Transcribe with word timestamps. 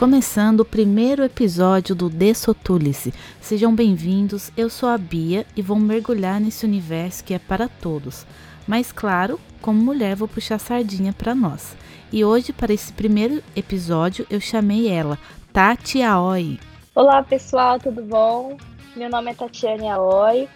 Começando 0.00 0.60
o 0.60 0.64
primeiro 0.64 1.22
episódio 1.22 1.94
do 1.94 2.08
Dessotulice. 2.08 3.12
Sejam 3.38 3.74
bem-vindos, 3.74 4.50
eu 4.56 4.70
sou 4.70 4.88
a 4.88 4.96
Bia 4.96 5.44
e 5.54 5.60
vou 5.60 5.78
mergulhar 5.78 6.40
nesse 6.40 6.64
universo 6.64 7.22
que 7.22 7.34
é 7.34 7.38
para 7.38 7.68
todos. 7.68 8.24
Mas 8.66 8.92
claro, 8.92 9.38
como 9.60 9.78
mulher 9.78 10.16
vou 10.16 10.26
puxar 10.26 10.58
sardinha 10.58 11.12
para 11.12 11.34
nós. 11.34 11.76
E 12.10 12.24
hoje, 12.24 12.50
para 12.50 12.72
esse 12.72 12.90
primeiro 12.94 13.42
episódio, 13.54 14.26
eu 14.30 14.40
chamei 14.40 14.88
ela, 14.88 15.18
Tati 15.52 16.00
Aoi. 16.00 16.58
Olá 16.94 17.22
pessoal, 17.22 17.78
tudo 17.78 18.00
bom? 18.00 18.56
Meu 18.96 19.10
nome 19.10 19.32
é 19.32 19.34
Tatiane 19.34 19.86
Aoi, 19.86 20.48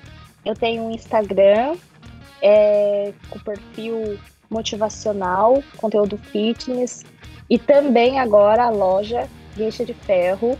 eu 0.43 0.55
tenho 0.55 0.85
um 0.85 0.91
Instagram 0.91 1.77
é, 2.41 3.13
com 3.29 3.39
perfil 3.41 4.19
motivacional, 4.49 5.63
conteúdo 5.77 6.17
fitness 6.17 7.05
e 7.49 7.59
também 7.59 8.19
agora 8.19 8.65
a 8.65 8.71
loja 8.71 9.29
Gueixa 9.57 9.85
de 9.85 9.95
Ferro. 9.95 10.59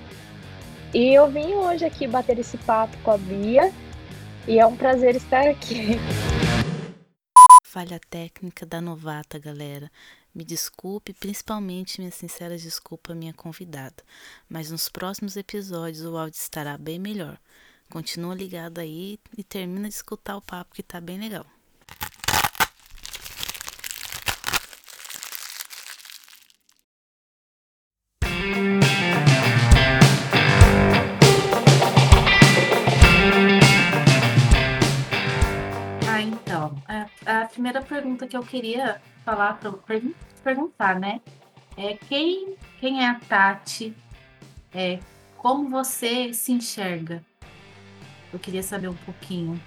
E 0.93 1.13
eu 1.13 1.31
vim 1.31 1.55
hoje 1.55 1.85
aqui 1.85 2.07
bater 2.07 2.39
esse 2.39 2.57
papo 2.59 2.97
com 2.99 3.11
a 3.11 3.19
Bia 3.19 3.73
e 4.47 4.59
é 4.59 4.67
um 4.67 4.77
prazer 4.77 5.17
estar 5.17 5.49
aqui. 5.49 5.97
Falha 7.65 7.99
técnica 8.09 8.65
da 8.65 8.81
novata, 8.81 9.39
galera. 9.39 9.91
Me 10.35 10.45
desculpe, 10.45 11.13
principalmente 11.13 12.01
minha 12.01 12.11
sincera 12.11 12.57
desculpa 12.57 13.13
à 13.13 13.17
minha 13.17 13.33
convidada, 13.33 14.03
mas 14.49 14.71
nos 14.71 14.89
próximos 14.89 15.37
episódios 15.37 16.05
o 16.05 16.17
áudio 16.17 16.39
estará 16.39 16.77
bem 16.77 16.99
melhor. 16.99 17.39
Continua 17.91 18.35
ligado 18.35 18.79
aí 18.79 19.19
e 19.37 19.45
termina 19.45 19.89
de 19.89 19.95
escutar 19.95 20.37
o 20.37 20.43
papo 20.43 20.75
que 20.75 20.83
tá 20.83 21.01
bem 21.01 21.19
legal. 21.19 21.47
Primeira 37.55 37.81
pergunta 37.81 38.27
que 38.27 38.37
eu 38.37 38.43
queria 38.43 39.01
falar 39.25 39.59
para 39.59 39.73
perguntar, 40.43 40.99
né? 40.99 41.21
É 41.77 41.95
quem, 42.09 42.57
quem 42.81 43.03
é 43.05 43.09
a 43.09 43.15
Tati? 43.15 43.95
É, 44.75 44.99
como 45.37 45.71
você 45.71 46.35
se 46.35 46.53
enxerga? 46.53 47.25
Eu 48.33 48.41
queria 48.41 48.63
saber 48.63 48.89
um 48.89 48.97
pouquinho 48.97 49.61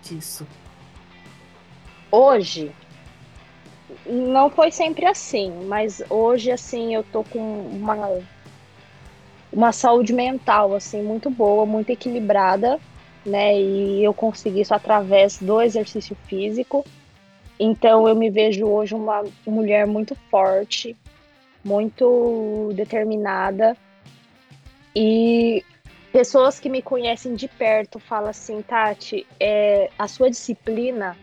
disso. 0.00 0.46
Hoje 2.10 2.70
não 4.06 4.48
foi 4.48 4.70
sempre 4.70 5.04
assim, 5.04 5.50
mas 5.66 6.00
hoje 6.08 6.52
assim 6.52 6.94
eu 6.94 7.02
tô 7.02 7.24
com 7.24 7.38
uma 7.38 8.20
uma 9.52 9.72
saúde 9.72 10.12
mental 10.12 10.74
assim 10.74 11.02
muito 11.02 11.28
boa, 11.30 11.66
muito 11.66 11.90
equilibrada, 11.90 12.78
né? 13.26 13.60
E 13.60 14.04
eu 14.04 14.14
consegui 14.14 14.60
isso 14.60 14.72
através 14.72 15.38
do 15.38 15.60
exercício 15.60 16.16
físico 16.26 16.84
então 17.58 18.08
eu 18.08 18.14
me 18.14 18.30
vejo 18.30 18.66
hoje 18.66 18.94
uma 18.94 19.24
mulher 19.46 19.86
muito 19.86 20.14
forte, 20.30 20.96
muito 21.64 22.70
determinada 22.74 23.76
e 24.94 25.64
pessoas 26.12 26.58
que 26.58 26.68
me 26.68 26.82
conhecem 26.82 27.34
de 27.34 27.48
perto 27.48 27.98
falam 27.98 28.30
assim, 28.30 28.62
Tati, 28.62 29.26
é, 29.38 29.90
a 29.98 30.08
sua 30.08 30.30
disciplina 30.30 31.16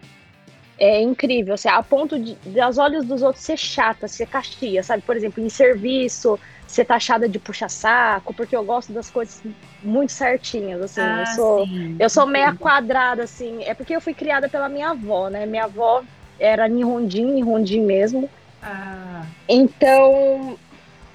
é 0.78 1.02
incrível, 1.02 1.54
assim, 1.54 1.70
a 1.70 1.82
ponto 1.82 2.20
de, 2.20 2.38
aos 2.60 2.78
olhos 2.78 3.06
dos 3.06 3.24
outros 3.24 3.44
ser 3.44 3.58
chata, 3.58 4.08
ser 4.08 4.28
castiga, 4.28 4.84
sabe? 4.84 5.02
Por 5.04 5.16
exemplo, 5.16 5.44
em 5.44 5.48
serviço, 5.48 6.38
ser 6.68 6.86
taxada 6.86 7.30
de 7.30 7.40
puxa-saco, 7.40 8.34
porque 8.34 8.56
eu 8.56 8.64
gosto 8.64 8.92
das 8.92 9.10
coisas 9.10 9.42
muito 9.82 10.12
certinhas, 10.12 10.82
assim, 10.82 11.02
ah, 11.02 11.20
eu 11.20 11.26
sou, 11.28 11.66
sim. 11.66 11.96
eu 11.98 12.10
sou 12.10 12.26
meia 12.26 12.54
quadrada, 12.54 13.24
assim, 13.24 13.64
é 13.64 13.74
porque 13.74 13.96
eu 13.96 14.02
fui 14.02 14.14
criada 14.14 14.50
pela 14.50 14.68
minha 14.68 14.90
avó, 14.90 15.30
né? 15.30 15.46
Minha 15.46 15.66
avó 15.66 16.04
era 16.40 16.68
Nihondin, 16.68 17.34
Nihondin 17.34 17.82
mesmo. 17.82 18.30
Ah. 18.62 19.26
Então, 19.48 20.58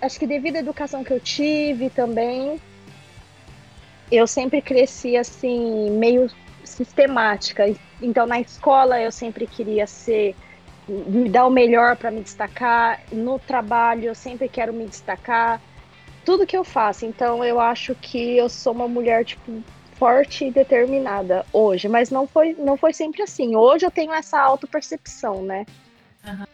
acho 0.01 0.19
que 0.19 0.27
devido 0.27 0.57
à 0.57 0.59
educação 0.61 1.03
que 1.05 1.13
eu 1.13 1.21
tive 1.21 1.91
também, 1.91 2.61
eu 4.11 4.27
sempre 4.27 4.61
cresci 4.61 5.17
assim, 5.17 5.91
meio 5.91 6.31
sistemática. 6.65 7.65
Então, 8.01 8.27
na 8.27 8.41
escola, 8.41 9.01
eu 9.01 9.13
sempre 9.13 9.47
queria 9.47 9.87
ser, 9.87 10.35
me 10.89 11.29
dar 11.29 11.47
o 11.47 11.51
melhor 11.51 11.97
para 11.97 12.11
me 12.11 12.21
destacar. 12.21 13.01
No 13.13 13.39
trabalho, 13.39 14.07
eu 14.07 14.15
sempre 14.15 14.49
quero 14.49 14.73
me 14.73 14.87
destacar. 14.87 15.61
Tudo 16.25 16.47
que 16.47 16.57
eu 16.57 16.65
faço. 16.65 17.05
Então, 17.05 17.45
eu 17.45 17.61
acho 17.61 17.95
que 17.95 18.37
eu 18.37 18.49
sou 18.49 18.73
uma 18.73 18.89
mulher, 18.89 19.25
tipo, 19.25 19.63
forte 20.01 20.47
e 20.47 20.51
determinada 20.51 21.45
hoje, 21.53 21.87
mas 21.87 22.11
não 22.11 22.27
foi, 22.27 22.57
não 22.59 22.75
foi 22.75 22.95
sempre 22.95 23.23
assim. 23.23 23.55
Hoje 23.55 23.85
eu 23.85 23.91
tenho 23.91 24.15
essa 24.15 24.41
autopercepção, 24.41 25.43
né? 25.43 25.67
Uhum. 26.27 26.47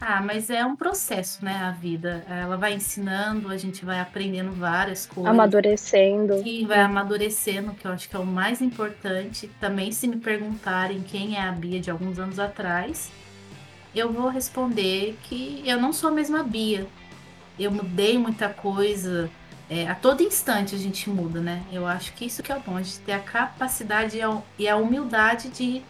Ah, 0.00 0.22
mas 0.22 0.48
é 0.48 0.64
um 0.64 0.74
processo, 0.74 1.44
né? 1.44 1.54
A 1.54 1.70
vida. 1.70 2.24
Ela 2.28 2.56
vai 2.56 2.72
ensinando, 2.72 3.50
a 3.50 3.56
gente 3.58 3.84
vai 3.84 4.00
aprendendo 4.00 4.52
várias 4.52 5.04
coisas. 5.04 5.30
Amadurecendo. 5.30 6.42
E 6.46 6.64
vai 6.64 6.80
amadurecendo, 6.80 7.74
que 7.74 7.86
eu 7.86 7.92
acho 7.92 8.08
que 8.08 8.16
é 8.16 8.18
o 8.18 8.26
mais 8.26 8.62
importante. 8.62 9.50
Também, 9.60 9.92
se 9.92 10.08
me 10.08 10.16
perguntarem 10.16 11.02
quem 11.02 11.36
é 11.36 11.42
a 11.42 11.52
Bia 11.52 11.80
de 11.80 11.90
alguns 11.90 12.18
anos 12.18 12.38
atrás, 12.38 13.12
eu 13.94 14.10
vou 14.10 14.28
responder 14.28 15.16
que 15.24 15.62
eu 15.64 15.78
não 15.78 15.92
sou 15.92 16.08
a 16.08 16.12
mesma 16.12 16.42
Bia. 16.42 16.86
Eu 17.58 17.70
mudei 17.70 18.18
muita 18.18 18.48
coisa 18.48 19.30
é, 19.68 19.88
a 19.88 19.94
todo 19.94 20.22
instante 20.22 20.74
a 20.74 20.78
gente 20.78 21.08
muda, 21.08 21.40
né? 21.40 21.62
Eu 21.72 21.86
acho 21.86 22.12
que 22.12 22.26
isso 22.26 22.42
que 22.42 22.52
é 22.52 22.56
o 22.56 22.60
bom, 22.60 22.76
a 22.76 22.82
gente 22.82 23.00
ter 23.00 23.12
a 23.12 23.18
capacidade 23.18 24.18
e 24.58 24.68
a 24.68 24.76
humildade 24.76 25.48
de 25.48 25.82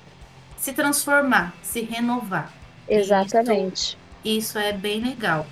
se 0.56 0.72
transformar, 0.72 1.54
se 1.62 1.80
renovar. 1.82 2.52
Exatamente. 2.88 3.98
Isso, 4.24 4.38
isso 4.38 4.58
é 4.58 4.72
bem 4.72 5.00
legal. 5.00 5.46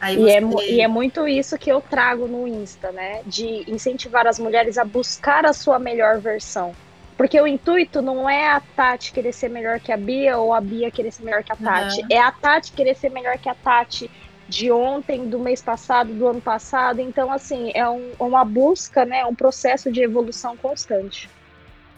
Aí 0.00 0.16
e, 0.16 0.30
é, 0.30 0.40
e 0.68 0.80
é 0.80 0.88
muito 0.88 1.26
isso 1.26 1.56
que 1.56 1.70
eu 1.70 1.80
trago 1.80 2.26
no 2.26 2.46
Insta, 2.46 2.92
né? 2.92 3.22
De 3.24 3.64
incentivar 3.70 4.26
as 4.26 4.38
mulheres 4.38 4.76
a 4.76 4.84
buscar 4.84 5.46
a 5.46 5.52
sua 5.52 5.78
melhor 5.78 6.18
versão. 6.18 6.74
Porque 7.16 7.40
o 7.40 7.46
intuito 7.46 8.02
não 8.02 8.28
é 8.28 8.50
a 8.50 8.60
Tati 8.60 9.10
querer 9.10 9.32
ser 9.32 9.48
melhor 9.48 9.80
que 9.80 9.90
a 9.90 9.96
Bia 9.96 10.36
ou 10.36 10.52
a 10.52 10.60
Bia 10.60 10.90
querer 10.90 11.10
ser 11.10 11.22
melhor 11.22 11.42
que 11.42 11.52
a 11.52 11.56
Tati. 11.56 12.02
Uhum. 12.02 12.08
É 12.10 12.18
a 12.18 12.30
Tati 12.30 12.72
querer 12.72 12.94
ser 12.94 13.10
melhor 13.10 13.38
que 13.38 13.48
a 13.48 13.54
Tati 13.54 14.10
de 14.48 14.70
ontem, 14.70 15.28
do 15.28 15.38
mês 15.38 15.60
passado, 15.60 16.12
do 16.12 16.26
ano 16.26 16.40
passado. 16.40 17.00
Então, 17.00 17.32
assim, 17.32 17.72
é 17.74 17.88
um, 17.88 18.12
uma 18.18 18.44
busca, 18.44 19.04
né? 19.04 19.24
Um 19.24 19.34
processo 19.34 19.90
de 19.90 20.00
evolução 20.00 20.56
constante. 20.56 21.28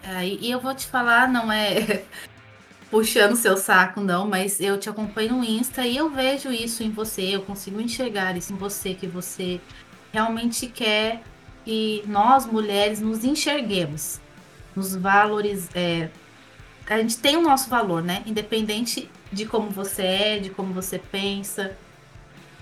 É, 0.02 0.26
e 0.26 0.50
eu 0.50 0.60
vou 0.60 0.74
te 0.74 0.86
falar, 0.86 1.28
não 1.28 1.52
é 1.52 2.02
puxando 2.90 3.36
seu 3.36 3.56
saco, 3.56 4.00
não, 4.00 4.26
mas 4.26 4.60
eu 4.60 4.78
te 4.78 4.88
acompanho 4.88 5.34
no 5.34 5.44
Insta 5.44 5.86
e 5.86 5.96
eu 5.96 6.08
vejo 6.08 6.50
isso 6.50 6.82
em 6.82 6.90
você, 6.90 7.22
eu 7.34 7.42
consigo 7.42 7.80
enxergar 7.80 8.36
isso 8.36 8.52
em 8.52 8.56
você, 8.56 8.94
que 8.94 9.06
você 9.06 9.60
realmente 10.12 10.66
quer 10.68 11.22
que 11.64 12.02
nós, 12.06 12.46
mulheres, 12.46 13.00
nos 13.00 13.24
enxerguemos, 13.24 14.20
nos 14.74 14.96
valores. 14.96 15.68
É, 15.74 16.08
a 16.88 16.96
gente 16.96 17.18
tem 17.18 17.36
o 17.36 17.42
nosso 17.42 17.68
valor, 17.68 18.02
né? 18.02 18.22
Independente 18.24 19.10
de 19.30 19.44
como 19.44 19.68
você 19.68 20.02
é, 20.02 20.38
de 20.38 20.48
como 20.48 20.72
você 20.72 20.98
pensa 20.98 21.76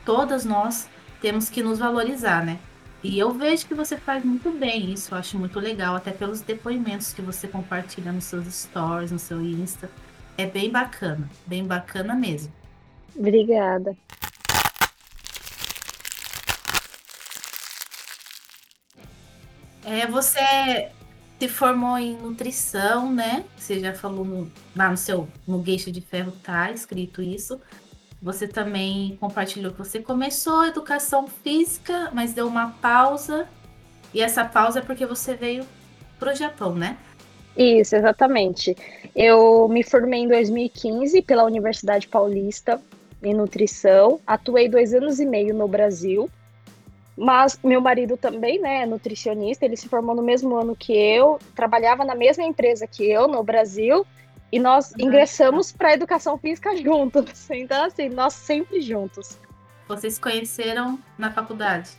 todas 0.06 0.44
nós 0.44 0.88
temos 1.20 1.50
que 1.50 1.62
nos 1.62 1.80
valorizar, 1.80 2.46
né? 2.46 2.58
E 3.02 3.18
eu 3.18 3.30
vejo 3.32 3.66
que 3.66 3.74
você 3.74 3.96
faz 3.96 4.24
muito 4.24 4.50
bem 4.50 4.92
isso, 4.92 5.12
eu 5.12 5.18
acho 5.18 5.38
muito 5.38 5.60
legal, 5.60 5.96
até 5.96 6.12
pelos 6.12 6.40
depoimentos 6.40 7.12
que 7.12 7.20
você 7.20 7.46
compartilha 7.46 8.12
nos 8.12 8.24
seus 8.24 8.46
stories, 8.46 9.10
no 9.10 9.18
seu 9.18 9.42
Insta. 9.42 9.90
É 10.38 10.46
bem 10.46 10.70
bacana, 10.70 11.28
bem 11.46 11.64
bacana 11.64 12.14
mesmo. 12.14 12.52
Obrigada. 13.14 13.96
É, 19.84 20.06
você 20.06 20.90
se 21.38 21.48
formou 21.48 21.98
em 21.98 22.16
nutrição, 22.16 23.12
né? 23.12 23.44
Você 23.56 23.80
já 23.80 23.94
falou 23.94 24.24
no, 24.24 24.52
lá 24.74 24.90
no 24.90 24.96
seu 24.96 25.28
no 25.46 25.58
Gueixo 25.60 25.90
de 25.92 26.00
Ferro, 26.00 26.32
tá 26.42 26.70
escrito 26.70 27.22
isso. 27.22 27.60
Você 28.26 28.48
também 28.48 29.16
compartilhou 29.20 29.70
que 29.70 29.78
você 29.78 30.00
começou 30.00 30.62
a 30.62 30.66
educação 30.66 31.28
física, 31.28 32.10
mas 32.12 32.34
deu 32.34 32.48
uma 32.48 32.72
pausa. 32.82 33.46
E 34.12 34.20
essa 34.20 34.44
pausa 34.44 34.80
é 34.80 34.82
porque 34.82 35.06
você 35.06 35.36
veio 35.36 35.64
para 36.18 36.32
o 36.32 36.34
Japão, 36.34 36.74
né? 36.74 36.96
Isso, 37.56 37.94
exatamente. 37.94 38.76
Eu 39.14 39.68
me 39.68 39.84
formei 39.84 40.22
em 40.22 40.28
2015 40.28 41.22
pela 41.22 41.44
Universidade 41.44 42.08
Paulista 42.08 42.82
em 43.22 43.32
nutrição. 43.32 44.18
Atuei 44.26 44.68
dois 44.68 44.92
anos 44.92 45.20
e 45.20 45.24
meio 45.24 45.54
no 45.54 45.68
Brasil. 45.68 46.28
Mas 47.16 47.56
meu 47.62 47.80
marido 47.80 48.16
também, 48.16 48.60
né, 48.60 48.82
é 48.82 48.86
nutricionista. 48.86 49.64
Ele 49.64 49.76
se 49.76 49.88
formou 49.88 50.16
no 50.16 50.22
mesmo 50.22 50.56
ano 50.56 50.74
que 50.74 50.92
eu, 50.92 51.38
trabalhava 51.54 52.04
na 52.04 52.16
mesma 52.16 52.42
empresa 52.42 52.88
que 52.88 53.08
eu 53.08 53.28
no 53.28 53.44
Brasil 53.44 54.04
e 54.50 54.58
nós 54.58 54.92
ingressamos 54.98 55.72
para 55.72 55.94
educação 55.94 56.38
física 56.38 56.76
juntos. 56.82 57.48
Então, 57.50 57.84
assim, 57.84 58.08
nós 58.08 58.34
sempre 58.34 58.80
juntos. 58.80 59.38
Vocês 59.88 60.14
se 60.14 60.20
conheceram 60.20 60.98
na 61.16 61.30
faculdade? 61.30 61.90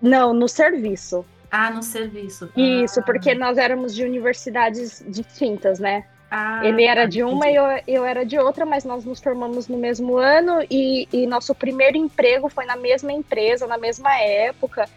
Não, 0.00 0.32
no 0.32 0.48
serviço. 0.48 1.24
Ah, 1.50 1.70
no 1.70 1.82
serviço. 1.82 2.50
Isso, 2.56 3.00
ah. 3.00 3.02
porque 3.02 3.34
nós 3.34 3.56
éramos 3.56 3.94
de 3.94 4.04
universidades 4.04 5.04
distintas, 5.08 5.78
né? 5.78 6.04
Ah, 6.30 6.60
Ele 6.64 6.84
era 6.84 7.02
tá, 7.02 7.06
de 7.06 7.22
uma 7.22 7.48
e 7.48 7.54
eu, 7.54 7.64
eu 7.86 8.04
era 8.04 8.26
de 8.26 8.36
outra, 8.36 8.66
mas 8.66 8.84
nós 8.84 9.04
nos 9.04 9.20
formamos 9.20 9.68
no 9.68 9.76
mesmo 9.76 10.16
ano 10.16 10.60
e, 10.68 11.08
e 11.12 11.26
nosso 11.26 11.54
primeiro 11.54 11.96
emprego 11.96 12.48
foi 12.48 12.66
na 12.66 12.76
mesma 12.76 13.12
empresa, 13.12 13.66
na 13.66 13.78
mesma 13.78 14.12
época. 14.18 14.88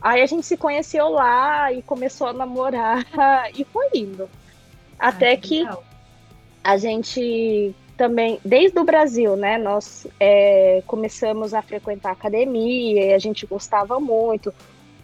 Aí 0.00 0.22
a 0.22 0.26
gente 0.26 0.46
se 0.46 0.56
conheceu 0.56 1.10
lá 1.10 1.70
e 1.70 1.82
começou 1.82 2.28
a 2.28 2.32
namorar 2.32 3.04
e 3.54 3.62
foi 3.64 3.88
indo. 3.94 4.28
Até 4.98 5.32
Ah, 5.32 5.36
que 5.36 5.60
legal. 5.60 5.84
A 6.62 6.76
gente 6.76 7.74
também, 7.96 8.40
desde 8.44 8.78
o 8.78 8.84
Brasil, 8.84 9.36
né, 9.36 9.58
nós 9.58 10.06
é, 10.18 10.82
começamos 10.86 11.52
a 11.52 11.60
frequentar 11.60 12.12
academia 12.12 13.06
e 13.06 13.12
a 13.12 13.18
gente 13.18 13.46
gostava 13.46 14.00
muito. 14.00 14.54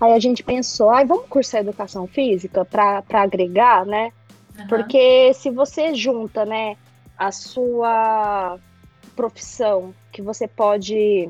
Aí 0.01 0.13
a 0.13 0.19
gente 0.19 0.43
pensou, 0.43 0.91
ai, 0.91 1.05
vamos 1.05 1.27
cursar 1.29 1.61
educação 1.61 2.07
física 2.07 2.65
para 2.65 3.03
agregar, 3.11 3.85
né? 3.85 4.13
Aham. 4.59 4.69
Porque 4.69 5.33
se 5.35 5.51
você 5.51 5.95
junta, 5.95 6.45
né, 6.45 6.77
a 7.19 7.33
sua 7.33 8.59
profissão, 9.15 9.95
que 10.13 10.21
você 10.21 10.47
pode 10.47 11.29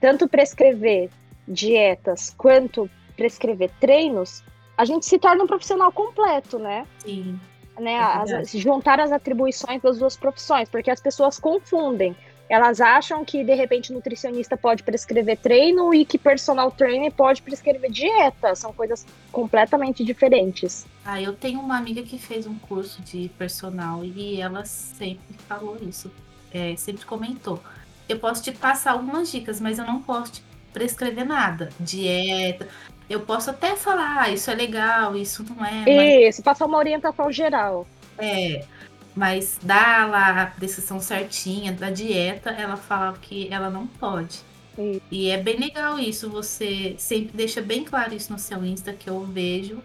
tanto 0.00 0.28
prescrever 0.28 1.10
dietas 1.46 2.34
quanto 2.36 2.88
prescrever 3.16 3.70
treinos, 3.80 4.42
a 4.76 4.84
gente 4.84 5.04
se 5.04 5.18
torna 5.18 5.44
um 5.44 5.46
profissional 5.46 5.92
completo, 5.92 6.58
né? 6.58 6.86
Sim. 6.98 7.38
Né, 7.80 7.94
É 7.94 8.36
as- 8.36 8.50
juntar 8.52 9.00
as 9.00 9.10
atribuições 9.12 9.80
das 9.82 9.98
duas 9.98 10.16
profissões, 10.16 10.68
porque 10.68 10.90
as 10.90 11.00
pessoas 11.00 11.38
confundem. 11.38 12.14
Elas 12.48 12.80
acham 12.80 13.24
que, 13.24 13.44
de 13.44 13.54
repente, 13.54 13.92
nutricionista 13.92 14.56
pode 14.56 14.82
prescrever 14.82 15.36
treino 15.38 15.94
e 15.94 16.04
que 16.04 16.18
personal 16.18 16.68
trainer 16.72 17.12
pode 17.12 17.40
prescrever 17.42 17.90
dieta. 17.92 18.56
São 18.56 18.72
coisas 18.72 19.06
completamente 19.30 20.04
diferentes. 20.04 20.84
Ah, 21.04 21.22
eu 21.22 21.32
tenho 21.32 21.60
uma 21.60 21.76
amiga 21.78 22.02
que 22.02 22.18
fez 22.18 22.48
um 22.48 22.58
curso 22.58 23.00
de 23.02 23.30
personal 23.38 24.04
e 24.04 24.40
ela 24.40 24.64
sempre 24.64 25.36
falou 25.48 25.76
isso. 25.80 26.10
É, 26.52 26.74
sempre 26.76 27.04
comentou. 27.04 27.62
Eu 28.08 28.18
posso 28.18 28.42
te 28.42 28.50
passar 28.50 28.92
algumas 28.92 29.30
dicas, 29.30 29.60
mas 29.60 29.78
eu 29.78 29.86
não 29.86 30.02
posso 30.02 30.32
te 30.32 30.42
prescrever 30.72 31.24
nada. 31.24 31.68
Dieta. 31.78 32.66
Eu 33.10 33.20
posso 33.26 33.50
até 33.50 33.76
falar, 33.76 34.22
ah, 34.22 34.30
isso 34.30 34.50
é 34.50 34.54
legal, 34.54 35.16
isso 35.16 35.44
não 35.44 35.66
é, 35.66 35.88
mas 35.90 36.16
Isso, 36.28 36.42
passar 36.44 36.66
uma 36.66 36.78
orientação 36.78 37.30
geral. 37.32 37.90
é. 38.18 38.68
Mas 39.14 39.58
dá 39.62 40.06
lá 40.06 40.42
a 40.42 40.46
prescrição 40.46 41.00
certinha 41.00 41.72
da 41.72 41.90
dieta, 41.90 42.50
ela 42.50 42.76
falava 42.76 43.18
que 43.18 43.52
ela 43.52 43.70
não 43.70 43.86
pode. 43.86 44.46
Isso. 44.78 45.02
E 45.10 45.28
é 45.30 45.38
bem 45.38 45.58
legal 45.58 45.98
isso, 45.98 46.30
você 46.30 46.96
sempre 46.98 47.36
deixa 47.36 47.62
bem 47.62 47.84
claro 47.84 48.14
isso 48.14 48.32
no 48.32 48.38
seu 48.38 48.64
Insta 48.64 48.94
que 48.94 49.10
eu 49.10 49.24
vejo. 49.26 49.84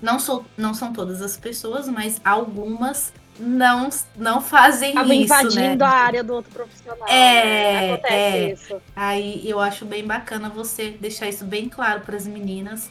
Não, 0.00 0.18
sou, 0.20 0.50
não 0.56 0.74
são 0.74 0.92
todas 0.92 1.22
as 1.22 1.36
pessoas, 1.36 1.88
mas 1.88 2.20
algumas 2.24 3.12
não, 3.38 3.88
não 4.16 4.40
fazem 4.40 4.92
Acaba 4.92 5.14
isso, 5.14 5.24
invadindo 5.24 5.84
né? 5.84 5.90
a 5.90 5.90
área 5.90 6.24
do 6.24 6.34
outro 6.34 6.52
profissional. 6.52 7.08
É, 7.08 7.44
né? 7.44 7.92
Acontece 7.94 8.14
é. 8.14 8.52
isso. 8.52 8.82
Aí 8.94 9.48
eu 9.48 9.60
acho 9.60 9.84
bem 9.84 10.06
bacana 10.06 10.48
você 10.48 10.90
deixar 10.90 11.28
isso 11.28 11.44
bem 11.44 11.68
claro 11.68 12.00
para 12.02 12.16
as 12.16 12.26
meninas 12.26 12.90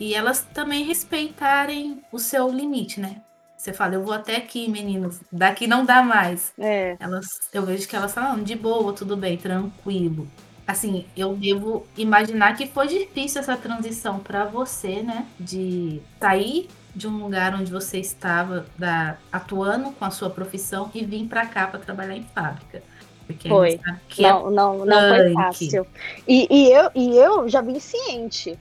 e 0.00 0.14
elas 0.14 0.40
também 0.52 0.84
respeitarem 0.84 2.02
o 2.10 2.18
seu 2.18 2.50
limite, 2.50 3.00
né? 3.00 3.20
Você 3.56 3.72
fala, 3.72 3.94
eu 3.94 4.04
vou 4.04 4.12
até 4.12 4.36
aqui, 4.36 4.68
meninos, 4.68 5.20
daqui 5.32 5.66
não 5.66 5.84
dá 5.84 6.02
mais. 6.02 6.52
É. 6.58 6.96
Elas, 7.00 7.26
eu 7.52 7.64
vejo 7.64 7.88
que 7.88 7.96
elas 7.96 8.12
falam, 8.12 8.42
de 8.42 8.54
boa, 8.54 8.92
tudo 8.92 9.16
bem, 9.16 9.38
tranquilo. 9.38 10.28
Assim, 10.66 11.06
eu 11.16 11.34
devo 11.34 11.86
imaginar 11.96 12.56
que 12.56 12.66
foi 12.66 12.88
difícil 12.88 13.40
essa 13.40 13.56
transição 13.56 14.18
para 14.18 14.44
você, 14.44 15.02
né? 15.02 15.26
De 15.38 16.00
sair 16.20 16.68
de 16.94 17.08
um 17.08 17.18
lugar 17.18 17.54
onde 17.54 17.70
você 17.70 17.98
estava 17.98 18.66
da, 18.78 19.16
atuando 19.32 19.90
com 19.92 20.04
a 20.04 20.10
sua 20.10 20.30
profissão 20.30 20.90
e 20.94 21.04
vir 21.04 21.26
para 21.26 21.46
cá 21.46 21.66
para 21.66 21.80
trabalhar 21.80 22.16
em 22.16 22.24
fábrica. 22.34 22.82
Porque 23.26 23.48
Foi. 23.48 23.80
que 24.08 24.24
é 24.24 24.30
Não, 24.30 24.50
não, 24.50 24.84
não 24.84 25.08
foi 25.08 25.32
fácil. 25.32 25.86
E, 26.28 26.46
e 26.50 26.70
eu, 26.70 26.90
e 26.94 27.16
eu 27.16 27.48
já 27.48 27.60
vim 27.60 27.78
ciente. 27.80 28.58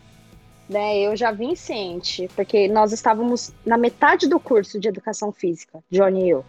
Né, 0.69 0.97
eu 0.99 1.13
já 1.15 1.29
vim 1.29 1.55
ciente, 1.55 2.29
porque 2.37 2.69
nós 2.69 2.93
estávamos 2.93 3.53
na 3.65 3.77
metade 3.77 4.29
do 4.29 4.39
curso 4.39 4.79
de 4.79 4.87
educação 4.87 5.29
física, 5.29 5.83
Johnny 5.91 6.23
e 6.23 6.29
eu. 6.29 6.45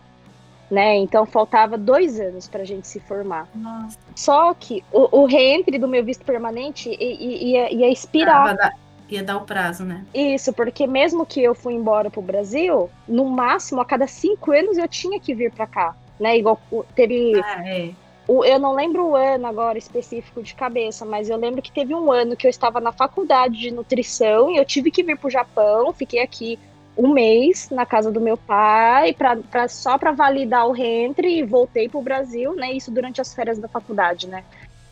Né, 0.70 0.96
então 0.98 1.26
faltava 1.26 1.76
dois 1.76 2.18
anos 2.20 2.48
para 2.48 2.62
a 2.62 2.64
gente 2.64 2.86
se 2.86 3.00
formar. 3.00 3.48
Nossa, 3.54 3.98
Só 4.14 4.54
que 4.54 4.84
o, 4.92 5.22
o 5.22 5.26
reentre 5.26 5.78
do 5.78 5.88
meu 5.88 6.02
visto 6.04 6.24
permanente 6.24 6.88
i- 6.88 6.94
i- 6.94 7.50
ia, 7.50 7.72
ia 7.74 7.90
expirar. 7.92 8.46
ia 8.46 8.54
dar, 8.54 8.72
ia 9.14 9.22
dar 9.22 9.36
o 9.36 9.44
prazo, 9.44 9.84
né? 9.84 10.04
Isso, 10.14 10.52
porque 10.52 10.86
mesmo 10.86 11.24
que 11.26 11.42
eu 11.42 11.54
fui 11.54 11.74
embora 11.74 12.10
pro 12.10 12.22
Brasil, 12.22 12.90
no 13.08 13.24
máximo, 13.24 13.80
a 13.80 13.84
cada 13.84 14.06
cinco 14.06 14.52
anos 14.52 14.76
eu 14.78 14.86
tinha 14.88 15.18
que 15.20 15.34
vir 15.34 15.52
para 15.52 15.66
cá. 15.66 15.94
Né, 16.20 16.38
igual 16.38 16.60
teve 16.94 17.40
Ah, 17.44 17.68
é. 17.68 17.90
o- 18.28 18.44
eu 18.44 18.56
não 18.60 18.72
lembro 18.72 19.04
o 19.08 19.16
ano 19.16 19.46
agora 19.48 19.76
específico 19.76 20.40
de 20.42 20.54
cabeça, 20.54 21.04
mas 21.04 21.28
eu 21.28 21.36
lembro 21.36 21.60
que 21.60 21.72
teve 21.72 21.92
um 21.92 22.12
ano 22.12 22.36
que 22.36 22.46
eu 22.46 22.50
estava 22.50 22.80
na 22.80 22.92
faculdade 22.92 23.58
de 23.58 23.72
nutrição 23.72 24.48
e 24.50 24.56
eu 24.56 24.64
tive 24.64 24.92
que 24.92 25.02
vir 25.02 25.18
para 25.18 25.26
o 25.26 25.30
Japão. 25.30 25.92
Fiquei 25.92 26.20
aqui 26.22 26.56
um 26.96 27.08
mês 27.12 27.68
na 27.70 27.84
casa 27.84 28.12
do 28.12 28.20
meu 28.20 28.36
pai, 28.36 29.12
pra, 29.12 29.34
pra- 29.36 29.66
só 29.66 29.98
para 29.98 30.12
validar 30.12 30.68
o 30.68 30.72
reentre 30.72 31.38
e 31.38 31.42
voltei 31.42 31.88
para 31.88 31.98
o 31.98 32.02
Brasil, 32.02 32.54
né? 32.54 32.72
Isso 32.72 32.92
durante 32.92 33.20
as 33.20 33.34
férias 33.34 33.58
da 33.58 33.66
faculdade, 33.66 34.28
né? 34.28 34.44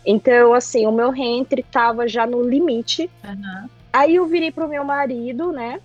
Então, 0.05 0.53
assim, 0.53 0.85
o 0.89 0.91
meu 0.93 1.11
reentre 1.11 1.61
estava 1.61 2.09
já 2.09 2.27
no 2.27 2.43
limite. 2.43 3.09
Aham. 3.25 3.71
Aí 3.93 4.15
eu 4.17 4.27
virei 4.27 4.51
pro 4.51 4.69
meu 4.69 4.85
marido, 4.85 5.53
né? 5.53 5.81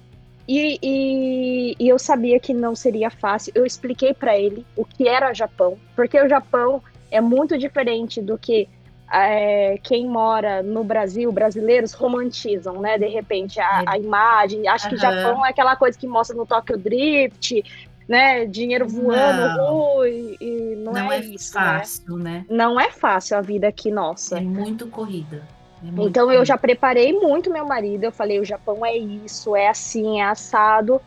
E, 0.48 0.80
e- 0.81 1.75
e 1.77 1.89
eu 1.89 2.00
sabia 2.00 2.39
que 2.39 2.54
não 2.54 2.74
seria 2.74 3.09
fácil. 3.09 3.51
Eu 3.54 3.65
expliquei 3.65 4.13
para 4.13 4.38
ele 4.38 4.65
o 4.77 4.86
que 4.86 5.07
era 5.07 5.33
Japão, 5.33 5.77
porque 5.95 6.19
o 6.21 6.30
Japão 6.30 6.81
é 7.12 7.19
muito 7.19 7.57
diferente 7.57 8.21
do 8.21 8.38
que 8.38 8.68
é, 9.12 9.77
quem 9.83 10.07
mora 10.07 10.62
no 10.63 10.83
Brasil, 10.83 11.31
brasileiros 11.31 11.94
romantizam, 11.94 12.81
né? 12.81 12.98
De 12.98 13.07
repente 13.07 13.59
a, 13.59 13.83
a 13.86 13.98
imagem, 13.98 14.68
acho 14.68 14.88
que 14.89 14.95
Aham. 14.95 15.01
Japão 15.01 15.45
é 15.45 15.50
aquela 15.50 15.75
coisa 15.75 15.98
que 15.98 16.07
mostra 16.07 16.36
no 16.36 16.45
Tokyo 16.45 16.77
Drift, 16.77 17.64
né? 18.07 18.45
Dinheiro 18.45 18.87
voando, 18.87 19.57
Não. 19.57 19.97
ui, 19.99 20.37
e 20.40 20.76
não, 20.78 20.94
Não, 20.94 21.11
é, 21.11 21.18
é, 21.18 21.19
isso, 21.21 21.57
né? 21.59 21.80
fácil, 21.80 22.18
né? 22.18 22.45
Não 22.49 22.80
é 22.80 22.90
fácil 22.92 23.37
a 23.37 23.42
vida 23.42 23.68
aqui 23.68 23.92
nossa. 23.92 24.37
É 24.37 24.42
muito 24.42 24.87
corrida. 24.90 25.45
É 25.83 26.03
Então 26.03 26.31
eu 26.31 26.43
já 26.43 26.57
preparei 26.57 27.13
muito 27.13 27.51
meu 27.51 27.65
marido. 27.65 28.03
Eu 28.03 28.11
falei, 28.11 28.39
o 28.39 28.45
Japão 28.45 28.85
é 28.85 28.95
isso, 28.95 29.55
é 29.55 29.67
assim, 29.67 30.19
é 30.19 30.25
assado. 30.25 31.01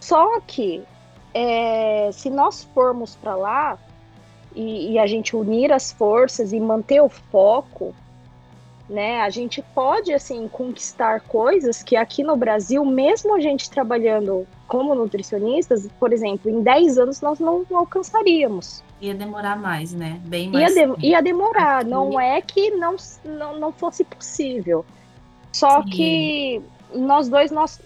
Só 0.00 0.40
que 0.40 0.82
é, 1.34 2.10
se 2.12 2.30
nós 2.30 2.64
formos 2.74 3.16
para 3.16 3.34
lá 3.34 3.78
e, 4.54 4.92
e 4.92 4.98
a 4.98 5.06
gente 5.06 5.36
unir 5.36 5.72
as 5.72 5.92
forças 5.92 6.52
e 6.52 6.60
manter 6.60 7.00
o 7.00 7.08
foco, 7.08 7.94
né, 8.88 9.20
a 9.20 9.28
gente 9.28 9.62
pode 9.74 10.12
assim 10.12 10.48
conquistar 10.48 11.20
coisas 11.20 11.82
que 11.82 11.94
aqui 11.94 12.22
no 12.22 12.36
Brasil, 12.36 12.84
mesmo 12.84 13.34
a 13.34 13.40
gente 13.40 13.68
trabalhando 13.68 14.46
como 14.66 14.94
nutricionistas, 14.94 15.86
por 16.00 16.12
exemplo, 16.12 16.50
em 16.50 16.62
10 16.62 16.98
anos 16.98 17.20
nós 17.20 17.38
não, 17.38 17.66
não 17.70 17.78
alcançaríamos. 17.78 18.82
Ia 19.00 19.14
demorar 19.14 19.56
mais, 19.56 19.92
né? 19.92 20.20
Bem 20.24 20.46
Ia, 20.46 20.50
mais. 20.52 20.68
de- 20.68 20.74
tempo. 20.74 20.96
ia 21.00 21.20
demorar, 21.22 21.84
não 21.84 22.18
é 22.20 22.40
que 22.42 22.70
não, 22.72 22.96
não, 23.24 23.58
não 23.58 23.72
fosse 23.72 24.02
possível. 24.04 24.84
Só 25.52 25.82
Sim. 25.82 25.88
que 25.90 26.62
nós 26.94 27.28
dois, 27.28 27.50
nós, 27.50 27.80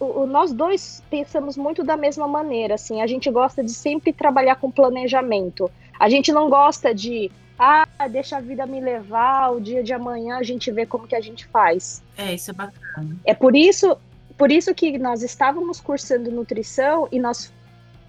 o- 0.00 0.26
nós 0.26 0.52
dois 0.52 1.02
pensamos 1.10 1.56
muito 1.56 1.84
da 1.84 1.96
mesma 1.96 2.26
maneira, 2.26 2.74
assim, 2.74 3.02
a 3.02 3.06
gente 3.06 3.30
gosta 3.30 3.62
de 3.62 3.70
sempre 3.72 4.12
trabalhar 4.12 4.56
com 4.56 4.70
planejamento. 4.70 5.70
A 5.98 6.08
gente 6.08 6.32
não 6.32 6.48
gosta 6.48 6.94
de, 6.94 7.30
ah, 7.58 7.86
deixa 8.10 8.36
a 8.38 8.40
vida 8.40 8.66
me 8.66 8.80
levar, 8.80 9.50
o 9.50 9.60
dia 9.60 9.82
de 9.82 9.92
amanhã 9.92 10.36
a 10.38 10.42
gente 10.42 10.70
vê 10.70 10.84
como 10.86 11.06
que 11.06 11.14
a 11.16 11.20
gente 11.20 11.46
faz. 11.46 12.02
É, 12.16 12.34
isso 12.34 12.50
é 12.50 12.54
bacana. 12.54 13.16
É 13.24 13.34
por 13.34 13.54
isso, 13.56 13.96
por 14.38 14.50
isso 14.50 14.74
que 14.74 14.98
nós 14.98 15.22
estávamos 15.22 15.80
cursando 15.80 16.30
nutrição 16.30 17.08
e 17.12 17.18
nós 17.18 17.52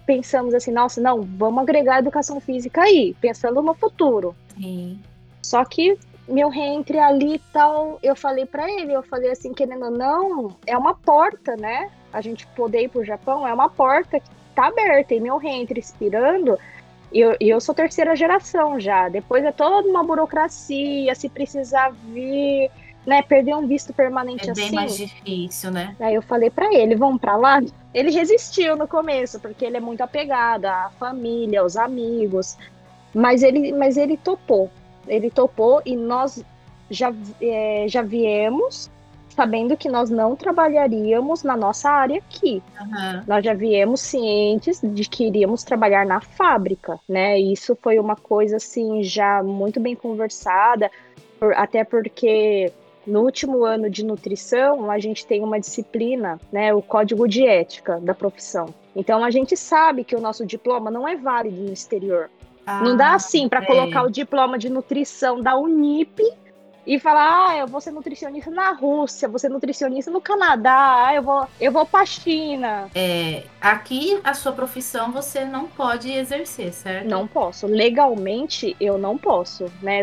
pensamos 0.08 0.54
assim, 0.54 0.72
nossa, 0.72 1.02
não, 1.02 1.20
vamos 1.20 1.62
agregar 1.62 1.98
educação 1.98 2.40
física 2.40 2.80
aí, 2.80 3.14
pensando 3.20 3.60
no 3.60 3.74
futuro. 3.74 4.34
Sim. 4.58 4.98
Só 5.42 5.62
que 5.66 5.98
meu 6.26 6.48
reentre 6.48 6.98
ali 6.98 7.34
e 7.34 7.38
tal, 7.52 7.98
eu 8.02 8.16
falei 8.16 8.46
pra 8.46 8.70
ele, 8.70 8.94
eu 8.94 9.02
falei 9.02 9.30
assim, 9.30 9.52
querendo 9.52 9.84
ou 9.84 9.90
não, 9.90 10.56
é 10.66 10.78
uma 10.78 10.94
porta, 10.94 11.54
né? 11.56 11.90
A 12.10 12.22
gente 12.22 12.46
poder 12.48 12.84
ir 12.84 12.88
pro 12.88 13.04
Japão 13.04 13.46
é 13.46 13.52
uma 13.52 13.68
porta 13.68 14.18
que 14.18 14.30
tá 14.54 14.68
aberta. 14.68 15.14
E 15.14 15.20
meu 15.20 15.36
reentre 15.36 15.78
expirando, 15.78 16.58
e 17.12 17.20
eu, 17.20 17.36
e 17.38 17.50
eu 17.50 17.60
sou 17.60 17.74
terceira 17.74 18.16
geração 18.16 18.80
já. 18.80 19.10
Depois 19.10 19.44
é 19.44 19.52
toda 19.52 19.86
uma 19.86 20.02
burocracia, 20.02 21.14
se 21.14 21.28
precisar 21.28 21.92
vir, 21.92 22.70
né? 23.06 23.22
Perder 23.22 23.54
um 23.54 23.66
visto 23.66 23.92
permanente 23.92 24.50
É 24.50 24.54
bem 24.54 24.66
assim. 24.66 24.74
mais 24.74 24.96
difícil, 24.96 25.70
né? 25.70 25.96
Aí 25.98 26.14
eu 26.14 26.22
falei 26.22 26.50
pra 26.50 26.72
ele, 26.74 26.94
vamos 26.94 27.20
pra 27.20 27.36
lá? 27.36 27.60
Ele 27.94 28.10
resistiu 28.10 28.76
no 28.76 28.86
começo, 28.86 29.40
porque 29.40 29.64
ele 29.64 29.76
é 29.76 29.80
muito 29.80 30.02
apegado 30.02 30.66
à 30.66 30.90
família, 30.98 31.60
aos 31.60 31.76
amigos. 31.76 32.56
Mas 33.14 33.42
ele, 33.42 33.72
mas 33.72 33.96
ele 33.96 34.16
topou. 34.16 34.70
Ele 35.06 35.30
topou 35.30 35.80
e 35.86 35.96
nós 35.96 36.44
já, 36.90 37.12
é, 37.40 37.86
já 37.88 38.02
viemos 38.02 38.90
sabendo 39.38 39.76
que 39.76 39.88
nós 39.88 40.10
não 40.10 40.34
trabalharíamos 40.34 41.44
na 41.44 41.56
nossa 41.56 41.88
área 41.88 42.18
aqui. 42.18 42.60
Uhum. 42.80 43.22
Nós 43.24 43.44
já 43.44 43.54
viemos 43.54 44.00
cientes 44.00 44.80
de 44.82 45.08
que 45.08 45.28
iríamos 45.28 45.62
trabalhar 45.62 46.04
na 46.04 46.20
fábrica, 46.20 46.98
né? 47.08 47.38
Isso 47.38 47.78
foi 47.80 48.00
uma 48.00 48.16
coisa 48.16 48.56
assim 48.56 49.00
já 49.04 49.40
muito 49.40 49.78
bem 49.78 49.94
conversada, 49.94 50.90
por, 51.38 51.54
até 51.54 51.84
porque 51.84 52.72
no 53.08 53.22
último 53.22 53.64
ano 53.64 53.88
de 53.88 54.04
nutrição 54.04 54.90
a 54.90 54.98
gente 54.98 55.26
tem 55.26 55.42
uma 55.42 55.58
disciplina, 55.58 56.38
né, 56.52 56.72
o 56.72 56.82
código 56.82 57.26
de 57.26 57.46
ética 57.46 57.98
da 57.98 58.14
profissão. 58.14 58.72
Então 58.94 59.24
a 59.24 59.30
gente 59.30 59.56
sabe 59.56 60.04
que 60.04 60.14
o 60.14 60.20
nosso 60.20 60.44
diploma 60.44 60.90
não 60.90 61.08
é 61.08 61.16
válido 61.16 61.62
no 61.62 61.72
exterior. 61.72 62.30
Ah, 62.66 62.82
não 62.82 62.96
dá 62.96 63.14
assim 63.14 63.48
para 63.48 63.62
é. 63.62 63.66
colocar 63.66 64.02
o 64.02 64.10
diploma 64.10 64.58
de 64.58 64.68
nutrição 64.68 65.40
da 65.40 65.56
Unip 65.56 66.22
e 66.88 66.98
falar, 66.98 67.50
ah, 67.50 67.58
eu 67.58 67.66
vou 67.66 67.82
ser 67.82 67.90
nutricionista 67.90 68.50
na 68.50 68.72
Rússia, 68.72 69.28
vou 69.28 69.38
ser 69.38 69.50
nutricionista 69.50 70.10
no 70.10 70.22
Canadá, 70.22 71.04
ah, 71.06 71.14
eu 71.14 71.22
vou, 71.22 71.46
eu 71.60 71.70
vou 71.70 71.84
pra 71.84 72.06
China. 72.06 72.88
É, 72.94 73.42
aqui 73.60 74.18
a 74.24 74.32
sua 74.32 74.52
profissão 74.52 75.12
você 75.12 75.44
não 75.44 75.66
pode 75.66 76.10
exercer, 76.10 76.72
certo? 76.72 77.06
Não 77.06 77.26
posso. 77.26 77.66
Legalmente 77.66 78.74
eu 78.80 78.96
não 78.96 79.18
posso, 79.18 79.66
né? 79.82 79.98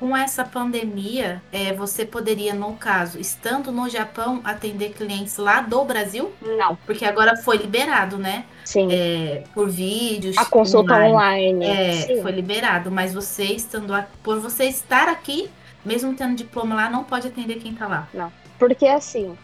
Com 0.00 0.16
essa 0.16 0.42
pandemia, 0.42 1.42
é, 1.52 1.74
você 1.74 2.06
poderia, 2.06 2.54
no 2.54 2.72
caso, 2.72 3.20
estando 3.20 3.70
no 3.70 3.86
Japão, 3.86 4.40
atender 4.42 4.94
clientes 4.94 5.36
lá 5.36 5.60
do 5.60 5.84
Brasil? 5.84 6.32
Não. 6.40 6.76
Porque 6.86 7.04
agora 7.04 7.36
foi 7.36 7.58
liberado, 7.58 8.16
né? 8.16 8.46
Sim. 8.64 8.88
É, 8.90 9.44
por 9.52 9.68
vídeos. 9.68 10.38
A 10.38 10.46
consulta 10.46 10.94
online. 10.94 11.12
online. 11.12 11.66
É, 11.66 11.92
Sim. 11.92 12.22
foi 12.22 12.32
liberado. 12.32 12.90
Mas 12.90 13.12
você 13.12 13.44
estando 13.44 13.92
por 14.22 14.40
você 14.40 14.64
estar 14.64 15.08
aqui, 15.08 15.50
mesmo 15.86 16.14
tendo 16.14 16.34
diploma 16.34 16.74
lá, 16.74 16.90
não 16.90 17.04
pode 17.04 17.28
atender 17.28 17.56
quem 17.56 17.72
está 17.72 17.86
lá. 17.86 18.08
Não. 18.12 18.32
Porque 18.58 18.86
assim, 18.86 19.36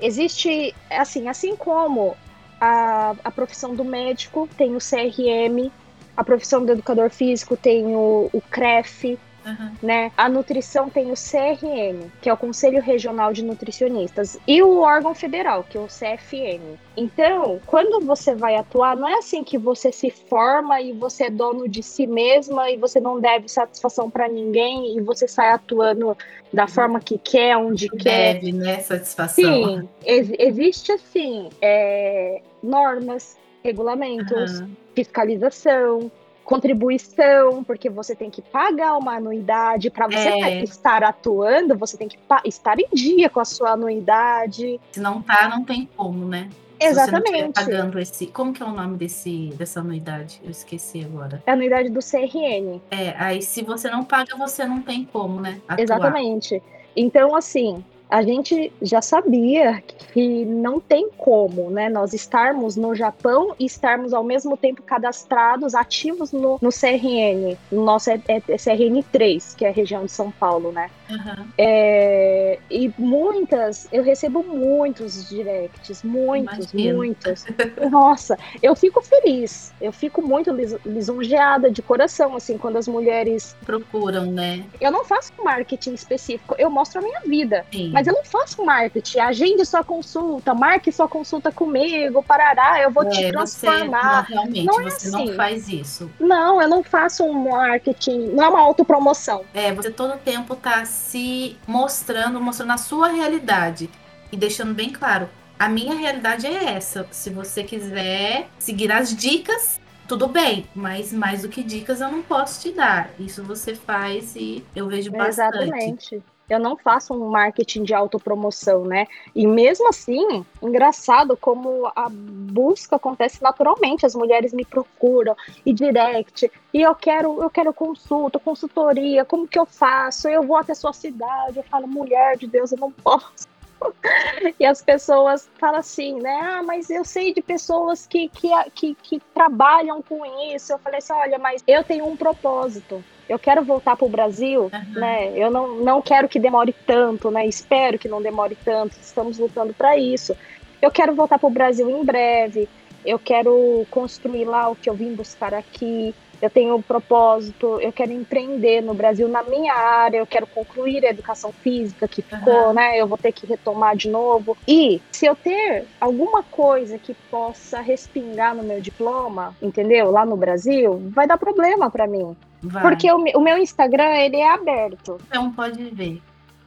existe 0.00 0.74
assim, 0.90 1.28
assim 1.28 1.54
como 1.54 2.16
a, 2.60 3.14
a 3.22 3.30
profissão 3.30 3.74
do 3.74 3.84
médico 3.84 4.48
tem 4.56 4.74
o 4.74 4.78
CRM, 4.78 5.70
a 6.16 6.24
profissão 6.24 6.64
do 6.64 6.72
educador 6.72 7.10
físico 7.10 7.56
tem 7.56 7.94
o, 7.94 8.30
o 8.32 8.40
CREF, 8.50 9.18
Uhum. 9.44 9.72
Né? 9.82 10.12
A 10.16 10.28
nutrição 10.28 10.88
tem 10.88 11.10
o 11.10 11.14
CRN, 11.14 12.10
que 12.20 12.28
é 12.28 12.32
o 12.32 12.36
Conselho 12.36 12.80
Regional 12.80 13.32
de 13.32 13.44
Nutricionistas, 13.44 14.38
e 14.46 14.62
o 14.62 14.80
órgão 14.80 15.14
federal, 15.14 15.64
que 15.68 15.76
é 15.76 15.80
o 15.80 15.86
CFN. 15.86 16.78
Então, 16.96 17.60
quando 17.66 18.04
você 18.04 18.34
vai 18.34 18.56
atuar, 18.56 18.96
não 18.96 19.08
é 19.08 19.14
assim 19.14 19.42
que 19.42 19.58
você 19.58 19.90
se 19.90 20.10
forma 20.10 20.80
e 20.80 20.92
você 20.92 21.24
é 21.24 21.30
dono 21.30 21.68
de 21.68 21.82
si 21.82 22.06
mesma 22.06 22.70
e 22.70 22.76
você 22.76 23.00
não 23.00 23.20
deve 23.20 23.48
satisfação 23.48 24.10
para 24.10 24.28
ninguém 24.28 24.96
e 24.96 25.00
você 25.00 25.26
sai 25.26 25.50
atuando 25.50 26.16
da 26.52 26.68
forma 26.68 27.00
que 27.00 27.18
quer, 27.18 27.56
onde 27.56 27.88
deve, 27.88 28.02
quer. 28.02 28.34
Deve, 28.34 28.52
né? 28.52 28.80
Satisfação. 28.80 29.34
Sim, 29.44 29.88
ex 30.04 30.30
existe 30.38 30.92
assim 30.92 31.48
é, 31.60 32.42
normas, 32.62 33.36
regulamentos, 33.64 34.60
uhum. 34.60 34.70
fiscalização 34.94 36.10
contribuição, 36.44 37.64
porque 37.64 37.88
você 37.88 38.14
tem 38.14 38.30
que 38.30 38.42
pagar 38.42 38.96
uma 38.96 39.16
anuidade 39.16 39.90
para 39.90 40.06
você 40.06 40.28
é. 40.28 40.62
estar 40.62 41.02
atuando, 41.02 41.76
você 41.76 41.96
tem 41.96 42.08
que 42.08 42.18
estar 42.44 42.78
em 42.78 42.88
dia 42.92 43.30
com 43.30 43.40
a 43.40 43.44
sua 43.44 43.70
anuidade. 43.70 44.80
Se 44.92 45.00
não 45.00 45.22
tá, 45.22 45.48
não 45.48 45.64
tem 45.64 45.88
como, 45.96 46.26
né? 46.26 46.48
Exatamente. 46.80 47.52
pagando 47.52 47.98
esse, 47.98 48.26
como 48.26 48.52
que 48.52 48.62
é 48.62 48.66
o 48.66 48.72
nome 48.72 48.96
desse 48.96 49.52
dessa 49.56 49.80
anuidade? 49.80 50.40
Eu 50.42 50.50
esqueci 50.50 51.04
agora. 51.04 51.42
É 51.46 51.50
a 51.50 51.54
anuidade 51.54 51.88
do 51.88 52.00
CRN. 52.00 52.80
É, 52.90 53.14
aí 53.16 53.40
se 53.40 53.62
você 53.62 53.88
não 53.88 54.04
paga, 54.04 54.36
você 54.36 54.64
não 54.64 54.82
tem 54.82 55.04
como, 55.04 55.40
né? 55.40 55.60
Atuar. 55.68 55.80
Exatamente. 55.80 56.62
Então, 56.96 57.34
assim, 57.34 57.84
a 58.12 58.20
gente 58.20 58.70
já 58.82 59.00
sabia 59.00 59.82
que 60.12 60.44
não 60.44 60.78
tem 60.78 61.08
como, 61.16 61.70
né, 61.70 61.88
nós 61.88 62.12
estarmos 62.12 62.76
no 62.76 62.94
Japão 62.94 63.54
e 63.58 63.64
estarmos 63.64 64.12
ao 64.12 64.22
mesmo 64.22 64.54
tempo 64.54 64.82
cadastrados, 64.82 65.74
ativos 65.74 66.30
no, 66.30 66.58
no 66.60 66.68
CRN, 66.68 67.56
no 67.70 67.82
nosso 67.82 68.10
é, 68.10 68.20
é, 68.28 68.42
é 68.48 68.58
CRN 68.58 69.02
3, 69.10 69.54
que 69.54 69.64
é 69.64 69.70
a 69.70 69.72
região 69.72 70.04
de 70.04 70.12
São 70.12 70.30
Paulo, 70.30 70.70
né? 70.72 70.90
Uhum. 71.08 71.46
É, 71.56 72.58
e 72.70 72.92
muitas, 72.98 73.88
eu 73.90 74.02
recebo 74.02 74.42
muitos 74.42 75.30
directs, 75.30 76.02
muitos, 76.02 76.70
Imagino. 76.72 76.96
muitos. 76.96 77.46
Nossa, 77.90 78.38
eu 78.62 78.76
fico 78.76 79.00
feliz, 79.00 79.72
eu 79.80 79.90
fico 79.90 80.20
muito 80.20 80.52
lis 80.52 80.76
lisonjeada 80.84 81.70
de 81.70 81.80
coração, 81.80 82.36
assim, 82.36 82.58
quando 82.58 82.76
as 82.76 82.86
mulheres 82.86 83.56
procuram, 83.64 84.26
né? 84.26 84.64
Eu 84.80 84.90
não 84.90 85.02
faço 85.02 85.32
marketing 85.42 85.94
específico, 85.94 86.54
eu 86.58 86.68
mostro 86.70 87.00
a 87.00 87.02
minha 87.02 87.20
vida. 87.20 87.64
Sim. 87.72 88.01
Mas 88.02 88.08
eu 88.08 88.14
não 88.14 88.24
faço 88.24 88.64
marketing. 88.64 89.20
Agende 89.20 89.64
sua 89.64 89.84
consulta, 89.84 90.52
marque 90.52 90.90
sua 90.90 91.06
consulta 91.06 91.52
comigo, 91.52 92.20
parará, 92.20 92.80
eu 92.80 92.90
vou 92.90 93.04
é, 93.04 93.10
te 93.10 93.28
transformar. 93.30 94.26
Você, 94.26 94.34
não, 94.34 94.42
realmente, 94.42 94.66
não 94.66 94.80
é 94.80 94.90
você 94.90 95.06
assim. 95.06 95.26
não 95.26 95.34
faz 95.36 95.68
isso. 95.68 96.10
Não, 96.18 96.60
eu 96.60 96.68
não 96.68 96.82
faço 96.82 97.22
um 97.24 97.48
marketing, 97.48 98.32
não 98.32 98.42
é 98.42 98.48
uma 98.48 98.60
autopromoção. 98.60 99.44
É, 99.54 99.72
você 99.72 99.88
todo 99.88 100.18
tempo 100.18 100.56
tá 100.56 100.84
se 100.84 101.56
mostrando, 101.64 102.40
mostrando 102.40 102.72
a 102.72 102.76
sua 102.76 103.06
realidade 103.06 103.88
e 104.32 104.36
deixando 104.36 104.74
bem 104.74 104.90
claro. 104.90 105.28
A 105.56 105.68
minha 105.68 105.94
realidade 105.94 106.44
é 106.44 106.74
essa. 106.74 107.06
Se 107.12 107.30
você 107.30 107.62
quiser 107.62 108.48
seguir 108.58 108.90
as 108.90 109.14
dicas, 109.14 109.80
tudo 110.08 110.26
bem, 110.26 110.66
mas 110.74 111.12
mais 111.12 111.42
do 111.42 111.48
que 111.48 111.62
dicas 111.62 112.00
eu 112.00 112.10
não 112.10 112.20
posso 112.20 112.62
te 112.62 112.72
dar. 112.72 113.10
Isso 113.16 113.44
você 113.44 113.76
faz 113.76 114.34
e 114.34 114.64
eu 114.74 114.88
vejo 114.88 115.12
bastante. 115.12 115.62
Exatamente 115.62 116.22
eu 116.52 116.58
não 116.58 116.76
faço 116.76 117.14
um 117.14 117.28
marketing 117.28 117.82
de 117.82 117.94
autopromoção, 117.94 118.84
né? 118.84 119.06
E 119.34 119.46
mesmo 119.46 119.88
assim, 119.88 120.44
engraçado 120.62 121.36
como 121.36 121.90
a 121.94 122.08
busca 122.10 122.96
acontece 122.96 123.42
naturalmente, 123.42 124.04
as 124.04 124.14
mulheres 124.14 124.52
me 124.52 124.64
procuram 124.64 125.36
e 125.64 125.72
direct, 125.72 126.50
e 126.72 126.82
eu 126.82 126.94
quero, 126.94 127.42
eu 127.42 127.50
quero 127.50 127.72
consulta, 127.72 128.38
consultoria, 128.38 129.24
como 129.24 129.48
que 129.48 129.58
eu 129.58 129.66
faço? 129.66 130.28
Eu 130.28 130.42
vou 130.42 130.56
até 130.56 130.74
sua 130.74 130.92
cidade, 130.92 131.56
eu 131.56 131.62
falo, 131.64 131.86
mulher 131.86 132.36
de 132.36 132.46
Deus, 132.46 132.72
eu 132.72 132.78
não 132.78 132.90
posso. 132.90 133.48
e 134.60 134.64
as 134.64 134.82
pessoas 134.82 135.48
falam 135.58 135.80
assim, 135.80 136.20
né? 136.20 136.40
Ah, 136.42 136.62
mas 136.62 136.90
eu 136.90 137.04
sei 137.04 137.32
de 137.32 137.42
pessoas 137.42 138.06
que, 138.06 138.28
que, 138.28 138.48
que, 138.74 138.94
que 138.94 139.20
trabalham 139.34 140.02
com 140.02 140.24
isso. 140.54 140.72
Eu 140.72 140.78
falei 140.78 140.98
assim: 140.98 141.12
olha, 141.12 141.38
mas 141.38 141.64
eu 141.66 141.82
tenho 141.82 142.06
um 142.06 142.16
propósito 142.16 143.02
eu 143.28 143.38
quero 143.38 143.64
voltar 143.64 143.96
para 143.96 144.06
o 144.06 144.10
Brasil, 144.10 144.62
uhum. 144.62 145.00
né? 145.00 145.32
Eu 145.36 145.50
não, 145.50 145.76
não 145.76 146.02
quero 146.02 146.28
que 146.28 146.38
demore 146.38 146.74
tanto, 146.86 147.30
né? 147.30 147.46
Espero 147.46 147.98
que 147.98 148.08
não 148.08 148.20
demore 148.20 148.56
tanto. 148.64 148.96
Estamos 149.00 149.38
lutando 149.38 149.72
para 149.72 149.96
isso. 149.96 150.36
Eu 150.80 150.90
quero 150.90 151.14
voltar 151.14 151.38
para 151.38 151.46
o 151.46 151.52
Brasil 151.52 151.88
em 151.88 152.04
breve. 152.04 152.68
Eu 153.04 153.18
quero 153.18 153.86
construir 153.90 154.44
lá 154.44 154.68
o 154.68 154.76
que 154.76 154.88
eu 154.88 154.94
vim 154.94 155.14
buscar 155.14 155.54
aqui. 155.54 156.14
Eu 156.42 156.50
tenho 156.50 156.74
um 156.74 156.82
propósito. 156.82 157.80
Eu 157.80 157.92
quero 157.92 158.10
empreender 158.10 158.80
no 158.80 158.94
Brasil 158.94 159.28
na 159.28 159.44
minha 159.44 159.72
área. 159.72 160.18
Eu 160.18 160.26
quero 160.26 160.44
concluir 160.44 161.06
a 161.06 161.10
educação 161.10 161.52
física 161.52 162.08
que 162.08 162.20
ficou, 162.20 162.66
uhum. 162.66 162.72
né? 162.72 163.00
Eu 163.00 163.06
vou 163.06 163.16
ter 163.16 163.30
que 163.30 163.46
retomar 163.46 163.96
de 163.96 164.10
novo. 164.10 164.56
E 164.66 165.00
se 165.12 165.24
eu 165.24 165.36
ter 165.36 165.86
alguma 166.00 166.42
coisa 166.42 166.98
que 166.98 167.14
possa 167.30 167.80
respingar 167.80 168.56
no 168.56 168.64
meu 168.64 168.80
diploma, 168.80 169.56
entendeu? 169.62 170.10
Lá 170.10 170.26
no 170.26 170.36
Brasil, 170.36 171.00
vai 171.10 171.28
dar 171.28 171.38
problema 171.38 171.88
para 171.88 172.08
mim. 172.08 172.36
Vai. 172.60 172.82
Porque 172.82 173.10
o, 173.10 173.18
o, 173.36 173.40
meu 173.40 173.56
Instagram, 173.56 174.12
ele 174.16 174.38
é 174.38 174.48
aberto. 174.48 175.18
Então 175.28 175.52
pode 175.52 175.84
ver. 175.90 176.20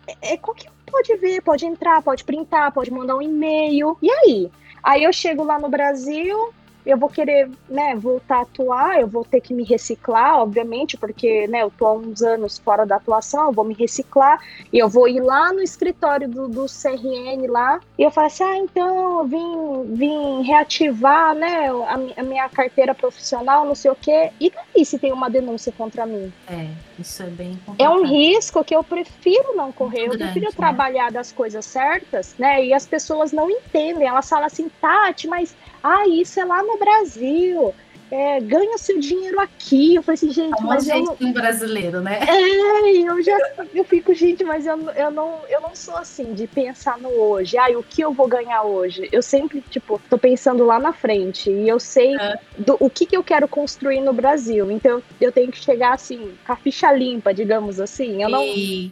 É, 0.07 0.33
é, 0.33 0.37
qualquer 0.37 0.69
um 0.69 0.91
pode 0.91 1.15
ver, 1.17 1.41
pode 1.41 1.65
entrar, 1.65 2.01
pode 2.01 2.23
printar, 2.23 2.71
pode 2.71 2.91
mandar 2.91 3.17
um 3.17 3.21
e-mail. 3.21 3.97
E 4.01 4.09
aí? 4.09 4.51
Aí 4.81 5.03
eu 5.03 5.11
chego 5.11 5.43
lá 5.43 5.59
no 5.59 5.67
Brasil, 5.67 6.53
eu 6.85 6.97
vou 6.97 7.09
querer, 7.09 7.49
né, 7.67 7.95
voltar 7.95 8.37
a 8.37 8.41
atuar, 8.41 8.99
eu 8.99 9.07
vou 9.07 9.25
ter 9.25 9.41
que 9.41 9.53
me 9.53 9.63
reciclar, 9.63 10.39
obviamente, 10.39 10.97
porque, 10.97 11.47
né, 11.47 11.63
eu 11.63 11.71
tô 11.71 11.87
há 11.87 11.93
uns 11.93 12.21
anos 12.21 12.59
fora 12.59 12.85
da 12.85 12.97
atuação, 12.97 13.47
eu 13.47 13.51
vou 13.51 13.65
me 13.65 13.73
reciclar, 13.73 14.39
e 14.71 14.77
eu 14.77 14.87
vou 14.87 15.07
ir 15.07 15.19
lá 15.19 15.51
no 15.51 15.61
escritório 15.61 16.27
do, 16.29 16.47
do 16.47 16.65
CRN 16.67 17.47
lá, 17.47 17.79
e 17.97 18.03
eu 18.03 18.11
falo 18.11 18.27
assim, 18.27 18.43
ah, 18.43 18.57
então 18.57 19.19
eu 19.19 19.25
vim, 19.25 19.95
vim 19.95 20.43
reativar, 20.43 21.33
né, 21.33 21.69
a, 21.69 22.21
a 22.21 22.23
minha 22.23 22.47
carteira 22.49 22.93
profissional, 22.93 23.65
não 23.65 23.75
sei 23.75 23.89
o 23.89 23.95
quê, 23.95 24.31
e 24.39 24.51
daí 24.51 24.85
se 24.85 24.99
tem 24.99 25.11
uma 25.11 25.29
denúncia 25.29 25.71
contra 25.75 26.05
mim? 26.05 26.31
É, 26.47 26.67
isso 26.99 27.23
é 27.23 27.27
bem 27.27 27.59
complicado. 27.65 27.81
É 27.81 27.89
um 27.89 28.05
risco 28.05 28.63
que 28.63 28.75
eu 28.75 28.83
prefiro 28.83 29.55
não 29.55 29.71
correr, 29.71 30.07
Muito 30.07 30.13
eu 30.13 30.17
grande, 30.19 30.33
prefiro 30.33 30.51
né? 30.51 30.55
trabalhar 30.55 31.11
das 31.11 31.31
coisas 31.31 31.65
certas, 31.65 32.35
né, 32.37 32.63
e 32.63 32.73
as 32.73 32.85
pessoas 32.85 33.31
não 33.31 33.49
entendem, 33.49 34.07
elas 34.07 34.29
falam 34.29 34.45
assim, 34.45 34.69
Tati, 34.79 35.27
mas 35.27 35.55
ah, 35.85 36.07
isso 36.07 36.39
é 36.39 36.45
lá 36.45 36.63
no 36.63 36.79
Brasil. 36.79 37.73
É, 38.11 38.39
ganha 38.39 38.77
seu 38.77 38.99
dinheiro 38.99 39.39
aqui. 39.39 39.95
Eu 39.95 40.03
falei 40.03 40.15
assim, 40.15 40.31
gente, 40.31 40.63
mas 40.63 40.87
eu 40.87 41.17
um 41.19 41.33
brasileiro, 41.33 42.01
né? 42.01 42.19
É, 42.27 42.97
eu 42.97 43.21
já 43.21 43.37
eu 43.73 43.83
fico, 43.83 44.13
gente, 44.13 44.43
mas 44.43 44.65
eu, 44.65 44.77
eu 44.91 45.11
não 45.11 45.39
eu 45.49 45.61
não 45.61 45.75
sou 45.75 45.95
assim 45.95 46.33
de 46.33 46.47
pensar 46.47 46.97
no 46.97 47.09
hoje. 47.09 47.57
Ah, 47.57 47.67
o 47.77 47.83
que 47.83 48.01
eu 48.01 48.13
vou 48.13 48.27
ganhar 48.27 48.63
hoje? 48.63 49.09
Eu 49.11 49.21
sempre, 49.21 49.61
tipo, 49.69 49.99
tô 50.09 50.17
pensando 50.17 50.65
lá 50.65 50.79
na 50.79 50.93
frente 50.93 51.49
e 51.49 51.67
eu 51.67 51.79
sei 51.79 52.15
é. 52.15 52.39
do, 52.57 52.77
o 52.79 52.89
que, 52.89 53.05
que 53.05 53.17
eu 53.17 53.23
quero 53.23 53.47
construir 53.47 54.01
no 54.01 54.13
Brasil. 54.13 54.71
Então 54.71 55.01
eu 55.19 55.31
tenho 55.31 55.51
que 55.51 55.59
chegar 55.59 55.93
assim, 55.93 56.33
com 56.45 56.53
a 56.53 56.55
ficha 56.55 56.91
limpa, 56.91 57.33
digamos 57.33 57.79
assim. 57.79 58.21
Eu 58.21 58.29
não 58.29 58.43
e 58.43 58.91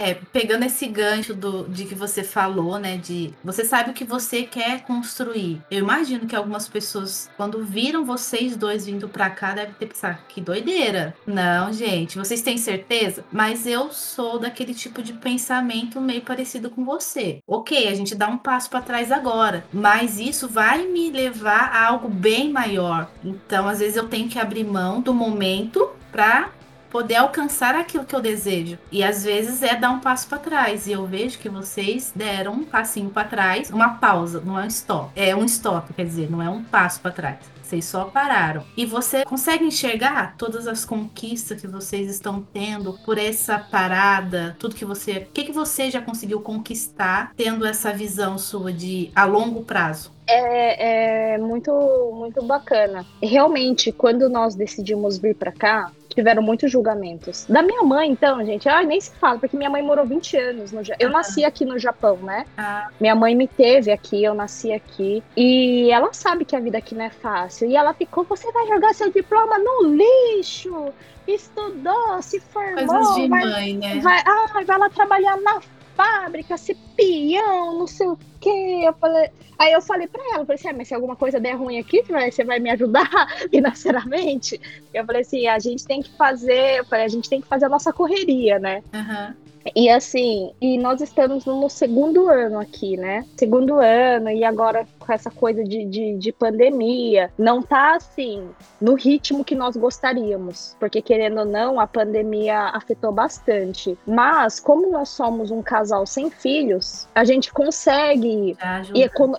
É, 0.00 0.14
pegando 0.14 0.64
esse 0.64 0.86
gancho 0.86 1.34
do, 1.34 1.68
de 1.68 1.84
que 1.84 1.94
você 1.94 2.24
falou, 2.24 2.78
né? 2.78 2.96
De 2.96 3.34
você 3.44 3.66
sabe 3.66 3.90
o 3.90 3.92
que 3.92 4.02
você 4.02 4.44
quer 4.44 4.80
construir. 4.84 5.60
Eu 5.70 5.80
imagino 5.80 6.26
que 6.26 6.34
algumas 6.34 6.66
pessoas, 6.66 7.30
quando 7.36 7.62
viram 7.62 8.02
vocês 8.02 8.56
dois 8.56 8.86
vindo 8.86 9.10
pra 9.10 9.28
cá, 9.28 9.52
devem 9.52 9.74
ter 9.74 9.86
pensado, 9.86 10.18
que 10.26 10.40
doideira. 10.40 11.14
Não, 11.26 11.70
gente, 11.70 12.16
vocês 12.16 12.40
têm 12.40 12.56
certeza? 12.56 13.26
Mas 13.30 13.66
eu 13.66 13.92
sou 13.92 14.38
daquele 14.38 14.72
tipo 14.72 15.02
de 15.02 15.12
pensamento 15.12 16.00
meio 16.00 16.22
parecido 16.22 16.70
com 16.70 16.82
você. 16.82 17.42
Ok, 17.46 17.86
a 17.86 17.94
gente 17.94 18.14
dá 18.14 18.26
um 18.26 18.38
passo 18.38 18.70
para 18.70 18.80
trás 18.80 19.12
agora, 19.12 19.66
mas 19.70 20.18
isso 20.18 20.48
vai 20.48 20.86
me 20.86 21.10
levar 21.10 21.74
a 21.74 21.86
algo 21.86 22.08
bem 22.08 22.50
maior. 22.50 23.10
Então, 23.22 23.68
às 23.68 23.80
vezes, 23.80 23.96
eu 23.96 24.08
tenho 24.08 24.30
que 24.30 24.38
abrir 24.38 24.64
mão 24.64 25.02
do 25.02 25.12
momento 25.12 25.90
para 26.10 26.50
poder 26.90 27.16
alcançar 27.16 27.74
aquilo 27.74 28.04
que 28.04 28.14
eu 28.14 28.20
desejo. 28.20 28.78
E 28.90 29.02
às 29.02 29.24
vezes 29.24 29.62
é 29.62 29.76
dar 29.76 29.90
um 29.90 30.00
passo 30.00 30.28
para 30.28 30.38
trás. 30.38 30.86
E 30.86 30.92
eu 30.92 31.06
vejo 31.06 31.38
que 31.38 31.48
vocês 31.48 32.12
deram 32.14 32.52
um 32.52 32.64
passinho 32.64 33.10
para 33.10 33.28
trás, 33.28 33.70
uma 33.70 33.94
pausa, 33.94 34.42
não 34.44 34.58
é 34.58 34.64
um 34.64 34.68
stop. 34.68 35.10
É 35.14 35.34
um 35.34 35.44
stop, 35.44 35.92
quer 35.94 36.04
dizer, 36.04 36.30
não 36.30 36.42
é 36.42 36.50
um 36.50 36.62
passo 36.62 37.00
para 37.00 37.10
trás. 37.10 37.60
Vocês 37.62 37.84
só 37.84 38.06
pararam. 38.06 38.64
E 38.76 38.84
você 38.84 39.24
consegue 39.24 39.64
enxergar 39.64 40.34
todas 40.36 40.66
as 40.66 40.84
conquistas 40.84 41.60
que 41.60 41.68
vocês 41.68 42.10
estão 42.10 42.42
tendo 42.52 42.98
por 43.04 43.16
essa 43.16 43.60
parada, 43.60 44.56
tudo 44.58 44.74
que 44.74 44.84
você, 44.84 45.18
o 45.18 45.26
que 45.32 45.44
que 45.44 45.52
você 45.52 45.88
já 45.88 46.02
conseguiu 46.02 46.40
conquistar 46.40 47.32
tendo 47.36 47.64
essa 47.64 47.92
visão 47.92 48.36
sua 48.38 48.72
de 48.72 49.12
a 49.14 49.24
longo 49.24 49.62
prazo? 49.62 50.10
É, 50.26 51.34
é 51.34 51.38
muito 51.38 51.70
muito 52.12 52.42
bacana. 52.42 53.06
Realmente, 53.22 53.92
quando 53.92 54.28
nós 54.28 54.56
decidimos 54.56 55.16
vir 55.16 55.36
para 55.36 55.52
cá, 55.52 55.92
tiveram 56.14 56.42
muitos 56.42 56.70
julgamentos. 56.70 57.46
Da 57.48 57.62
minha 57.62 57.82
mãe, 57.82 58.10
então, 58.10 58.44
gente, 58.44 58.68
ai, 58.68 58.84
nem 58.84 59.00
se 59.00 59.10
fala, 59.12 59.38
porque 59.38 59.56
minha 59.56 59.70
mãe 59.70 59.82
morou 59.82 60.04
20 60.04 60.36
anos 60.36 60.72
no 60.72 60.82
Japão. 60.82 61.06
Eu 61.06 61.12
nasci 61.12 61.44
aqui 61.44 61.64
no 61.64 61.78
Japão, 61.78 62.16
né? 62.16 62.44
Ah. 62.56 62.88
Minha 63.00 63.14
mãe 63.14 63.34
me 63.34 63.46
teve 63.46 63.90
aqui, 63.90 64.22
eu 64.22 64.34
nasci 64.34 64.72
aqui. 64.72 65.22
E 65.36 65.90
ela 65.90 66.12
sabe 66.12 66.44
que 66.44 66.56
a 66.56 66.60
vida 66.60 66.78
aqui 66.78 66.94
não 66.94 67.04
é 67.04 67.10
fácil. 67.10 67.68
E 67.68 67.76
ela 67.76 67.92
ficou: 67.94 68.24
você 68.24 68.50
vai 68.52 68.66
jogar 68.66 68.94
seu 68.94 69.10
diploma 69.10 69.58
no 69.58 69.94
lixo! 69.94 70.92
Estudou, 71.26 72.20
se 72.22 72.40
formou. 72.40 72.86
Coisas 72.86 73.14
de 73.14 73.28
vai, 73.28 73.44
mãe, 73.44 73.76
né? 73.76 74.00
Vai, 74.00 74.20
ah, 74.26 74.62
vai 74.64 74.78
lá 74.78 74.90
trabalhar 74.90 75.36
na 75.36 75.60
fábrica, 76.00 76.56
ser 76.56 76.76
peão, 76.96 77.78
não 77.78 77.86
sei 77.86 78.08
o 78.08 78.18
quê. 78.40 78.82
Eu 78.84 78.94
falei, 78.94 79.28
aí 79.58 79.72
eu 79.72 79.82
falei 79.82 80.08
pra 80.08 80.22
ela, 80.32 80.46
falei 80.46 80.54
assim, 80.54 80.68
ah, 80.68 80.72
mas 80.72 80.88
se 80.88 80.94
alguma 80.94 81.14
coisa 81.14 81.38
der 81.38 81.54
ruim 81.54 81.78
aqui, 81.78 82.02
você 82.02 82.42
vai 82.42 82.58
me 82.58 82.70
ajudar 82.70 83.10
financeiramente? 83.50 84.58
Eu 84.94 85.04
falei 85.04 85.20
assim, 85.20 85.46
a 85.46 85.58
gente 85.58 85.84
tem 85.84 86.00
que 86.02 86.10
fazer, 86.16 86.78
eu 86.78 86.84
falei, 86.86 87.04
a 87.04 87.08
gente 87.08 87.28
tem 87.28 87.40
que 87.40 87.46
fazer 87.46 87.66
a 87.66 87.68
nossa 87.68 87.92
correria, 87.92 88.58
né? 88.58 88.82
Uhum. 88.94 89.34
E 89.74 89.90
assim, 89.90 90.52
e 90.60 90.78
nós 90.78 91.00
estamos 91.00 91.44
no 91.44 91.68
segundo 91.68 92.28
ano 92.28 92.58
aqui, 92.58 92.96
né? 92.96 93.24
Segundo 93.36 93.78
ano, 93.78 94.30
e 94.30 94.42
agora 94.42 94.86
com 94.98 95.12
essa 95.12 95.30
coisa 95.30 95.62
de, 95.62 95.84
de, 95.84 96.16
de, 96.16 96.32
pandemia, 96.32 97.30
não 97.36 97.62
tá 97.62 97.96
assim 97.96 98.48
no 98.80 98.94
ritmo 98.94 99.44
que 99.44 99.54
nós 99.54 99.76
gostaríamos, 99.76 100.76
porque 100.78 101.02
querendo 101.02 101.40
ou 101.40 101.44
não, 101.44 101.78
a 101.78 101.86
pandemia 101.86 102.70
afetou 102.72 103.12
bastante. 103.12 103.98
Mas, 104.06 104.58
como 104.58 104.90
nós 104.90 105.10
somos 105.10 105.50
um 105.50 105.62
casal 105.62 106.06
sem 106.06 106.30
filhos, 106.30 107.06
a 107.14 107.24
gente 107.24 107.52
consegue 107.52 108.56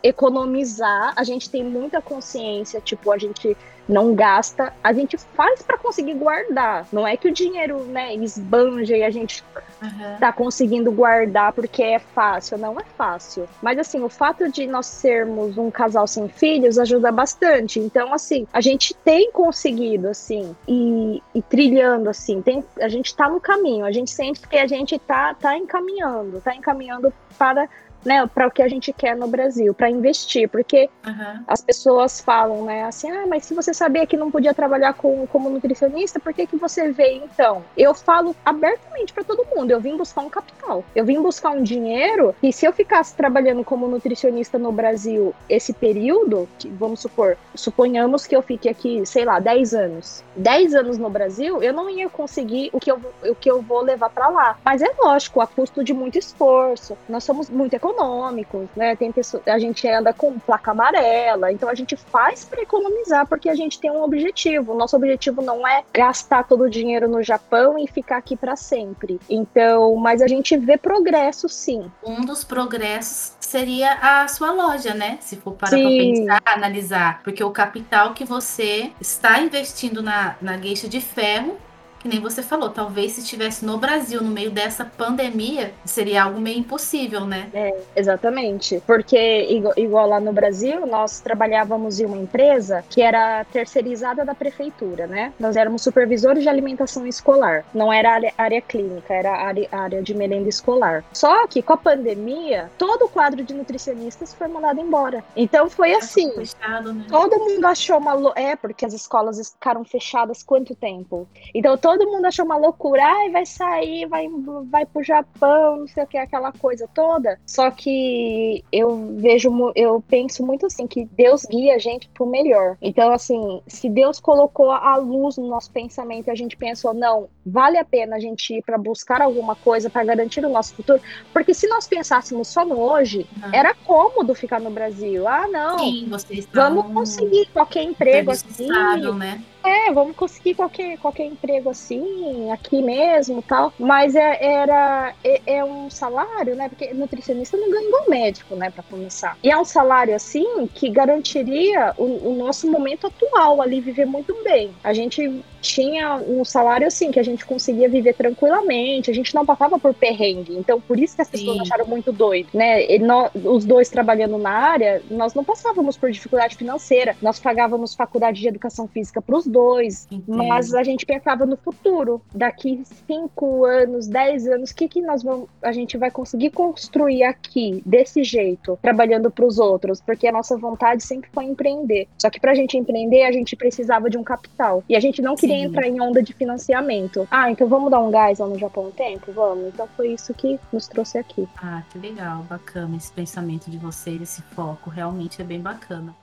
economizar, 0.03 1.13
a 1.15 1.23
gente 1.23 1.49
tem 1.49 1.63
muita 1.63 2.01
consciência, 2.01 2.79
tipo, 2.81 3.11
a 3.11 3.17
gente 3.17 3.57
não 3.91 4.15
gasta, 4.15 4.73
a 4.81 4.93
gente 4.93 5.17
faz 5.17 5.61
para 5.61 5.77
conseguir 5.77 6.13
guardar. 6.13 6.87
Não 6.91 7.05
é 7.05 7.17
que 7.17 7.27
o 7.27 7.33
dinheiro, 7.33 7.83
né, 7.83 8.15
esbanja 8.15 8.95
e 8.95 9.03
a 9.03 9.09
gente 9.09 9.43
uhum. 9.81 10.17
tá 10.19 10.31
conseguindo 10.31 10.91
guardar 10.91 11.51
porque 11.51 11.83
é 11.83 11.99
fácil. 11.99 12.57
Não 12.57 12.79
é 12.79 12.83
fácil. 12.97 13.47
Mas 13.61 13.77
assim, 13.77 14.01
o 14.01 14.09
fato 14.09 14.49
de 14.49 14.65
nós 14.65 14.85
sermos 14.85 15.57
um 15.57 15.69
casal 15.69 16.07
sem 16.07 16.29
filhos 16.29 16.79
ajuda 16.79 17.11
bastante. 17.11 17.79
Então, 17.79 18.13
assim, 18.13 18.47
a 18.53 18.61
gente 18.61 18.93
tem 18.93 19.31
conseguido, 19.31 20.07
assim, 20.07 20.55
e, 20.67 21.21
e 21.35 21.41
trilhando, 21.41 22.09
assim, 22.09 22.41
tem, 22.41 22.63
a 22.79 22.87
gente 22.87 23.13
tá 23.13 23.29
no 23.29 23.41
caminho. 23.41 23.85
A 23.85 23.91
gente 23.91 24.09
sente 24.09 24.47
que 24.47 24.57
a 24.57 24.67
gente 24.67 24.97
tá, 24.99 25.33
tá 25.33 25.57
encaminhando, 25.57 26.39
tá 26.39 26.55
encaminhando 26.55 27.13
para 27.37 27.67
né, 28.05 28.27
para 28.27 28.47
o 28.47 28.51
que 28.51 28.61
a 28.61 28.67
gente 28.67 28.91
quer 28.91 29.15
no 29.15 29.27
Brasil, 29.27 29.73
para 29.73 29.89
investir, 29.89 30.49
porque 30.49 30.89
uhum. 31.05 31.43
as 31.47 31.61
pessoas 31.61 32.19
falam, 32.19 32.65
né, 32.65 32.83
assim, 32.83 33.09
ah, 33.11 33.25
mas 33.27 33.45
se 33.45 33.53
você 33.53 33.73
sabia 33.73 34.05
que 34.05 34.17
não 34.17 34.31
podia 34.31 34.53
trabalhar 34.53 34.93
com, 34.93 35.25
como 35.27 35.49
nutricionista, 35.49 36.19
por 36.19 36.33
que 36.33 36.47
que 36.47 36.57
você 36.57 36.91
veio 36.91 37.23
então? 37.23 37.63
Eu 37.77 37.93
falo 37.93 38.35
abertamente 38.43 39.13
para 39.13 39.23
todo 39.23 39.47
mundo, 39.55 39.71
eu 39.71 39.79
vim 39.79 39.95
buscar 39.95 40.21
um 40.21 40.29
capital, 40.29 40.83
eu 40.95 41.05
vim 41.05 41.21
buscar 41.21 41.51
um 41.51 41.63
dinheiro 41.63 42.35
e 42.41 42.51
se 42.51 42.65
eu 42.65 42.73
ficasse 42.73 43.15
trabalhando 43.15 43.63
como 43.63 43.87
nutricionista 43.87 44.57
no 44.57 44.71
Brasil 44.71 45.33
esse 45.47 45.73
período, 45.73 46.47
que, 46.57 46.67
vamos 46.69 47.01
supor, 47.01 47.37
suponhamos 47.55 48.25
que 48.25 48.35
eu 48.35 48.41
fique 48.41 48.67
aqui, 48.67 49.05
sei 49.05 49.25
lá, 49.25 49.39
10 49.39 49.73
anos, 49.73 50.23
10 50.35 50.75
anos 50.75 50.97
no 50.97 51.09
Brasil, 51.09 51.61
eu 51.61 51.73
não 51.73 51.89
ia 51.89 52.09
conseguir 52.09 52.69
o 52.73 52.79
que 52.79 52.91
eu, 52.91 52.99
o 53.23 53.35
que 53.35 53.49
eu 53.49 53.61
vou 53.61 53.81
levar 53.81 54.09
para 54.09 54.27
lá, 54.29 54.57
mas 54.63 54.81
é 54.81 54.89
lógico, 54.99 55.41
a 55.41 55.47
custo 55.47 55.83
de 55.83 55.93
muito 55.93 56.17
esforço, 56.17 56.97
nós 57.07 57.23
somos 57.23 57.49
muito 57.49 57.73
econômicos 57.73 57.90
econômicos, 57.91 58.67
né? 58.75 58.95
Tem 58.95 59.11
pessoa, 59.11 59.41
a 59.45 59.59
gente 59.59 59.87
anda 59.87 60.13
com 60.13 60.39
placa 60.39 60.71
amarela, 60.71 61.51
então 61.51 61.69
a 61.69 61.75
gente 61.75 61.95
faz 61.95 62.45
para 62.45 62.61
economizar 62.61 63.27
porque 63.27 63.49
a 63.49 63.55
gente 63.55 63.79
tem 63.79 63.91
um 63.91 64.03
objetivo. 64.03 64.73
O 64.73 64.77
nosso 64.77 64.95
objetivo 64.95 65.41
não 65.41 65.67
é 65.67 65.83
gastar 65.93 66.43
todo 66.43 66.63
o 66.63 66.69
dinheiro 66.69 67.07
no 67.07 67.21
Japão 67.21 67.77
e 67.77 67.87
ficar 67.87 68.17
aqui 68.17 68.35
para 68.35 68.55
sempre. 68.55 69.19
Então, 69.29 69.95
mas 69.95 70.21
a 70.21 70.27
gente 70.27 70.57
vê 70.57 70.77
progresso 70.77 71.47
sim. 71.49 71.91
Um 72.03 72.21
dos 72.21 72.43
progressos 72.43 73.33
seria 73.39 73.93
a 74.01 74.27
sua 74.27 74.51
loja, 74.51 74.93
né? 74.93 75.17
Se 75.19 75.35
for 75.35 75.53
para 75.53 75.71
pensar, 75.71 76.41
analisar, 76.45 77.21
porque 77.23 77.43
o 77.43 77.51
capital 77.51 78.13
que 78.13 78.23
você 78.23 78.91
está 78.99 79.39
investindo 79.39 80.01
na, 80.01 80.35
na 80.41 80.55
gueixa 80.57 80.87
de 80.87 81.01
ferro 81.01 81.57
que 82.01 82.07
nem 82.07 82.19
você 82.19 82.41
falou, 82.41 82.69
talvez 82.69 83.11
se 83.13 83.21
estivesse 83.21 83.63
no 83.63 83.77
Brasil, 83.77 84.21
no 84.21 84.31
meio 84.31 84.49
dessa 84.49 84.83
pandemia, 84.83 85.71
seria 85.85 86.23
algo 86.23 86.39
meio 86.39 86.57
impossível, 86.57 87.25
né? 87.25 87.47
É, 87.53 87.79
exatamente. 87.95 88.81
Porque, 88.87 89.43
igual, 89.49 89.73
igual, 89.77 90.09
lá 90.09 90.19
no 90.19 90.33
Brasil, 90.33 90.85
nós 90.87 91.19
trabalhávamos 91.19 91.99
em 91.99 92.05
uma 92.05 92.17
empresa 92.17 92.83
que 92.89 93.03
era 93.03 93.45
terceirizada 93.45 94.25
da 94.25 94.33
prefeitura, 94.33 95.05
né? 95.05 95.31
Nós 95.39 95.55
éramos 95.55 95.83
supervisores 95.83 96.41
de 96.41 96.49
alimentação 96.49 97.05
escolar. 97.05 97.63
Não 97.71 97.93
era 97.93 98.13
área, 98.13 98.33
área 98.35 98.61
clínica, 98.61 99.13
era 99.13 99.31
área, 99.31 99.67
área 99.71 100.01
de 100.01 100.13
merenda 100.15 100.49
escolar. 100.49 101.03
Só 101.13 101.45
que 101.45 101.61
com 101.61 101.73
a 101.73 101.77
pandemia, 101.77 102.71
todo 102.79 103.05
o 103.05 103.09
quadro 103.09 103.43
de 103.43 103.53
nutricionistas 103.53 104.33
foi 104.33 104.47
mandado 104.47 104.79
embora. 104.79 105.23
Então 105.35 105.69
foi 105.69 105.93
assim. 105.93 106.31
Fechado, 106.31 106.93
né? 106.93 107.05
Todo 107.07 107.37
mundo 107.37 107.63
achou 107.65 107.97
uma. 107.99 108.33
É, 108.35 108.55
porque 108.55 108.85
as 108.85 108.93
escolas 108.93 109.51
ficaram 109.51 109.83
fechadas 109.83 110.41
quanto 110.41 110.73
tempo? 110.73 111.27
Então 111.53 111.77
todo 111.77 111.90
todo 111.97 112.09
mundo 112.09 112.25
achou 112.25 112.45
uma 112.45 112.57
loucura, 112.57 113.03
ai, 113.03 113.29
vai 113.29 113.45
sair, 113.45 114.05
vai, 114.07 114.29
vai 114.69 114.85
pro 114.85 115.03
Japão, 115.03 115.77
não 115.79 115.87
sei 115.87 116.03
o 116.03 116.07
que, 116.07 116.17
aquela 116.17 116.51
coisa 116.51 116.87
toda. 116.93 117.37
Só 117.45 117.69
que 117.69 118.63
eu 118.71 119.15
vejo, 119.17 119.51
eu 119.75 120.01
penso 120.07 120.45
muito 120.45 120.65
assim, 120.65 120.87
que 120.87 121.05
Deus 121.05 121.45
guia 121.45 121.75
a 121.75 121.79
gente 121.79 122.07
pro 122.09 122.25
melhor. 122.25 122.77
Então, 122.81 123.11
assim, 123.11 123.61
se 123.67 123.89
Deus 123.89 124.19
colocou 124.19 124.71
a 124.71 124.95
luz 124.95 125.37
no 125.37 125.47
nosso 125.47 125.69
pensamento 125.71 126.27
e 126.27 126.31
a 126.31 126.35
gente 126.35 126.55
pensou, 126.55 126.93
não, 126.93 127.27
vale 127.45 127.77
a 127.77 127.83
pena 127.83 128.15
a 128.15 128.19
gente 128.19 128.53
ir 128.53 128.61
para 128.61 128.77
buscar 128.77 129.21
alguma 129.21 129.55
coisa 129.55 129.89
para 129.89 130.03
garantir 130.05 130.45
o 130.45 130.49
nosso 130.49 130.73
futuro, 130.73 131.01
porque 131.33 131.53
se 131.53 131.67
nós 131.67 131.87
pensássemos 131.87 132.47
só 132.47 132.63
no 132.63 132.79
hoje, 132.79 133.27
uhum. 133.43 133.49
era 133.53 133.73
cômodo 133.73 134.33
ficar 134.33 134.61
no 134.61 134.71
Brasil. 134.71 135.27
Ah, 135.27 135.47
não, 135.47 135.79
Sim, 135.79 136.09
vamos 136.53 136.85
conseguir 136.93 137.47
qualquer 137.47 137.83
emprego 137.83 138.31
assim. 138.31 138.67
Né? 138.67 139.43
É, 139.63 139.91
vamos 139.91 140.15
conseguir 140.15 140.55
qualquer, 140.55 140.97
qualquer 140.97 141.25
emprego 141.25 141.69
assim, 141.69 142.49
aqui 142.51 142.81
mesmo 142.81 143.41
tal. 143.41 143.73
Mas 143.77 144.15
é, 144.15 144.43
era, 144.43 145.13
é, 145.23 145.41
é, 145.57 145.63
um 145.63 145.89
salário, 145.89 146.55
né? 146.55 146.67
Porque 146.67 146.93
nutricionista 146.93 147.57
não 147.57 147.69
ganha 147.69 147.87
igual 147.87 148.09
médico, 148.09 148.55
né? 148.55 148.69
Para 148.71 148.83
começar. 148.83 149.37
E 149.43 149.51
é 149.51 149.57
um 149.57 149.65
salário 149.65 150.15
assim 150.15 150.67
que 150.73 150.89
garantiria 150.89 151.93
o, 151.97 152.29
o 152.29 152.35
nosso 152.35 152.69
momento 152.69 153.07
atual 153.07 153.61
ali, 153.61 153.81
viver 153.81 154.05
muito 154.05 154.35
bem. 154.43 154.73
A 154.83 154.93
gente 154.93 155.43
tinha 155.61 156.15
um 156.15 156.43
salário 156.43 156.87
assim, 156.87 157.11
que 157.11 157.19
a 157.19 157.23
gente 157.23 157.45
conseguia 157.45 157.87
viver 157.87 158.13
tranquilamente, 158.13 159.11
a 159.11 159.13
gente 159.13 159.33
não 159.33 159.45
passava 159.45 159.79
por 159.79 159.93
perrengue. 159.93 160.57
Então, 160.57 160.81
por 160.81 160.99
isso 160.99 161.15
que 161.15 161.21
as 161.21 161.29
pessoas 161.29 161.57
Sim. 161.57 161.61
acharam 161.61 161.85
muito 161.85 162.11
doido, 162.11 162.49
né? 162.53 162.85
E 162.85 162.99
nós, 162.99 163.31
os 163.35 163.63
dois 163.63 163.89
trabalhando 163.89 164.37
na 164.37 164.51
área, 164.51 165.01
nós 165.09 165.33
não 165.33 165.43
passávamos 165.43 165.95
por 165.97 166.11
dificuldade 166.11 166.55
financeira, 166.55 167.15
nós 167.21 167.39
pagávamos 167.39 167.93
faculdade 167.93 168.41
de 168.41 168.47
educação 168.47 168.87
física 168.87 169.21
para 169.21 169.37
os 169.37 169.45
dois. 169.45 170.07
Entendo. 170.11 170.43
Mas 170.47 170.73
a 170.73 170.83
gente 170.83 171.05
pensava 171.05 171.45
no 171.45 171.55
futuro. 171.55 172.21
Daqui 172.33 172.81
cinco 173.07 173.65
anos, 173.65 174.07
dez 174.07 174.47
anos, 174.47 174.71
o 174.71 174.75
que, 174.75 174.87
que 174.87 175.01
nós 175.01 175.21
vamos, 175.23 175.47
a 175.61 175.71
gente 175.71 175.97
vai 175.97 176.09
conseguir 176.09 176.49
construir 176.49 177.23
aqui, 177.23 177.81
desse 177.85 178.23
jeito, 178.23 178.77
trabalhando 178.81 179.29
para 179.29 179.45
os 179.45 179.59
outros? 179.59 180.01
Porque 180.01 180.27
a 180.27 180.31
nossa 180.31 180.57
vontade 180.57 181.03
sempre 181.03 181.29
foi 181.31 181.45
empreender. 181.45 182.07
Só 182.17 182.29
que 182.29 182.39
para 182.39 182.51
a 182.51 182.55
gente 182.55 182.77
empreender, 182.77 183.23
a 183.23 183.31
gente 183.31 183.55
precisava 183.55 184.09
de 184.09 184.17
um 184.17 184.23
capital. 184.23 184.83
E 184.89 184.95
a 184.95 184.99
gente 184.99 185.21
não 185.21 185.35
queria 185.35 185.50
Sim. 185.51 185.63
entrar 185.63 185.87
em 185.87 186.01
onda 186.01 186.21
de 186.21 186.33
financiamento. 186.33 187.27
Ah, 187.29 187.51
então 187.51 187.67
vamos 187.67 187.91
dar 187.91 187.99
um 187.99 188.11
gás 188.11 188.39
lá 188.39 188.47
no 188.47 188.57
Japão 188.57 188.85
um 188.85 188.91
tempo? 188.91 189.31
Vamos. 189.31 189.67
Então 189.67 189.87
foi 189.95 190.13
isso 190.13 190.33
que 190.33 190.59
nos 190.71 190.87
trouxe 190.87 191.17
aqui. 191.17 191.47
Ah, 191.61 191.83
que 191.89 191.97
legal, 191.99 192.43
bacana 192.49 192.97
esse 192.97 193.11
pensamento 193.11 193.69
de 193.69 193.77
vocês, 193.77 194.21
esse 194.21 194.41
foco. 194.41 194.89
Realmente 194.89 195.41
é 195.41 195.45
bem 195.45 195.59
bacana. 195.59 196.15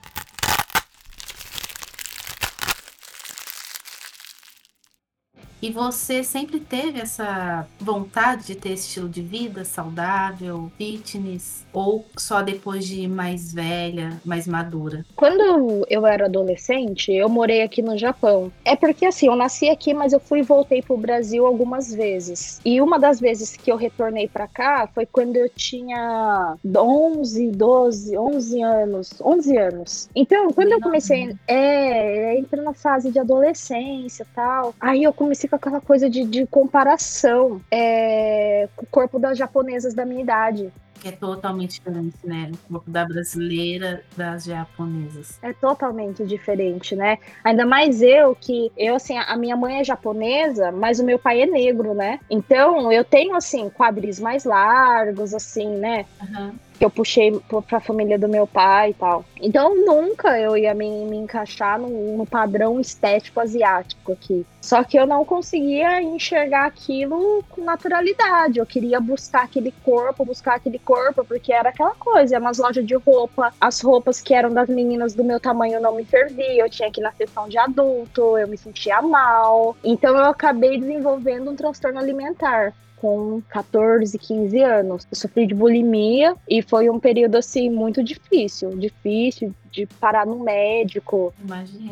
E 5.61 5.71
você 5.71 6.23
sempre 6.23 6.61
teve 6.61 7.01
essa 7.01 7.67
vontade 7.81 8.47
de 8.47 8.55
ter 8.55 8.71
esse 8.71 8.87
estilo 8.87 9.09
de 9.09 9.21
vida 9.21 9.65
saudável, 9.65 10.71
fitness, 10.79 11.67
ou 11.73 12.05
só 12.17 12.43
depois 12.43 12.87
de 12.87 13.09
mais 13.09 13.53
velha, 13.53 14.21
mais 14.25 14.47
madura? 14.47 15.05
Quando 15.17 15.85
eu 15.91 16.07
era 16.07 16.27
adolescente, 16.27 17.13
eu 17.13 17.29
morei 17.29 17.63
aqui 17.63 17.83
no 17.83 17.99
Japão. 17.99 18.53
É 18.65 18.77
porque 18.77 19.07
assim, 19.07 19.27
eu 19.27 19.35
nasci 19.35 19.69
aqui, 19.69 19.93
mas 19.93 20.13
eu 20.13 20.21
fui 20.21 20.41
e 20.41 20.43
voltei 20.43 20.81
pro 20.81 20.97
Brasil 20.97 21.45
algumas 21.45 21.93
vezes. 21.93 22.61
E 22.65 22.81
uma 22.81 22.99
das 22.99 23.19
vezes 23.19 23.57
que 23.57 23.71
eu 23.71 23.77
retornei 23.77 24.29
para 24.29 24.47
cá 24.47 24.89
foi 24.95 25.07
quando 25.07 25.37
eu 25.37 25.49
tinha 25.49 26.57
11, 26.65 27.51
12, 27.51 28.17
11 28.17 28.63
anos, 28.63 29.21
11 29.21 29.57
anos. 29.57 30.09
Então, 30.15 30.53
quando 30.53 30.73
eu 30.73 30.81
comecei, 30.81 31.37
é, 31.47 32.39
entrei 32.39 32.63
na 32.63 32.75
fase 32.75 33.11
de 33.11 33.19
adolescência, 33.19 34.27
tal. 34.35 34.75
Aí 34.81 35.03
eu 35.03 35.13
comecei 35.13 35.48
com 35.49 35.57
aquela 35.57 35.81
coisa 35.81 36.09
de, 36.09 36.25
de 36.25 36.47
comparação 36.47 37.61
é, 37.71 38.69
com 38.77 38.85
o 38.85 38.89
corpo 38.89 39.19
das 39.19 39.37
japonesas 39.37 39.95
da 39.95 40.05
minha 40.05 40.23
idade. 40.23 40.73
É 41.05 41.13
totalmente 41.13 41.75
diferente, 41.75 42.17
né? 42.25 42.51
O 42.53 42.73
corpo 42.73 42.91
da 42.91 43.05
brasileira 43.05 44.03
das 44.17 44.45
japonesas. 44.45 45.39
É 45.43 45.53
totalmente 45.53 46.25
diferente, 46.25 46.97
né? 46.97 47.19
Ainda 47.45 47.65
mais 47.65 48.03
eu, 48.03 48.35
que 48.35 48.73
eu, 48.77 48.97
assim, 48.97 49.17
a 49.17 49.37
minha 49.37 49.57
mãe 49.57 49.79
é 49.81 49.85
japonesa, 49.85 50.73
mas 50.73 50.99
o 50.99 51.05
meu 51.05 51.19
pai 51.19 51.43
é 51.43 51.47
negro, 51.47 51.95
né? 51.95 52.19
Então, 52.29 52.91
eu 52.91 53.05
tenho, 53.05 53.37
assim, 53.37 53.71
quadris 53.71 54.19
mais 54.19 54.45
largos, 54.45 55.35
assim, 55.35 55.69
né? 55.77 56.05
Uhum 56.21 56.68
que 56.79 56.85
eu 56.85 56.91
puxei 56.91 57.39
para 57.67 57.79
a 57.79 57.81
família 57.81 58.19
do 58.19 58.29
meu 58.29 58.47
pai 58.47 58.91
e 58.91 58.95
tal. 58.95 59.25
Então 59.41 59.75
nunca 59.85 60.39
eu 60.39 60.57
ia 60.57 60.73
me, 60.73 61.05
me 61.07 61.17
encaixar 61.17 61.79
no, 61.79 62.17
no, 62.17 62.27
padrão 62.27 62.81
estético 62.81 63.41
asiático 63.41 64.13
aqui. 64.13 64.47
Só 64.61 64.85
que 64.85 64.99
eu 64.99 65.07
não 65.07 65.25
conseguia 65.25 66.01
enxergar 66.01 66.67
aquilo 66.67 67.43
com 67.51 67.65
naturalidade. 67.65 68.59
Eu 68.59 68.67
queria 68.67 69.01
buscar 69.01 69.45
aquele 69.45 69.73
corpo, 69.85 70.25
buscar 70.25 70.55
aquele 70.55 70.79
corpo, 70.79 71.25
porque 71.25 71.53
era 71.53 71.71
aquela 71.71 71.95
coisa, 71.95 72.37
é 72.37 72.39
umas 72.39 72.59
lojas 72.59 72.87
de 72.87 72.95
roupa, 72.95 73.53
as 73.61 73.81
roupas 73.81 74.21
que 74.21 74.35
eram 74.35 74.53
das 74.53 74.69
meninas 74.69 75.15
do 75.15 75.25
meu 75.25 75.41
tamanho 75.41 75.81
não 75.81 75.97
me 75.97 76.05
serviam, 76.05 76.67
eu 76.67 76.71
tinha 76.71 76.91
que 76.91 77.01
ir 77.01 77.05
na 77.05 77.13
sessão 77.13 77.49
de 77.49 77.59
adulto, 77.59 78.39
eu 78.39 78.47
me 78.47 78.57
sentia 78.57 79.03
mal. 79.03 79.77
Então 79.83 80.17
eu 80.17 80.27
acabei 80.27 80.79
desenvolvendo 80.79 81.51
um 81.51 81.57
transtorno 81.57 81.99
alimentar 81.99 82.73
com 83.01 83.41
14, 83.49 84.19
15 84.19 84.63
anos. 84.63 85.07
Eu 85.11 85.17
sofri 85.17 85.47
de 85.47 85.55
bulimia 85.55 86.35
e 86.49 86.63
foi 86.63 86.91
um 86.91 86.99
período 86.99 87.37
assim 87.37 87.71
muito 87.71 88.03
difícil, 88.03 88.71
difícil, 88.77 89.55
de 89.71 89.87
parar 89.87 90.27
no 90.27 90.39
médico. 90.41 91.33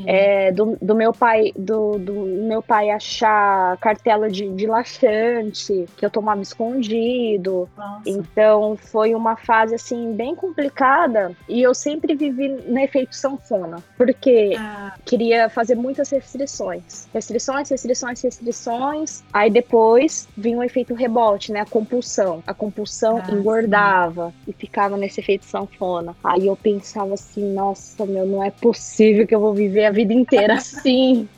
É, 0.07 0.51
do, 0.53 0.77
do, 0.81 0.95
meu 0.95 1.13
pai, 1.13 1.53
do, 1.57 1.99
do, 1.99 2.13
meu 2.13 2.63
pai 2.63 2.91
achar 2.91 3.77
cartela 3.79 4.31
de, 4.31 4.49
de 4.49 4.67
laxante 4.67 5.87
que 5.97 6.05
eu 6.05 6.11
tomava 6.11 6.43
escondido. 6.43 7.69
Nossa. 7.77 8.09
Então 8.09 8.77
foi 8.77 9.15
uma 9.15 9.37
fase 9.37 9.75
assim 9.75 10.13
bem 10.15 10.35
complicada 10.35 11.33
e 11.49 11.63
eu 11.63 11.75
sempre 11.75 12.15
vivi 12.15 12.49
no 12.49 12.79
efeito 12.79 13.15
sanfona, 13.15 13.83
porque 13.97 14.55
ah. 14.59 14.95
queria 15.05 15.49
fazer 15.49 15.75
muitas 15.75 16.11
restrições. 16.11 17.09
Restrições, 17.13 17.71
restrições, 17.71 18.23
restrições. 18.23 19.23
Aí 19.33 19.51
depois 19.51 20.29
vinha 20.37 20.59
o 20.59 20.63
efeito 20.63 20.95
rebote, 20.95 21.53
né? 21.53 21.61
A 21.61 21.67
compulsão. 21.67 22.43
A 22.47 22.55
compulsão 22.55 23.19
ah, 23.19 23.31
engordava 23.33 24.31
sim. 24.45 24.51
e 24.51 24.53
ficava 24.53 24.97
nesse 24.97 25.21
efeito 25.21 25.45
sanfona. 25.45 26.17
Aí 26.23 26.47
eu 26.47 26.57
pensava 26.57 27.15
assim, 27.15 27.53
nossa 27.53 27.66
nossa, 27.67 28.07
meu, 28.07 28.25
não 28.27 28.43
é 28.43 28.51
possível 28.51 29.27
que 29.27 29.35
eu 29.35 29.41
vou 29.41 29.53
viver 29.53 29.87
a 29.87 29.91
vida 29.91 30.13
inteira 30.13 30.55
assim. 30.59 31.29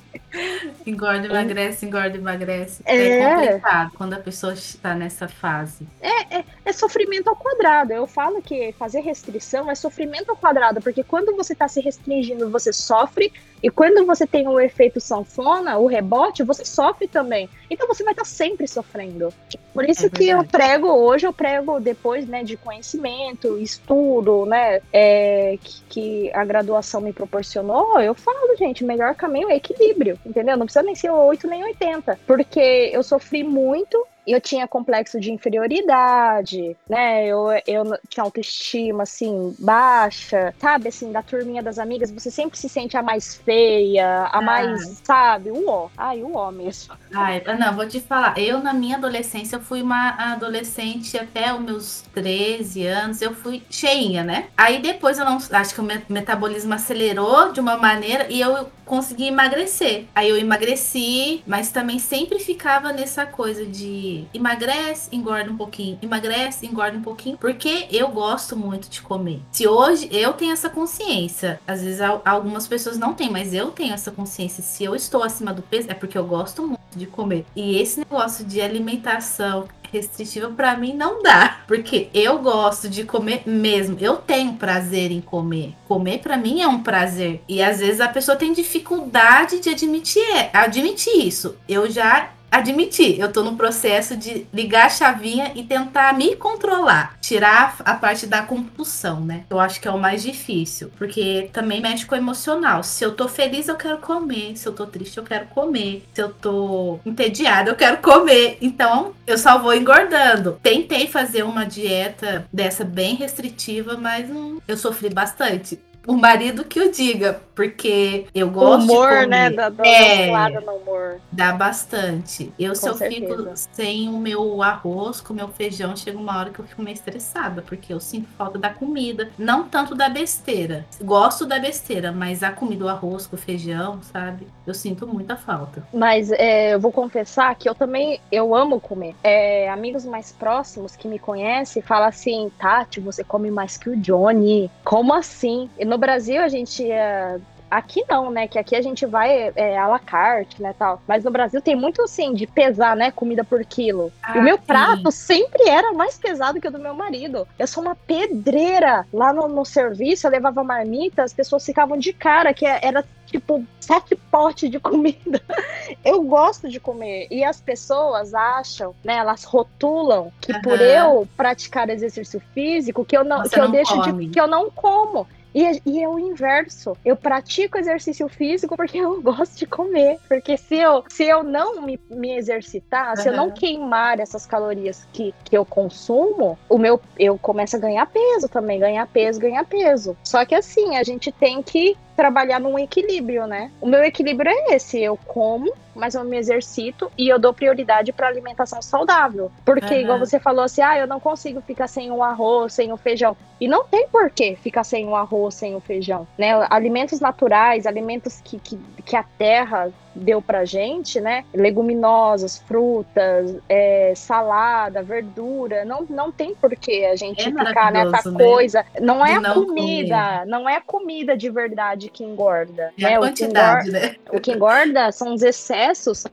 engorda, 0.86 1.26
emagrece, 1.26 1.86
engorda, 1.86 2.16
emagrece. 2.16 2.82
É, 2.84 2.96
é 2.96 3.34
complicado 3.34 3.92
quando 3.96 4.12
a 4.14 4.18
pessoa 4.18 4.52
está 4.52 4.94
nessa 4.94 5.26
fase. 5.26 5.86
É, 6.00 6.38
é, 6.38 6.44
é, 6.64 6.72
sofrimento 6.72 7.28
ao 7.28 7.36
quadrado. 7.36 7.92
Eu 7.92 8.06
falo 8.06 8.42
que 8.42 8.72
fazer 8.72 9.00
restrição 9.00 9.70
é 9.70 9.74
sofrimento 9.74 10.30
ao 10.30 10.36
quadrado, 10.36 10.82
porque 10.82 11.02
quando 11.02 11.34
você 11.34 11.54
está 11.54 11.66
se 11.66 11.80
restringindo, 11.80 12.50
você 12.50 12.72
sofre, 12.72 13.32
e 13.62 13.70
quando 13.70 14.06
você 14.06 14.26
tem 14.26 14.46
o 14.46 14.60
efeito 14.60 15.00
sanfona, 15.00 15.78
o 15.78 15.86
rebote, 15.86 16.42
você 16.42 16.64
sofre 16.64 17.08
também. 17.08 17.48
Então 17.70 17.86
você 17.86 18.02
vai 18.04 18.12
estar 18.12 18.22
tá 18.22 18.28
sempre 18.28 18.66
sofrendo. 18.66 19.32
Por 19.74 19.88
isso 19.88 20.06
é 20.06 20.10
que 20.10 20.28
eu 20.28 20.44
prego 20.44 20.88
hoje, 20.88 21.26
eu 21.26 21.32
prego 21.32 21.78
depois 21.78 22.26
né, 22.26 22.42
de 22.42 22.56
conhecimento, 22.56 23.58
estudo, 23.58 24.46
né? 24.46 24.80
É, 24.92 25.58
que, 25.62 25.82
que, 25.88 26.32
a 26.32 26.44
graduação 26.44 27.00
me 27.00 27.12
proporcionou, 27.12 28.00
eu 28.00 28.14
falo, 28.14 28.56
gente, 28.56 28.82
o 28.82 28.86
melhor 28.86 29.14
caminho 29.14 29.50
é 29.50 29.56
equilíbrio, 29.56 30.18
entendeu? 30.24 30.56
Não 30.56 30.66
precisa 30.66 30.84
nem 30.84 30.94
ser 30.94 31.10
8 31.10 31.46
nem 31.46 31.64
80. 31.64 32.18
Porque 32.26 32.90
eu 32.92 33.02
sofri 33.02 33.44
muito 33.44 34.04
eu 34.32 34.40
tinha 34.40 34.66
complexo 34.68 35.18
de 35.20 35.32
inferioridade, 35.32 36.76
né? 36.88 37.26
Eu, 37.26 37.48
eu 37.66 37.98
tinha 38.08 38.24
autoestima, 38.24 39.02
assim, 39.02 39.54
baixa, 39.58 40.54
sabe? 40.58 40.88
Assim, 40.88 41.12
da 41.12 41.22
turminha 41.22 41.62
das 41.62 41.78
amigas, 41.78 42.10
você 42.10 42.30
sempre 42.30 42.58
se 42.58 42.68
sente 42.68 42.96
a 42.96 43.02
mais 43.02 43.36
feia, 43.36 44.06
a 44.06 44.38
ah. 44.38 44.42
mais, 44.42 45.00
sabe? 45.04 45.50
O 45.50 45.68
ó. 45.68 45.88
Ai, 45.96 46.22
o 46.22 46.34
ó 46.34 46.50
mesmo. 46.50 46.94
Ai, 47.14 47.42
não, 47.58 47.74
vou 47.74 47.88
te 47.88 48.00
falar. 48.00 48.38
Eu, 48.38 48.60
na 48.60 48.72
minha 48.72 48.96
adolescência, 48.96 49.56
eu 49.56 49.60
fui 49.60 49.82
uma 49.82 50.32
adolescente 50.32 51.16
até 51.16 51.52
os 51.54 51.60
meus 51.60 52.04
13 52.14 52.86
anos, 52.86 53.22
eu 53.22 53.34
fui 53.34 53.62
cheinha, 53.70 54.22
né? 54.22 54.48
Aí 54.56 54.80
depois 54.80 55.18
eu 55.18 55.24
não. 55.24 55.38
Acho 55.52 55.74
que 55.74 55.80
o 55.80 55.88
metabolismo 56.08 56.74
acelerou 56.74 57.52
de 57.52 57.60
uma 57.60 57.76
maneira 57.76 58.26
e 58.28 58.40
eu 58.40 58.68
consegui 58.84 59.28
emagrecer. 59.28 60.06
Aí 60.14 60.28
eu 60.28 60.36
emagreci, 60.36 61.42
mas 61.46 61.70
também 61.70 61.98
sempre 61.98 62.38
ficava 62.38 62.92
nessa 62.92 63.26
coisa 63.26 63.64
de 63.64 64.17
emagrece, 64.32 65.14
engorda 65.14 65.50
um 65.50 65.56
pouquinho, 65.56 65.98
emagrece, 66.02 66.66
engorda 66.66 66.96
um 66.96 67.02
pouquinho, 67.02 67.36
porque 67.36 67.86
eu 67.90 68.08
gosto 68.08 68.56
muito 68.56 68.88
de 68.88 69.02
comer. 69.02 69.40
Se 69.52 69.66
hoje 69.66 70.08
eu 70.10 70.32
tenho 70.32 70.52
essa 70.52 70.70
consciência, 70.70 71.60
às 71.66 71.82
vezes 71.82 72.00
algumas 72.24 72.66
pessoas 72.66 72.98
não 72.98 73.14
têm, 73.14 73.30
mas 73.30 73.52
eu 73.52 73.70
tenho 73.70 73.94
essa 73.94 74.10
consciência. 74.10 74.62
Se 74.62 74.84
eu 74.84 74.94
estou 74.94 75.22
acima 75.22 75.52
do 75.52 75.62
peso, 75.62 75.90
é 75.90 75.94
porque 75.94 76.16
eu 76.16 76.24
gosto 76.24 76.66
muito 76.66 76.78
de 76.94 77.06
comer. 77.06 77.44
E 77.54 77.78
esse 77.78 77.98
negócio 77.98 78.44
de 78.44 78.60
alimentação 78.60 79.68
restritiva 79.92 80.50
para 80.50 80.76
mim 80.76 80.92
não 80.92 81.22
dá, 81.22 81.60
porque 81.66 82.08
eu 82.12 82.38
gosto 82.38 82.88
de 82.88 83.04
comer 83.04 83.42
mesmo. 83.46 83.96
Eu 84.00 84.16
tenho 84.16 84.54
prazer 84.54 85.10
em 85.10 85.20
comer. 85.20 85.74
Comer 85.86 86.18
para 86.18 86.36
mim 86.36 86.60
é 86.60 86.68
um 86.68 86.82
prazer. 86.82 87.42
E 87.48 87.62
às 87.62 87.78
vezes 87.78 88.00
a 88.00 88.08
pessoa 88.08 88.36
tem 88.36 88.52
dificuldade 88.52 89.60
de 89.60 89.70
admitir, 89.70 90.50
admitir 90.52 91.26
isso. 91.26 91.56
Eu 91.68 91.90
já 91.90 92.30
admitir, 92.50 93.18
eu 93.18 93.32
tô 93.32 93.42
no 93.42 93.56
processo 93.56 94.16
de 94.16 94.46
ligar 94.52 94.86
a 94.86 94.90
chavinha 94.90 95.52
e 95.54 95.62
tentar 95.62 96.14
me 96.14 96.36
controlar, 96.36 97.16
tirar 97.20 97.76
a 97.84 97.94
parte 97.94 98.26
da 98.26 98.42
compulsão, 98.42 99.20
né? 99.20 99.44
Eu 99.50 99.60
acho 99.60 99.80
que 99.80 99.88
é 99.88 99.90
o 99.90 99.98
mais 99.98 100.22
difícil, 100.22 100.90
porque 100.96 101.50
também 101.52 101.80
mexe 101.80 102.06
com 102.06 102.14
o 102.14 102.18
emocional. 102.18 102.82
Se 102.82 103.04
eu 103.04 103.12
tô 103.12 103.28
feliz, 103.28 103.68
eu 103.68 103.76
quero 103.76 103.98
comer. 103.98 104.56
Se 104.56 104.66
eu 104.66 104.72
tô 104.72 104.86
triste, 104.86 105.18
eu 105.18 105.24
quero 105.24 105.46
comer. 105.46 106.04
Se 106.12 106.22
eu 106.22 106.30
tô 106.30 107.00
entediada, 107.04 107.70
eu 107.70 107.76
quero 107.76 107.98
comer. 107.98 108.58
Então, 108.60 109.14
eu 109.26 109.38
só 109.38 109.58
vou 109.58 109.74
engordando. 109.74 110.58
Tentei 110.62 111.06
fazer 111.06 111.42
uma 111.42 111.64
dieta 111.64 112.46
dessa 112.52 112.84
bem 112.84 113.14
restritiva, 113.14 113.96
mas 113.96 114.28
hum, 114.30 114.58
eu 114.66 114.76
sofri 114.76 115.10
bastante 115.10 115.78
o 116.08 116.16
marido 116.16 116.64
que 116.64 116.80
o 116.80 116.90
diga, 116.90 117.42
porque 117.54 118.24
eu 118.34 118.50
gosto 118.50 118.84
humor, 118.90 119.08
de 119.10 119.14
comer. 119.24 119.28
né? 119.28 119.50
Da, 119.50 119.68
da 119.68 119.86
é, 119.86 120.48
no 120.60 120.72
humor. 120.72 121.20
Dá 121.30 121.52
bastante. 121.52 122.50
Eu, 122.58 122.70
Com 122.70 122.74
se 122.76 122.88
eu 122.88 122.94
certeza. 122.94 123.36
fico 123.36 123.52
sem 123.72 124.08
o 124.08 124.16
meu 124.18 124.62
arroz, 124.62 125.20
com 125.20 125.34
o 125.34 125.36
meu 125.36 125.48
feijão, 125.48 125.94
chega 125.94 126.16
uma 126.16 126.38
hora 126.38 126.50
que 126.50 126.58
eu 126.60 126.64
fico 126.64 126.82
meio 126.82 126.94
estressada, 126.94 127.60
porque 127.60 127.92
eu 127.92 128.00
sinto 128.00 128.26
falta 128.38 128.58
da 128.58 128.70
comida. 128.70 129.28
Não 129.36 129.64
tanto 129.68 129.94
da 129.94 130.08
besteira. 130.08 130.86
Gosto 131.02 131.44
da 131.44 131.58
besteira, 131.58 132.10
mas 132.10 132.42
a 132.42 132.50
comida, 132.52 132.86
o 132.86 132.88
arroz 132.88 133.26
com 133.26 133.36
o 133.36 133.38
feijão, 133.38 134.00
sabe? 134.02 134.46
Eu 134.66 134.72
sinto 134.72 135.06
muita 135.06 135.36
falta. 135.36 135.86
Mas 135.92 136.32
é, 136.32 136.72
eu 136.72 136.80
vou 136.80 136.90
confessar 136.90 137.54
que 137.54 137.68
eu 137.68 137.74
também, 137.74 138.18
eu 138.32 138.54
amo 138.54 138.80
comer. 138.80 139.14
É, 139.22 139.68
amigos 139.68 140.06
mais 140.06 140.32
próximos 140.32 140.96
que 140.96 141.06
me 141.06 141.18
conhecem 141.18 141.82
falam 141.82 142.08
assim, 142.08 142.50
Tati, 142.58 142.98
você 142.98 143.22
come 143.22 143.50
mais 143.50 143.76
que 143.76 143.90
o 143.90 143.96
Johnny. 143.96 144.70
Como 144.84 145.12
assim? 145.12 145.68
E 145.78 145.84
no 145.98 146.00
Brasil 146.00 146.40
a 146.40 146.48
gente 146.48 146.84
ia 146.84 147.40
Aqui 147.70 148.02
não, 148.08 148.30
né? 148.30 148.48
Que 148.48 148.58
aqui 148.58 148.74
a 148.74 148.80
gente 148.80 149.04
vai 149.04 149.52
é, 149.54 149.76
à 149.76 149.86
la 149.86 149.98
carte, 149.98 150.62
né, 150.62 150.74
tal. 150.78 151.02
Mas 151.06 151.22
no 151.22 151.30
Brasil 151.30 151.60
tem 151.60 151.76
muito, 151.76 152.02
assim, 152.02 152.32
de 152.32 152.46
pesar, 152.46 152.96
né, 152.96 153.10
comida 153.10 153.44
por 153.44 153.64
quilo. 153.64 154.10
Ah, 154.22 154.36
e 154.36 154.40
o 154.40 154.42
meu 154.42 154.56
sim. 154.56 154.62
prato 154.66 155.12
sempre 155.12 155.68
era 155.68 155.92
mais 155.92 156.16
pesado 156.16 156.60
que 156.60 156.68
o 156.68 156.70
do 156.70 156.78
meu 156.78 156.94
marido. 156.94 157.46
Eu 157.58 157.66
sou 157.66 157.82
uma 157.82 157.94
pedreira. 157.94 159.06
Lá 159.12 159.32
no, 159.32 159.48
no 159.48 159.64
serviço, 159.64 160.26
eu 160.26 160.30
levava 160.30 160.64
marmita, 160.64 161.22
as 161.22 161.32
pessoas 161.32 161.64
ficavam 161.64 161.98
de 161.98 162.12
cara, 162.12 162.54
que 162.54 162.64
era 162.64 163.04
tipo, 163.26 163.62
sete 163.78 164.16
potes 164.16 164.70
de 164.70 164.80
comida. 164.80 165.42
Eu 166.04 166.22
gosto 166.22 166.68
de 166.68 166.78
comer. 166.80 167.26
E 167.30 167.44
as 167.44 167.60
pessoas 167.60 168.34
acham, 168.34 168.94
né? 169.04 169.16
Elas 169.16 169.44
rotulam 169.44 170.32
que 170.40 170.52
uhum. 170.52 170.62
por 170.62 170.80
eu 170.80 171.28
praticar 171.36 171.88
exercício 171.88 172.40
físico, 172.54 173.04
que 173.04 173.16
eu 173.16 173.24
não, 173.24 173.42
que 173.42 173.58
eu 173.58 173.68
deixo 173.68 173.94
come. 173.94 174.26
de. 174.26 174.32
que 174.32 174.40
eu 174.40 174.46
não 174.46 174.70
como. 174.70 175.26
E, 175.58 175.82
e 175.84 176.02
é 176.02 176.08
o 176.08 176.20
inverso. 176.20 176.96
Eu 177.04 177.16
pratico 177.16 177.78
exercício 177.78 178.28
físico 178.28 178.76
porque 178.76 178.98
eu 178.98 179.20
gosto 179.22 179.58
de 179.58 179.66
comer. 179.66 180.18
Porque 180.28 180.56
se 180.56 180.76
eu, 180.76 181.02
se 181.08 181.24
eu 181.24 181.42
não 181.42 181.82
me, 181.82 181.98
me 182.08 182.36
exercitar, 182.36 183.10
uhum. 183.10 183.16
se 183.16 183.28
eu 183.28 183.32
não 183.32 183.50
queimar 183.50 184.20
essas 184.20 184.46
calorias 184.46 185.06
que, 185.12 185.34
que 185.42 185.56
eu 185.58 185.64
consumo, 185.64 186.56
o 186.68 186.78
meu 186.78 187.00
eu 187.18 187.36
começo 187.36 187.74
a 187.74 187.80
ganhar 187.80 188.06
peso 188.06 188.48
também. 188.48 188.78
Ganhar 188.78 189.06
peso, 189.08 189.40
ganhar 189.40 189.64
peso. 189.64 190.16
Só 190.22 190.44
que 190.44 190.54
assim, 190.54 190.96
a 190.96 191.02
gente 191.02 191.32
tem 191.32 191.60
que 191.60 191.96
trabalhar 192.18 192.60
num 192.60 192.78
equilíbrio, 192.78 193.46
né? 193.46 193.70
O 193.80 193.86
meu 193.86 194.04
equilíbrio 194.04 194.50
é 194.50 194.76
esse: 194.76 195.00
eu 195.00 195.16
como, 195.26 195.72
mas 195.98 196.14
eu 196.14 196.24
me 196.24 196.36
exercito 196.36 197.10
e 197.18 197.28
eu 197.28 197.38
dou 197.38 197.52
prioridade 197.52 198.12
para 198.12 198.28
alimentação 198.28 198.80
saudável. 198.80 199.50
Porque, 199.64 199.94
uhum. 199.94 200.00
igual 200.00 200.18
você 200.18 200.38
falou 200.38 200.64
assim, 200.64 200.80
ah, 200.80 200.96
eu 200.98 201.06
não 201.06 201.20
consigo 201.20 201.60
ficar 201.60 201.88
sem 201.88 202.10
o 202.10 202.22
arroz, 202.22 202.72
sem 202.72 202.92
o 202.92 202.96
feijão. 202.96 203.36
E 203.60 203.66
não 203.66 203.84
tem 203.84 204.06
por 204.08 204.30
que 204.30 204.54
ficar 204.56 204.84
sem 204.84 205.06
o 205.06 205.16
arroz, 205.16 205.54
sem 205.54 205.74
o 205.74 205.80
feijão, 205.80 206.26
né? 206.38 206.66
Alimentos 206.70 207.18
naturais, 207.18 207.86
alimentos 207.86 208.40
que, 208.42 208.58
que, 208.58 208.78
que 209.04 209.16
a 209.16 209.24
terra 209.36 209.90
deu 210.14 210.42
pra 210.42 210.64
gente, 210.64 211.20
né? 211.20 211.44
Leguminosas, 211.54 212.58
frutas, 212.58 213.56
é, 213.68 214.12
salada, 214.14 215.02
verdura. 215.02 215.84
Não, 215.84 216.04
não 216.08 216.30
tem 216.30 216.54
por 216.54 216.74
que 216.76 217.04
a 217.04 217.16
gente 217.16 217.40
é 217.40 217.52
ficar 217.52 217.92
nessa 217.92 218.30
né? 218.30 218.44
coisa. 218.44 218.84
Não 219.00 219.24
é 219.24 219.34
a 219.34 219.54
comida, 219.54 220.38
comer. 220.40 220.46
não 220.46 220.68
é 220.68 220.76
a 220.76 220.80
comida 220.80 221.36
de 221.36 221.50
verdade 221.50 222.08
que 222.08 222.24
engorda. 222.24 222.92
É 222.98 223.02
né? 223.02 223.14
a 223.16 223.18
quantidade, 223.18 223.88
o 223.88 223.90
engorda, 223.90 224.08
né? 224.08 224.16
O 224.32 224.40
que 224.40 224.52
engorda 224.52 225.12
são 225.12 225.34
os 225.34 225.42
excessos 225.42 225.87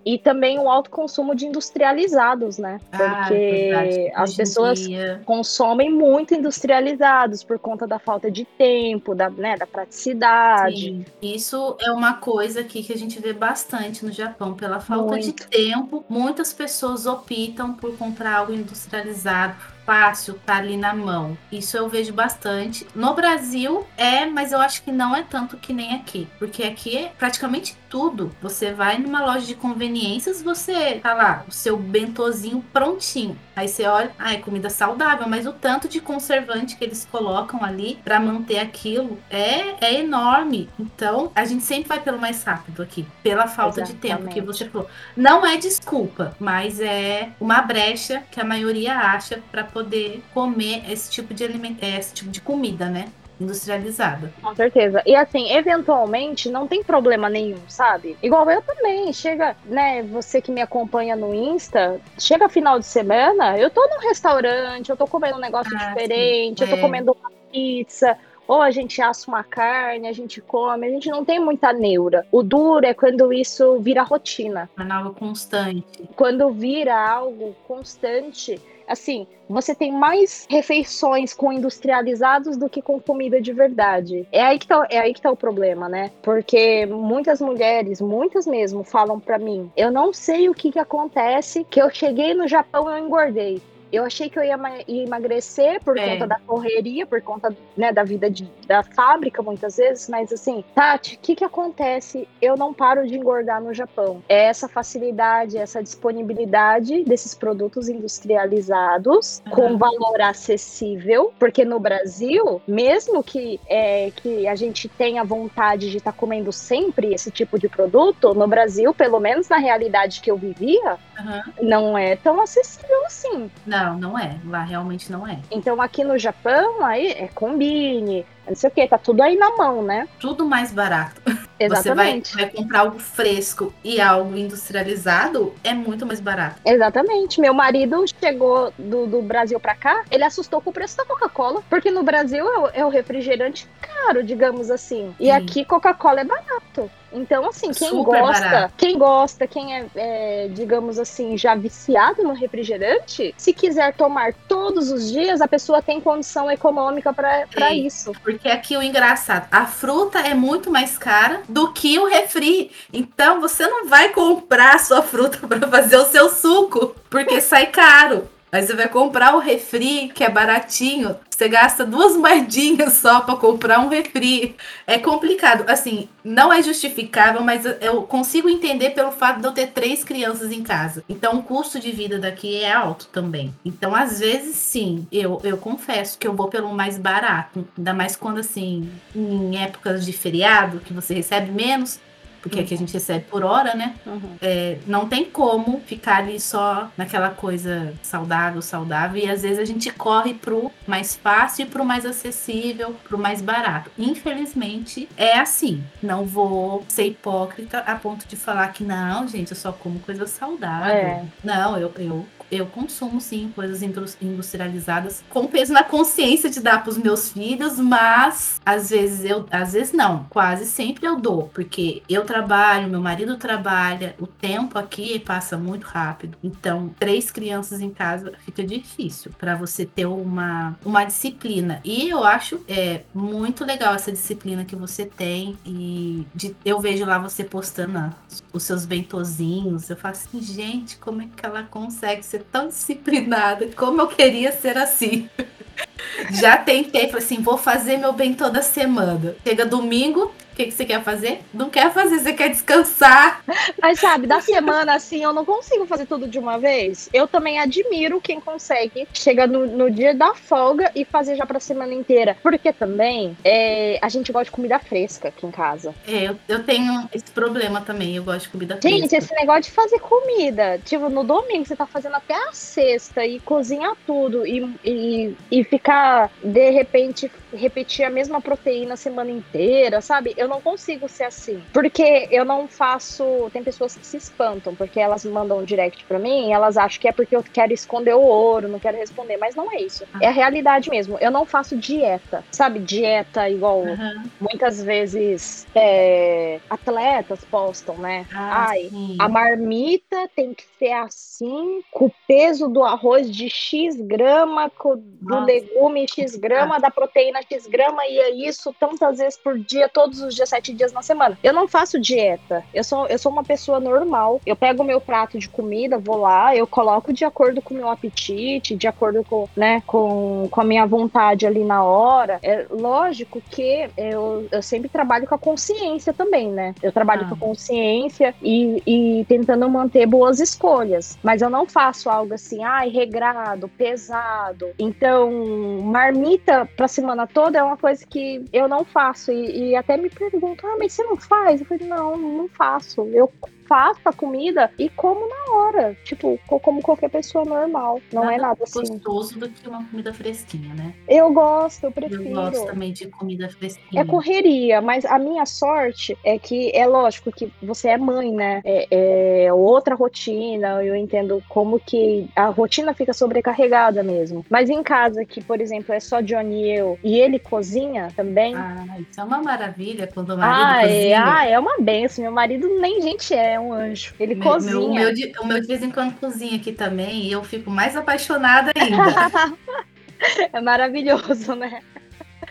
e 0.06 0.18
também 0.18 0.60
o 0.60 0.70
alto 0.70 0.90
consumo 0.90 1.36
de 1.36 1.46
industrializados, 1.46 2.58
né? 2.58 2.80
Ah, 2.92 3.26
Porque 3.28 4.12
ah, 4.14 4.24
as 4.24 4.34
pessoas 4.34 4.80
consomem 5.26 5.92
muito 5.92 6.34
industrializados 6.34 7.44
por 7.44 7.60
conta 7.60 7.86
da 7.86 8.00
falta 8.00 8.30
de 8.32 8.46
tempo, 8.46 9.14
da, 9.14 9.30
né, 9.30 9.58
da 9.58 9.68
praticidade. 9.68 10.76
Sim. 10.76 11.06
Isso 11.22 11.76
é 11.80 11.92
uma 11.92 12.16
coisa 12.16 12.62
aqui 12.62 12.84
que 12.84 12.94
a 12.94 12.98
gente 12.98 13.20
vê 13.20 13.34
bastante 13.34 13.76
bastante 13.86 14.06
no 14.06 14.12
Japão 14.12 14.54
pela 14.54 14.80
falta 14.80 15.12
Muito. 15.12 15.26
de 15.26 15.48
tempo. 15.48 16.04
Muitas 16.10 16.54
pessoas 16.54 17.06
optam 17.06 17.74
por 17.74 17.98
comprar 17.98 18.38
algo 18.38 18.54
industrializado 18.54 19.56
fácil, 19.86 20.40
tá 20.46 20.58
ali 20.58 20.78
na 20.78 20.94
mão. 20.94 21.38
Isso 21.52 21.78
eu 21.78 21.88
vejo 21.88 22.14
bastante. 22.14 22.88
No 22.96 23.14
Brasil 23.14 23.86
é, 23.98 24.26
mas 24.26 24.52
eu 24.52 24.60
acho 24.60 24.84
que 24.84 24.92
não 24.92 25.16
é 25.16 25.24
tanto 25.24 25.58
que 25.58 25.74
nem 25.74 25.96
aqui, 25.96 26.28
porque 26.40 26.64
aqui 26.64 26.98
é 26.98 27.12
praticamente 27.18 27.78
tudo. 27.90 28.32
Você 28.42 28.74
vai 28.74 28.98
numa 28.98 29.26
loja 29.26 29.46
de 29.46 29.56
conveniências, 29.56 30.42
você 30.42 31.00
tá 31.02 31.14
lá, 31.14 31.46
o 31.48 31.52
seu 31.52 31.78
bentozinho 31.78 32.64
prontinho. 32.74 33.38
Aí 33.56 33.70
você 33.70 33.86
olha, 33.86 34.12
ah, 34.20 34.34
é 34.34 34.38
comida 34.38 34.70
saudável, 34.70 35.30
mas 35.30 35.48
o 35.48 35.54
tanto 35.54 35.88
de 35.88 36.02
conservante 36.02 36.76
que 36.76 36.84
eles 36.84 37.08
colocam 37.10 37.64
ali 37.64 37.98
para 38.04 38.20
manter 38.20 38.60
aquilo 38.60 39.18
é, 39.30 39.86
é 39.86 40.00
enorme. 40.02 40.70
Então, 40.78 41.32
a 41.34 41.46
gente 41.46 41.64
sempre 41.64 41.88
vai 41.88 42.02
pelo 42.02 42.20
mais 42.20 42.44
rápido 42.44 42.84
aqui, 42.84 43.08
pela 43.24 43.48
falta 43.48 43.82
Exatamente. 43.82 44.02
de 44.02 44.08
tempo 44.08 44.34
que 44.34 44.42
você 44.42 44.70
falou. 44.70 44.90
Não 45.16 45.46
é 45.46 45.56
desculpa, 45.56 46.36
mas 46.38 46.82
é 46.82 47.30
uma 47.40 47.62
brecha 47.62 48.24
que 48.30 48.42
a 48.42 48.44
maioria 48.44 48.98
acha 48.98 49.42
para 49.52 49.64
poder 49.76 50.24
comer 50.34 50.90
esse 50.90 51.12
tipo 51.12 51.34
de 51.34 51.44
alimento, 51.44 51.84
é, 51.84 52.00
esse 52.00 52.14
tipo 52.14 52.32
de 52.32 52.40
comida, 52.40 52.86
né? 52.86 53.12
industrializada. 53.38 54.32
Com 54.42 54.56
certeza. 54.56 55.04
E 55.06 55.14
assim, 55.14 55.52
eventualmente 55.52 56.50
não 56.50 56.66
tem 56.66 56.82
problema 56.82 57.28
nenhum, 57.28 57.60
sabe? 57.68 58.16
Igual 58.24 58.50
eu 58.50 58.62
também. 58.62 59.12
Chega, 59.12 59.58
né? 59.66 60.04
Você 60.04 60.40
que 60.40 60.54
me 60.54 60.62
acompanha 60.62 61.18
no 61.18 61.34
Insta, 61.34 62.00
chega 62.18 62.48
final 62.48 62.80
de 62.80 62.86
semana, 62.86 63.58
eu 63.58 63.70
tô 63.70 63.86
num 63.90 64.00
restaurante, 64.00 64.90
eu 64.90 64.96
tô 64.96 65.06
comendo 65.06 65.36
um 65.36 65.42
negócio 65.42 65.76
ah, 65.76 65.88
diferente, 65.88 66.60
sim. 66.60 66.64
eu 66.64 66.70
tô 66.70 66.78
é. 66.78 66.82
comendo 66.82 67.12
uma 67.12 67.30
pizza. 67.52 68.18
Ou 68.48 68.62
a 68.62 68.72
gente 68.72 69.02
assa 69.02 69.30
uma 69.30 69.44
carne, 69.44 70.08
a 70.08 70.14
gente 70.14 70.40
come, 70.40 70.88
a 70.88 70.90
gente 70.90 71.10
não 71.10 71.26
tem 71.26 71.38
muita 71.38 71.74
neura. 71.74 72.26
O 72.32 72.42
duro 72.42 72.86
é 72.86 72.94
quando 72.94 73.34
isso 73.34 73.80
vira 73.80 74.02
rotina. 74.02 74.70
É 74.80 74.94
algo 74.94 75.14
constante. 75.14 75.84
Quando 76.16 76.52
vira 76.52 76.96
algo 76.96 77.54
constante, 77.68 78.62
assim, 78.88 79.28
você 79.48 79.76
tem 79.76 79.92
mais 79.92 80.46
refeições 80.50 81.34
com 81.34 81.52
industrializados 81.52 82.58
do 82.58 82.70
que 82.70 82.82
com 82.82 83.00
comida 83.00 83.42
de 83.42 83.54
verdade. 83.54 84.28
É 84.32 84.42
aí 84.42 84.60
que 84.60 84.68
tá, 84.68 84.88
é 84.90 85.00
aí 85.00 85.14
que 85.14 85.22
tá 85.22 85.32
o 85.32 85.38
problema, 85.38 85.88
né? 85.88 86.12
Porque 86.22 86.86
muitas 86.86 87.40
mulheres, 87.40 88.02
muitas 88.02 88.46
mesmo, 88.48 88.84
falam 88.84 89.20
para 89.20 89.38
mim: 89.38 89.72
eu 89.76 89.92
não 89.92 90.14
sei 90.14 90.50
o 90.50 90.54
que, 90.54 90.72
que 90.72 90.80
acontece, 90.80 91.64
que 91.70 91.82
eu 91.82 91.90
cheguei 91.90 92.34
no 92.34 92.48
Japão 92.48 92.90
e 92.90 93.00
eu 93.00 93.06
engordei. 93.06 93.62
Eu 93.96 94.04
achei 94.04 94.30
que 94.30 94.38
eu 94.38 94.44
ia 94.44 94.60
emagrecer 94.88 95.82
por 95.82 95.98
é. 95.98 96.12
conta 96.12 96.28
da 96.28 96.40
correria, 96.40 97.06
por 97.06 97.22
conta 97.22 97.56
né, 97.78 97.94
da 97.94 98.04
vida 98.04 98.30
de, 98.30 98.50
da 98.68 98.84
fábrica, 98.84 99.42
muitas 99.42 99.78
vezes, 99.78 100.10
mas 100.10 100.34
assim, 100.34 100.64
Tati, 100.74 101.16
o 101.16 101.20
que, 101.20 101.36
que 101.36 101.46
acontece? 101.46 102.28
Eu 102.42 102.58
não 102.58 102.74
paro 102.74 103.08
de 103.08 103.16
engordar 103.16 103.62
no 103.62 103.74
Japão. 103.74 104.22
É 104.28 104.46
essa 104.46 104.68
facilidade, 104.68 105.58
essa 105.58 105.82
disponibilidade 105.82 107.04
desses 107.06 107.34
produtos 107.34 107.88
industrializados 107.88 109.42
uhum. 109.46 109.52
com 109.52 109.78
valor 109.78 110.22
acessível, 110.22 111.34
porque 111.40 111.64
no 111.64 111.80
Brasil, 111.80 112.62
mesmo 112.68 113.24
que, 113.24 113.62
é, 113.68 114.12
que 114.12 114.46
a 114.46 114.56
gente 114.56 114.90
tenha 114.90 115.24
vontade 115.24 115.90
de 115.90 115.98
estar 115.98 116.12
tá 116.12 116.18
comendo 116.18 116.52
sempre 116.52 117.14
esse 117.14 117.32
tipo 117.32 117.58
de 117.58 117.70
produto, 117.70 118.34
no 118.34 118.48
Brasil, 118.48 118.94
pelo 118.94 119.22
menos 119.22 119.48
na 119.48 119.58
realidade 119.58 120.20
que 120.20 120.30
eu 120.30 120.36
vivia, 120.36 120.98
uhum. 121.20 121.54
não 121.62 121.98
é 121.98 122.16
tão 122.16 122.42
acessível 122.42 123.06
assim. 123.06 123.50
Não. 123.66 123.98
Não, 123.98 124.20
é. 124.20 124.38
Lá 124.46 124.64
realmente 124.64 125.12
não 125.12 125.28
é. 125.28 125.40
Então 125.52 125.82
aqui 125.82 126.04
no 126.04 126.18
Japão, 126.18 126.84
aí 126.84 127.08
é 127.08 127.28
combine, 127.28 128.26
não 128.48 128.56
sei 128.56 128.70
o 128.70 128.74
que, 128.74 128.88
tá 128.88 128.98
tudo 128.98 129.22
aí 129.22 129.36
na 129.36 129.56
mão, 129.56 129.82
né? 129.82 130.08
Tudo 130.20 130.46
mais 130.46 130.72
barato. 130.72 131.22
Exatamente. 131.60 132.30
Você 132.32 132.36
vai, 132.38 132.46
vai, 132.46 132.56
comprar 132.56 132.80
algo 132.82 133.00
fresco 133.00 133.74
e 133.84 134.00
algo 134.00 134.38
industrializado, 134.38 135.54
é 135.64 135.74
muito 135.74 136.06
mais 136.06 136.20
barato. 136.20 136.62
Exatamente. 136.64 137.42
Meu 137.42 137.54
marido 137.54 138.04
chegou 138.20 138.72
do, 138.78 139.08
do 139.08 139.22
Brasil 139.22 139.60
para 139.60 139.76
cá, 139.76 140.04
ele 140.12 140.24
assustou 140.24 140.62
com 140.62 140.70
o 140.70 140.74
preço 140.74 140.98
da 140.98 141.06
Coca-Cola, 141.06 141.64
porque 141.70 141.90
no 141.90 142.04
Brasil 142.04 142.48
é 142.48 142.60
o, 142.60 142.68
é 142.68 142.86
o 142.86 142.90
refrigerante 142.90 143.68
caro, 143.82 144.24
digamos 144.24 144.70
assim. 144.70 145.16
E 145.20 145.26
Sim. 145.26 145.32
aqui 145.32 145.66
Coca-Cola 145.66 146.22
é 146.22 146.26
barato. 146.26 146.90
Então, 147.16 147.48
assim, 147.48 147.72
quem 147.72 147.90
Super 147.90 148.22
gosta, 148.22 148.42
barato. 148.42 148.74
quem 148.78 148.98
gosta, 148.98 149.48
quem 149.48 149.76
é, 149.76 149.86
é, 149.96 150.48
digamos 150.52 151.00
assim, 151.00 151.38
já 151.38 151.56
viciado 151.56 152.24
no 152.24 152.34
refrigerante, 152.34 153.34
se 153.38 153.54
quiser 153.54 153.94
tomar 153.94 154.34
todos 154.48 154.92
os 154.92 155.10
dias, 155.12 155.42
a 155.42 155.48
pessoa 155.48 155.82
tem 155.82 156.02
condição 156.02 156.52
econômica 156.52 157.14
para 157.14 157.74
isso. 157.74 158.12
Porque 158.22 158.50
aqui 158.50 158.76
o 158.76 158.84
engraçado, 158.84 159.48
a 159.52 159.66
fruta 159.66 160.20
é 160.20 160.34
muito 160.34 160.70
mais 160.70 160.98
cara 160.98 161.42
do 161.48 161.72
que 161.72 161.98
o 161.98 162.06
refri. 162.06 162.72
Então, 162.92 163.40
você 163.40 163.66
não 163.68 163.88
vai 163.88 164.10
comprar 164.10 164.76
a 164.76 164.80
sua 164.80 165.02
fruta 165.02 165.40
para 165.48 165.68
fazer 165.68 165.98
o 165.98 166.06
seu 166.06 166.30
suco, 166.30 166.96
porque 167.10 167.40
sai 167.40 167.68
caro. 167.68 168.30
Aí 168.52 168.66
você 168.66 168.74
vai 168.74 168.88
comprar 168.88 169.36
o 169.36 169.40
refri, 169.40 170.10
que 170.14 170.24
é 170.24 170.30
baratinho, 170.30 171.16
você 171.30 171.50
gasta 171.50 171.86
duas 171.86 172.16
moedinhas 172.18 172.94
só 172.94 173.22
para 173.22 173.36
comprar 173.36 173.80
um 173.80 173.90
refri. 173.90 174.56
É 174.88 174.98
complicado. 174.98 175.66
Assim, 175.68 176.08
não 176.24 176.52
é 176.52 176.62
justificável, 176.64 177.42
mas 177.42 177.66
eu 177.82 178.04
consigo 178.04 178.50
entender 178.50 178.92
pelo 178.92 179.12
fato 179.12 179.42
de 179.42 179.48
eu 179.48 179.52
ter 179.52 179.68
três 179.68 180.04
crianças 180.04 180.52
em 180.52 180.64
casa. 180.64 181.04
Então, 181.10 181.40
o 181.40 181.44
custo 181.44 181.80
de 181.80 181.92
vida 181.92 182.18
daqui 182.18 182.62
é 182.62 182.72
alto 182.72 183.08
também. 183.12 183.54
Então, 183.66 183.94
às 183.94 184.20
vezes, 184.20 184.56
sim, 184.56 185.06
eu, 185.12 185.42
eu 185.44 185.58
confesso 185.58 186.18
que 186.18 186.28
eu 186.28 186.34
vou 186.34 186.48
pelo 186.48 186.74
mais 186.74 186.98
barato. 186.98 187.68
Ainda 187.78 187.94
mais 187.94 188.16
quando, 188.16 188.40
assim, 188.40 188.90
em 189.14 189.62
épocas 189.62 190.06
de 190.06 190.14
feriado, 190.14 190.80
que 190.80 190.94
você 190.94 191.14
recebe 191.14 191.52
menos 191.52 192.00
porque 192.46 192.60
aqui 192.60 192.76
a 192.76 192.78
gente 192.78 192.94
recebe 192.94 193.26
por 193.26 193.44
hora, 193.44 193.74
né? 193.74 193.96
Uhum. 194.06 194.36
É, 194.40 194.78
não 194.86 195.10
tem 195.10 195.26
como 195.26 195.82
ficar 195.82 196.18
ali 196.18 196.40
só 196.40 196.92
naquela 196.96 197.32
coisa 197.32 197.92
saudável, 198.04 198.62
saudável. 198.62 199.20
E 199.20 199.28
às 199.28 199.42
vezes 199.42 199.58
a 199.58 199.66
gente 199.66 199.92
corre 199.92 200.36
pro 200.36 200.72
mais 200.86 201.16
fácil 201.16 201.66
e 201.66 201.66
pro 201.68 201.84
mais 201.84 202.06
acessível, 202.06 202.96
pro 203.04 203.18
mais 203.18 203.42
barato. 203.42 203.90
Infelizmente, 203.98 205.10
é 205.18 205.40
assim. 205.40 205.84
Não 206.04 206.24
vou 206.24 206.86
ser 206.88 207.08
hipócrita 207.08 207.80
a 207.80 207.96
ponto 207.96 208.28
de 208.28 208.36
falar 208.36 208.68
que 208.68 208.84
não, 208.84 209.28
gente, 209.28 209.50
eu 209.50 209.58
só 209.58 209.72
como 209.72 210.00
coisa 210.00 210.28
saudável. 210.28 210.94
É. 210.94 211.24
Não, 211.44 211.80
eu, 211.80 211.92
eu 211.98 212.28
eu 212.52 212.66
consumo 212.66 213.20
sim 213.20 213.52
coisas 213.56 213.82
industrializadas 214.22 215.24
com 215.30 215.48
peso 215.48 215.74
na 215.74 215.84
consciência 215.84 216.50
de 216.50 216.60
dar 216.60 216.84
para 216.84 216.92
os 216.92 216.98
meus 216.98 217.32
filhos, 217.32 217.80
mas 217.80 218.62
às 218.66 218.90
vezes 218.90 219.26
eu, 219.26 219.46
às 219.52 219.74
vezes 219.74 219.94
não, 219.94 220.26
quase 220.30 220.66
sempre 220.66 221.06
eu 221.06 221.20
dou, 221.20 221.50
porque 221.54 222.02
eu 222.10 222.24
trabalho, 222.26 222.90
meu 222.90 223.02
marido 223.02 223.38
trabalha, 223.38 224.16
o 224.20 224.28
tempo 224.28 224.78
aqui 224.78 225.20
passa 225.20 225.58
muito 225.58 225.86
rápido. 225.86 226.38
Então, 226.44 226.94
três 227.00 227.32
crianças 227.32 227.82
em 227.82 227.90
casa 227.90 228.34
fica 228.46 228.64
difícil 228.64 229.32
para 229.38 229.56
você 229.56 229.86
ter 229.86 230.06
uma, 230.06 230.78
uma 230.84 231.04
disciplina. 231.04 231.82
E 231.84 232.10
eu 232.10 232.24
acho 232.24 232.62
é 232.68 233.04
muito 233.14 233.66
legal 233.66 233.94
essa 233.94 234.12
disciplina 234.12 234.66
que 234.66 234.76
você 234.76 235.06
tem 235.06 235.58
e 235.66 236.26
de, 236.34 236.56
eu 236.64 236.80
vejo 236.80 237.06
lá 237.06 237.18
você 237.18 237.44
postando 237.44 238.14
os 238.52 238.64
seus 238.64 238.86
bentozinhos. 238.86 239.90
Eu 239.90 239.98
falo 239.98 240.14
assim, 240.14 240.42
gente, 240.42 240.98
como 240.98 241.22
é 241.22 241.28
que 241.36 241.46
ela 241.46 241.64
consegue 241.64 242.24
ser 242.24 242.45
tão 242.52 242.68
disciplinada? 242.68 243.68
Como 243.76 244.02
eu 244.02 244.08
queria 244.08 244.52
ser 244.52 244.78
assim. 244.78 245.30
Já 246.32 246.58
tentei, 246.58 247.08
falei 247.08 247.24
assim, 247.24 247.42
vou 247.42 247.58
fazer 247.58 247.98
meu 247.98 248.14
bem 248.14 248.34
toda 248.34 248.62
semana. 248.62 249.36
Chega 249.46 249.66
domingo, 249.66 250.34
o 250.56 250.58
que, 250.58 250.68
que 250.68 250.72
você 250.72 250.86
quer 250.86 251.04
fazer? 251.04 251.42
Não 251.54 251.70
quer 251.70 251.92
fazer, 251.92 252.18
você 252.18 252.32
quer 252.32 252.48
descansar. 252.50 253.44
Mas 253.82 254.00
sabe, 254.00 254.26
da 254.26 254.40
semana 254.40 254.96
assim, 254.96 255.22
eu 255.22 255.34
não 255.34 255.44
consigo 255.44 255.86
fazer 255.86 256.06
tudo 256.06 256.30
de 256.30 256.40
uma 256.40 256.58
vez. 256.58 257.10
Eu 257.12 257.28
também 257.28 257.60
admiro 257.60 258.22
quem 258.22 258.40
consegue 258.40 259.06
chegar 259.14 259.50
no, 259.50 259.66
no 259.66 259.92
dia 259.92 260.16
da 260.16 260.34
folga 260.34 260.90
e 260.96 261.04
fazer 261.04 261.36
já 261.36 261.46
pra 261.46 261.60
semana 261.60 261.94
inteira. 261.94 262.38
Porque 262.42 262.72
também 262.72 263.38
é, 263.44 264.00
a 264.02 264.08
gente 264.08 264.32
gosta 264.32 264.46
de 264.46 264.52
comida 264.52 264.80
fresca 264.80 265.28
aqui 265.28 265.46
em 265.46 265.52
casa. 265.52 265.94
É, 266.08 266.30
eu, 266.30 266.40
eu 266.48 266.64
tenho 266.64 267.10
esse 267.14 267.30
problema 267.32 267.82
também. 267.82 268.16
Eu 268.16 268.24
gosto 268.24 268.44
de 268.44 268.50
comida 268.50 268.78
fresca. 268.78 268.98
Gente, 268.98 269.14
esse 269.14 269.36
negócio 269.36 269.64
de 269.64 269.72
fazer 269.72 270.00
comida. 270.00 270.80
Tipo, 270.86 271.10
no 271.10 271.26
domingo 271.26 271.66
você 271.66 271.76
tá 271.76 271.86
fazendo 271.86 272.16
até 272.16 272.34
a 272.34 272.54
sexta 272.54 273.26
e 273.26 273.42
cozinhar 273.42 273.94
tudo 274.08 274.48
e, 274.48 274.74
e, 274.86 275.36
e 275.52 275.64
ficar, 275.66 276.32
de 276.42 276.70
repente, 276.70 277.30
repetir 277.54 278.06
a 278.06 278.10
mesma 278.10 278.40
proteína 278.40 278.94
a 278.94 278.98
semana 278.98 279.32
inteira, 279.32 280.00
sabe? 280.00 280.34
Eu 280.38 280.45
eu 280.46 280.50
não 280.50 280.62
consigo 280.62 281.10
ser 281.10 281.26
assim. 281.26 281.62
Porque 281.74 282.28
eu 282.32 282.46
não 282.46 282.68
faço. 282.68 283.50
Tem 283.52 283.64
pessoas 283.64 283.96
que 283.96 284.06
se 284.06 284.18
espantam, 284.18 284.76
porque 284.76 285.00
elas 285.00 285.26
mandam 285.26 285.60
um 285.60 285.64
direct 285.64 286.06
pra 286.06 286.20
mim 286.20 286.50
e 286.50 286.54
elas 286.54 286.78
acham 286.78 287.02
que 287.02 287.08
é 287.08 287.12
porque 287.12 287.36
eu 287.36 287.44
quero 287.44 287.74
esconder 287.74 288.14
o 288.14 288.22
ouro, 288.22 288.68
não 288.68 288.80
quero 288.80 288.98
responder. 288.98 289.38
Mas 289.38 289.56
não 289.56 289.72
é 289.72 289.82
isso. 289.82 290.06
É 290.22 290.28
a 290.28 290.32
realidade 290.32 290.90
mesmo. 290.90 291.18
Eu 291.20 291.32
não 291.32 291.46
faço 291.46 291.76
dieta. 291.76 292.44
Sabe, 292.52 292.80
dieta 292.80 293.50
igual 293.50 293.80
uhum. 293.80 294.24
muitas 294.40 294.82
vezes 294.82 295.66
é, 295.74 296.60
atletas 296.70 297.44
postam, 297.46 297.98
né? 297.98 298.26
Ah, 298.34 298.68
Ai, 298.70 298.90
sim. 298.90 299.18
a 299.20 299.28
marmita 299.28 300.30
tem 300.36 300.54
que 300.54 300.64
ser 300.78 300.92
assim, 300.92 301.82
com 301.92 302.06
o 302.06 302.12
peso 302.28 302.68
do 302.68 302.84
arroz 302.84 303.32
de 303.32 303.50
X 303.50 303.96
grama, 304.00 304.70
com, 304.70 304.96
do 304.98 305.40
legume 305.40 306.06
X 306.08 306.36
grama, 306.36 306.80
da 306.80 306.92
proteína 306.92 307.42
X 307.42 307.68
grama, 307.68 308.06
e 308.06 308.18
é 308.20 308.30
isso 308.32 308.74
tantas 308.80 309.18
vezes 309.18 309.38
por 309.38 309.58
dia, 309.58 309.90
todos 309.90 310.22
os 310.22 310.35
dias, 310.36 310.50
sete 310.50 310.74
dias 310.74 310.92
na 310.92 311.02
semana. 311.02 311.38
Eu 311.44 311.54
não 311.54 311.68
faço 311.68 312.00
dieta. 312.00 312.64
Eu 312.74 312.84
sou, 312.84 313.08
eu 313.08 313.18
sou 313.18 313.32
uma 313.32 313.44
pessoa 313.44 313.80
normal. 313.80 314.42
Eu 314.46 314.56
pego 314.56 314.84
o 314.84 314.86
meu 314.86 315.02
prato 315.02 315.40
de 315.40 315.50
comida, 315.50 315.98
vou 315.98 316.18
lá, 316.18 316.56
eu 316.56 316.68
coloco 316.68 317.14
de 317.14 317.26
acordo 317.26 317.62
com 317.62 317.74
o 317.74 317.78
meu 317.78 317.90
apetite, 317.90 318.76
de 318.76 318.88
acordo 318.88 319.24
com, 319.24 319.48
né, 319.56 319.82
com, 319.86 320.48
com 320.50 320.62
a 320.62 320.64
minha 320.64 320.86
vontade 320.86 321.46
ali 321.46 321.64
na 321.64 321.84
hora. 321.84 322.40
É 322.44 322.66
lógico 322.70 323.42
que 323.50 323.90
eu, 323.98 324.48
eu 324.52 324.62
sempre 324.62 324.90
trabalho 324.90 325.28
com 325.28 325.36
a 325.36 325.40
consciência 325.40 326.14
também, 326.14 326.52
né? 326.52 326.76
Eu 326.82 326.92
trabalho 326.92 327.24
ah. 327.26 327.30
com 327.30 327.36
a 327.36 327.38
consciência 327.38 328.34
e, 328.42 328.82
e 328.86 329.26
tentando 329.26 329.70
manter 329.70 330.06
boas 330.06 330.40
escolhas. 330.40 331.18
Mas 331.24 331.42
eu 331.42 331.50
não 331.50 331.66
faço 331.66 332.10
algo 332.10 332.34
assim, 332.34 332.64
ai, 332.64 332.90
regrado, 332.90 333.68
pesado. 333.68 334.70
Então, 334.78 335.82
marmita 335.84 336.68
pra 336.76 336.88
semana 336.88 337.28
toda 337.28 337.60
é 337.60 337.64
uma 337.64 337.78
coisa 337.78 338.06
que 338.06 338.44
eu 338.52 338.68
não 338.68 338.84
faço. 338.84 339.32
E, 339.32 339.70
e 339.70 339.76
até 339.76 339.98
me 339.98 340.10
perguntam, 340.30 340.70
ah, 340.70 340.78
mas 340.78 340.94
você 340.94 341.04
não 341.04 341.18
faz? 341.18 341.62
Eu 341.62 341.68
falei, 341.68 341.88
não, 341.88 342.18
não 342.18 342.48
faço. 342.48 343.02
Eu 343.14 343.32
faço 343.68 344.02
a 344.06 344.14
comida 344.14 344.72
e 344.78 344.90
como 344.90 345.28
na 345.28 345.54
hora. 345.54 345.98
Tipo, 346.04 346.40
como 346.48 346.82
qualquer 346.82 347.10
pessoa 347.10 347.46
normal. 347.46 348.02
Não 348.12 348.24
nada 348.24 348.36
é 348.36 348.38
nada 348.38 348.64
assim. 348.64 348.80
gostoso 348.80 349.40
do 349.40 349.50
que 349.50 349.68
uma 349.68 349.84
comida 349.86 350.14
fresquinha, 350.14 350.74
né? 350.74 350.94
Eu 351.08 351.32
gosto, 351.34 351.86
eu 351.86 351.92
prefiro. 351.92 352.24
Eu 352.24 352.34
gosto 352.34 352.66
também 352.66 352.94
de 352.94 353.08
comida 353.08 353.50
fresquinha. 353.50 354.02
É 354.02 354.06
correria, 354.06 354.82
mas 354.82 355.06
a 355.06 355.20
minha 355.20 355.46
sorte 355.46 356.18
é 356.24 356.38
que 356.38 356.72
é 356.76 356.86
lógico 356.86 357.32
que 357.32 357.52
você 357.62 357.90
é 357.90 357.98
mãe, 357.98 358.32
né? 358.32 358.62
É, 358.64 359.46
é 359.46 359.54
outra 359.54 359.96
rotina. 359.96 360.84
Eu 360.84 360.96
entendo 360.96 361.44
como 361.50 361.80
que 361.80 362.30
a 362.36 362.48
rotina 362.48 362.94
fica 362.94 363.14
sobrecarregada 363.14 364.04
mesmo. 364.04 364.46
Mas 364.50 364.70
em 364.70 364.82
casa, 364.84 365.26
que, 365.26 365.42
por 365.42 365.60
exemplo, 365.62 365.94
é 365.94 366.00
só 366.00 366.22
Johnny 366.22 366.56
e 366.56 366.72
eu, 366.72 367.00
e 367.04 367.20
ele 367.20 367.40
cozinha 367.40 368.10
também. 368.16 368.56
Ah, 368.56 368.86
isso 369.00 369.20
é 369.20 369.24
uma 369.24 369.42
maravilha 369.42 370.08
quando 370.08 370.32
o 370.32 370.38
marido 370.38 370.62
ah, 370.62 370.82
cozinha. 370.82 371.08
É, 371.08 371.16
ah, 371.16 371.46
é 371.48 371.60
uma 371.60 371.78
benção. 371.80 372.24
Meu 372.24 372.32
marido 372.32 372.68
nem 372.80 373.02
gente 373.02 373.34
é 373.34 373.55
é 373.56 373.60
um 373.60 373.74
anjo. 373.74 374.14
Ele 374.20 374.36
meu, 374.36 374.44
cozinha. 374.44 374.74
Meu, 374.74 374.90
o, 374.90 374.94
meu 374.94 375.14
de, 375.14 375.34
o 375.40 375.46
meu 375.46 375.62
de 375.62 375.68
vez 375.68 375.82
em 375.82 375.92
quando 375.92 376.14
cozinha 376.20 376.58
aqui 376.58 376.72
também 376.72 377.24
e 377.24 377.32
eu 377.32 377.44
fico 377.44 377.70
mais 377.70 377.96
apaixonada 377.96 378.72
ainda. 378.76 379.58
é 380.54 380.62
maravilhoso, 380.62 381.56
né? 381.56 381.82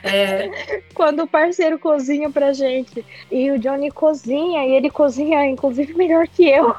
É. 0.04 0.82
Quando 0.94 1.22
o 1.22 1.26
parceiro 1.26 1.78
cozinha 1.78 2.30
pra 2.30 2.52
gente. 2.52 3.04
E 3.30 3.50
o 3.50 3.58
Johnny 3.58 3.90
cozinha, 3.90 4.66
e 4.66 4.72
ele 4.72 4.90
cozinha, 4.90 5.46
inclusive, 5.46 5.94
melhor 5.94 6.28
que 6.28 6.48
eu. 6.48 6.74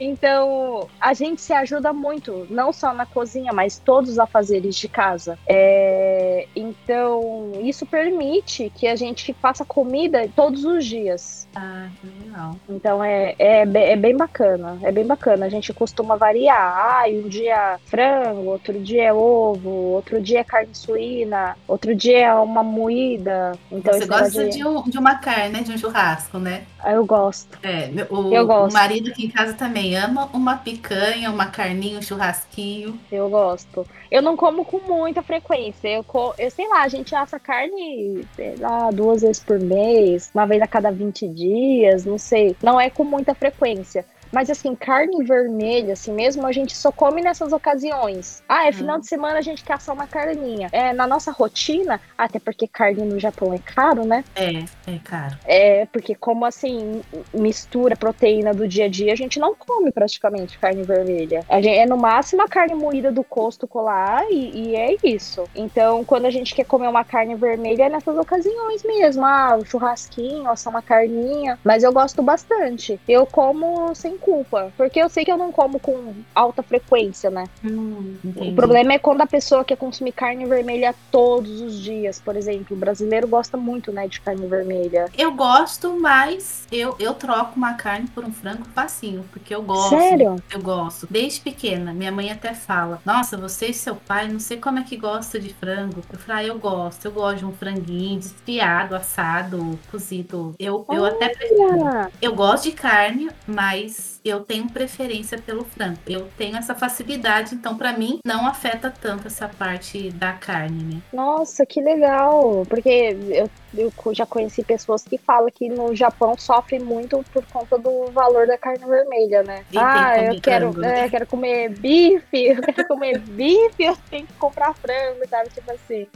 Então, 0.00 0.88
a 1.00 1.12
gente 1.12 1.42
se 1.42 1.52
ajuda 1.52 1.92
muito, 1.92 2.46
não 2.48 2.72
só 2.72 2.94
na 2.94 3.04
cozinha, 3.04 3.52
mas 3.52 3.78
todos 3.78 4.10
os 4.10 4.18
afazeres 4.18 4.76
de 4.76 4.88
casa. 4.88 5.38
É... 5.46 6.46
Então, 6.56 7.52
isso 7.62 7.84
permite 7.84 8.72
que 8.74 8.86
a 8.86 8.96
gente 8.96 9.32
faça 9.34 9.64
comida 9.64 10.28
todos 10.34 10.64
os 10.64 10.84
dias. 10.84 11.46
Ah, 11.54 11.88
legal. 12.02 12.56
Então, 12.68 13.04
é, 13.04 13.34
é, 13.38 13.60
é 13.62 13.96
bem 13.96 14.16
bacana. 14.16 14.78
É 14.82 14.90
bem 14.90 15.06
bacana. 15.06 15.46
A 15.46 15.48
gente 15.48 15.72
costuma 15.72 16.16
variar. 16.16 16.74
Ah, 16.74 17.04
um 17.08 17.28
dia 17.28 17.78
frango, 17.84 18.50
outro 18.50 18.80
dia 18.80 19.04
é 19.04 19.12
ovo, 19.12 19.70
outro 19.70 20.20
dia 20.20 20.40
é 20.40 20.44
carne 20.44 20.74
suína, 20.74 21.56
outro 21.68 21.94
dia 21.94 22.18
é 22.26 22.34
uma 22.34 22.53
moída. 22.62 23.52
Então, 23.70 23.92
Você 23.92 24.06
gosta 24.06 24.48
de... 24.48 24.66
Um, 24.66 24.82
de, 24.84 24.98
uma 24.98 25.16
carne, 25.16 25.50
né? 25.50 25.62
De 25.62 25.72
um 25.72 25.78
churrasco, 25.78 26.38
né? 26.38 26.64
Ah, 26.78 26.92
eu 26.92 27.04
gosto. 27.04 27.58
É, 27.62 27.90
o, 28.10 28.34
eu 28.34 28.46
gosto. 28.46 28.70
o 28.70 28.74
marido 28.74 29.10
aqui 29.10 29.26
em 29.26 29.30
casa 29.30 29.54
também 29.54 29.96
ama 29.96 30.28
uma 30.32 30.56
picanha, 30.56 31.30
uma 31.30 31.46
carninha, 31.46 31.98
um 31.98 32.02
churrasquinho. 32.02 32.98
Eu 33.10 33.28
gosto. 33.28 33.86
Eu 34.10 34.22
não 34.22 34.36
como 34.36 34.64
com 34.64 34.78
muita 34.80 35.22
frequência. 35.22 35.88
Eu, 35.88 36.04
eu 36.38 36.50
sei 36.50 36.68
lá, 36.68 36.82
a 36.82 36.88
gente 36.88 37.14
assa 37.14 37.38
carne, 37.38 38.26
sei 38.36 38.56
lá, 38.56 38.90
duas 38.90 39.22
vezes 39.22 39.42
por 39.42 39.58
mês, 39.58 40.30
uma 40.34 40.46
vez 40.46 40.62
a 40.62 40.66
cada 40.66 40.90
20 40.90 41.28
dias, 41.28 42.04
não 42.04 42.18
sei. 42.18 42.56
Não 42.62 42.80
é 42.80 42.90
com 42.90 43.04
muita 43.04 43.34
frequência. 43.34 44.04
Mas 44.32 44.50
assim, 44.50 44.74
carne 44.74 45.24
vermelha, 45.24 45.92
assim 45.92 46.12
mesmo, 46.12 46.46
a 46.46 46.52
gente 46.52 46.76
só 46.76 46.90
come 46.90 47.22
nessas 47.22 47.52
ocasiões. 47.52 48.42
Ah, 48.48 48.66
é 48.66 48.72
final 48.72 48.96
hum. 48.96 49.00
de 49.00 49.06
semana 49.06 49.38
a 49.38 49.42
gente 49.42 49.64
quer 49.64 49.74
assar 49.74 49.94
uma 49.94 50.06
carninha. 50.06 50.68
É, 50.72 50.92
na 50.92 51.06
nossa 51.06 51.30
rotina, 51.30 52.00
até 52.16 52.38
porque 52.38 52.66
carne 52.66 53.04
no 53.04 53.18
Japão 53.18 53.52
é 53.52 53.58
caro, 53.58 54.04
né? 54.04 54.24
É, 54.34 54.64
é 54.90 54.98
caro. 55.02 55.38
É, 55.44 55.86
porque 55.86 56.14
como 56.14 56.44
assim, 56.44 57.02
mistura 57.32 57.96
proteína 57.96 58.52
do 58.52 58.66
dia 58.66 58.86
a 58.86 58.88
dia, 58.88 59.12
a 59.12 59.16
gente 59.16 59.38
não 59.38 59.54
come 59.54 59.90
praticamente 59.90 60.58
carne 60.58 60.82
vermelha. 60.82 61.44
A 61.48 61.60
gente, 61.60 61.76
é 61.76 61.86
no 61.86 61.96
máximo 61.96 62.42
a 62.42 62.48
carne 62.48 62.74
moída 62.74 63.10
do 63.10 63.24
costo 63.24 63.66
colar 63.66 64.24
e, 64.30 64.70
e 64.70 64.76
é 64.76 64.96
isso. 65.02 65.44
Então, 65.54 66.04
quando 66.04 66.26
a 66.26 66.30
gente 66.30 66.54
quer 66.54 66.64
comer 66.64 66.88
uma 66.88 67.04
carne 67.04 67.34
vermelha, 67.34 67.84
é 67.84 67.88
nessas 67.88 68.16
ocasiões 68.16 68.82
mesmo. 68.84 69.24
Ah, 69.24 69.56
um 69.60 69.64
churrasquinho, 69.64 70.50
assar 70.50 70.72
uma 70.72 70.82
carninha. 70.82 71.58
Mas 71.64 71.82
eu 71.82 71.92
gosto 71.92 72.22
bastante. 72.22 73.00
Eu 73.08 73.26
como 73.26 73.94
sem 73.94 74.13
culpa, 74.18 74.72
porque 74.76 74.98
eu 74.98 75.08
sei 75.08 75.24
que 75.24 75.32
eu 75.32 75.36
não 75.36 75.52
como 75.52 75.78
com 75.78 76.14
alta 76.34 76.62
frequência, 76.62 77.30
né? 77.30 77.44
Hum, 77.64 78.16
o 78.24 78.54
problema 78.54 78.92
é 78.94 78.98
quando 78.98 79.20
a 79.20 79.26
pessoa 79.26 79.64
quer 79.64 79.76
consumir 79.76 80.12
carne 80.12 80.44
vermelha 80.46 80.94
todos 81.10 81.60
os 81.60 81.78
dias, 81.80 82.20
por 82.20 82.36
exemplo. 82.36 82.76
O 82.76 82.80
brasileiro 82.80 83.26
gosta 83.28 83.56
muito, 83.56 83.92
né, 83.92 84.06
de 84.06 84.20
carne 84.20 84.46
vermelha. 84.46 85.06
Eu 85.16 85.32
gosto, 85.32 85.98
mas 85.98 86.66
eu, 86.70 86.96
eu 86.98 87.14
troco 87.14 87.56
uma 87.56 87.74
carne 87.74 88.08
por 88.08 88.24
um 88.24 88.32
frango 88.32 88.64
facinho, 88.74 89.24
porque 89.32 89.54
eu 89.54 89.62
gosto. 89.62 89.96
Sério? 89.96 90.36
Eu 90.52 90.60
gosto. 90.60 91.06
Desde 91.10 91.40
pequena, 91.40 91.92
minha 91.92 92.12
mãe 92.12 92.30
até 92.30 92.54
fala: 92.54 93.00
Nossa, 93.04 93.36
você 93.36 93.68
e 93.68 93.74
seu 93.74 93.96
pai, 93.96 94.28
não 94.28 94.40
sei 94.40 94.58
como 94.58 94.78
é 94.78 94.82
que 94.82 94.96
gosta 94.96 95.38
de 95.38 95.52
frango. 95.52 96.02
Eu 96.12 96.18
falo, 96.18 96.38
ah, 96.38 96.44
eu 96.44 96.58
gosto. 96.58 97.04
Eu 97.04 97.12
gosto 97.12 97.38
de 97.38 97.44
um 97.46 97.52
franguinho 97.52 98.18
desfiado, 98.18 98.94
assado, 98.94 99.78
cozido. 99.90 100.54
Eu, 100.58 100.84
eu 100.90 101.04
até 101.04 101.28
prefiro. 101.28 102.10
Eu 102.20 102.34
gosto 102.34 102.64
de 102.64 102.72
carne, 102.72 103.30
mas 103.46 104.03
eu 104.24 104.40
tenho 104.40 104.68
preferência 104.70 105.38
pelo 105.38 105.64
frango. 105.64 105.98
Eu 106.06 106.28
tenho 106.36 106.56
essa 106.56 106.74
facilidade, 106.74 107.54
então 107.54 107.76
para 107.76 107.92
mim 107.92 108.18
não 108.26 108.46
afeta 108.46 108.90
tanto 108.90 109.26
essa 109.26 109.48
parte 109.48 110.10
da 110.10 110.32
carne, 110.32 110.94
né? 110.94 111.02
Nossa, 111.12 111.66
que 111.66 111.80
legal! 111.80 112.64
Porque 112.68 113.16
eu 113.30 113.48
Eu 113.76 113.92
já 114.12 114.26
conheci 114.26 114.62
pessoas 114.62 115.02
que 115.02 115.18
falam 115.18 115.50
que 115.50 115.68
no 115.68 115.94
Japão 115.94 116.36
sofre 116.38 116.78
muito 116.78 117.24
por 117.32 117.44
conta 117.46 117.78
do 117.78 118.06
valor 118.12 118.46
da 118.46 118.56
carne 118.56 118.84
vermelha, 118.84 119.42
né? 119.42 119.64
E 119.72 119.78
ah, 119.78 120.32
eu 120.32 120.40
quero, 120.40 120.72
comer 120.72 120.80
frango, 120.80 120.84
é, 120.84 121.02
né? 121.02 121.08
quero 121.08 121.26
comer 121.26 121.68
bife, 121.70 122.46
eu 122.46 122.62
quero 122.62 122.88
comer 122.88 123.18
bife, 123.30 123.84
eu 123.84 123.96
tenho 124.10 124.26
que 124.26 124.32
comprar 124.34 124.74
frango, 124.74 125.26
sabe? 125.28 125.50
Tipo 125.50 125.72
assim. 125.72 126.06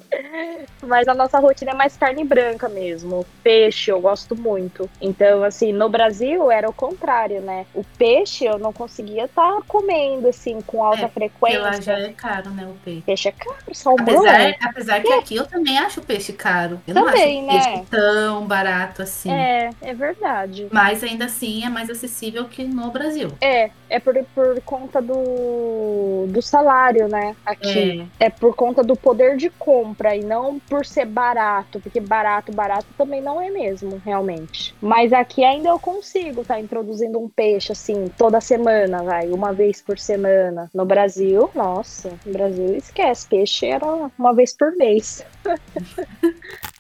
Mas 0.82 1.09
a 1.09 1.14
nossa 1.14 1.38
rotina 1.38 1.72
é 1.72 1.74
mais 1.74 1.96
carne 1.96 2.24
branca 2.24 2.68
mesmo. 2.68 3.26
Peixe 3.42 3.90
eu 3.90 4.00
gosto 4.00 4.36
muito. 4.36 4.88
Então, 5.00 5.42
assim, 5.42 5.72
no 5.72 5.88
Brasil 5.88 6.50
era 6.50 6.68
o 6.68 6.72
contrário, 6.72 7.40
né? 7.40 7.66
O 7.74 7.84
peixe 7.96 8.44
eu 8.44 8.59
não 8.59 8.72
conseguia 8.72 9.24
estar 9.24 9.61
comendo, 9.66 10.28
assim, 10.28 10.61
com 10.62 10.82
alta 10.82 11.00
É, 11.00 11.02
lá 11.02 11.09
frequência. 11.09 11.82
já 11.82 11.98
é 11.98 12.12
caro, 12.12 12.50
né, 12.50 12.66
o 12.66 12.74
peixe. 12.84 13.02
Peixe 13.02 13.28
é 13.28 13.32
caro, 13.32 13.74
salmão. 13.74 14.02
Apesar, 14.02 14.56
apesar 14.62 15.02
que 15.02 15.12
aqui 15.12 15.36
eu 15.36 15.46
também 15.46 15.78
acho 15.78 16.00
o 16.00 16.04
peixe 16.04 16.32
caro. 16.32 16.80
Eu 16.86 16.94
Também, 16.94 17.47
peixe 17.49 17.84
tão 17.90 18.46
barato 18.46 19.03
assim. 19.03 19.30
É, 19.32 19.70
é 19.80 19.94
verdade. 19.94 20.68
Mas 20.70 21.03
ainda 21.03 21.26
assim 21.26 21.64
é 21.64 21.68
mais 21.68 21.90
acessível 21.90 22.44
que 22.46 22.64
no 22.64 22.90
Brasil. 22.90 23.30
É, 23.40 23.70
é 23.88 23.99
por, 23.99 24.14
por 24.34 24.61
conta 24.62 25.01
do, 25.01 26.26
do 26.28 26.42
salário, 26.42 27.09
né? 27.09 27.34
Aqui. 27.44 28.09
É, 28.18 28.26
É. 28.26 28.30
por 28.30 28.55
conta 28.55 28.82
do 28.82 28.94
poder 28.96 29.36
de 29.36 29.51
compra 29.51 30.14
e 30.16 30.24
não 30.24 30.59
por 30.59 30.84
ser 30.84 31.07
barato, 31.07 31.80
porque 31.80 32.01
barato, 32.01 32.53
barato 32.53 32.86
também 32.96 33.20
não 33.20 33.40
é 33.40 33.51
mesmo, 33.51 34.01
realmente. 34.05 34.74
Mas 34.80 35.12
aqui 35.12 35.44
ainda 35.44 35.68
eu 35.68 35.78
consigo 35.78 36.44
tá 36.44 36.59
introduzindo 36.61 37.18
um 37.18 37.28
peixe 37.28 37.72
assim 37.72 38.07
toda 38.16 38.40
semana, 38.40 39.03
vai, 39.03 39.28
uma 39.28 39.53
vez 39.53 39.80
por 39.80 39.99
semana. 39.99 40.70
No 40.74 40.84
Brasil, 40.84 41.51
nossa, 41.55 42.11
no 42.24 42.32
Brasil 42.32 42.76
esquece, 42.76 43.26
peixe 43.28 43.66
era 43.66 43.86
uma 44.18 44.34
vez 44.34 44.57
por 44.57 44.74
mês. 44.76 45.24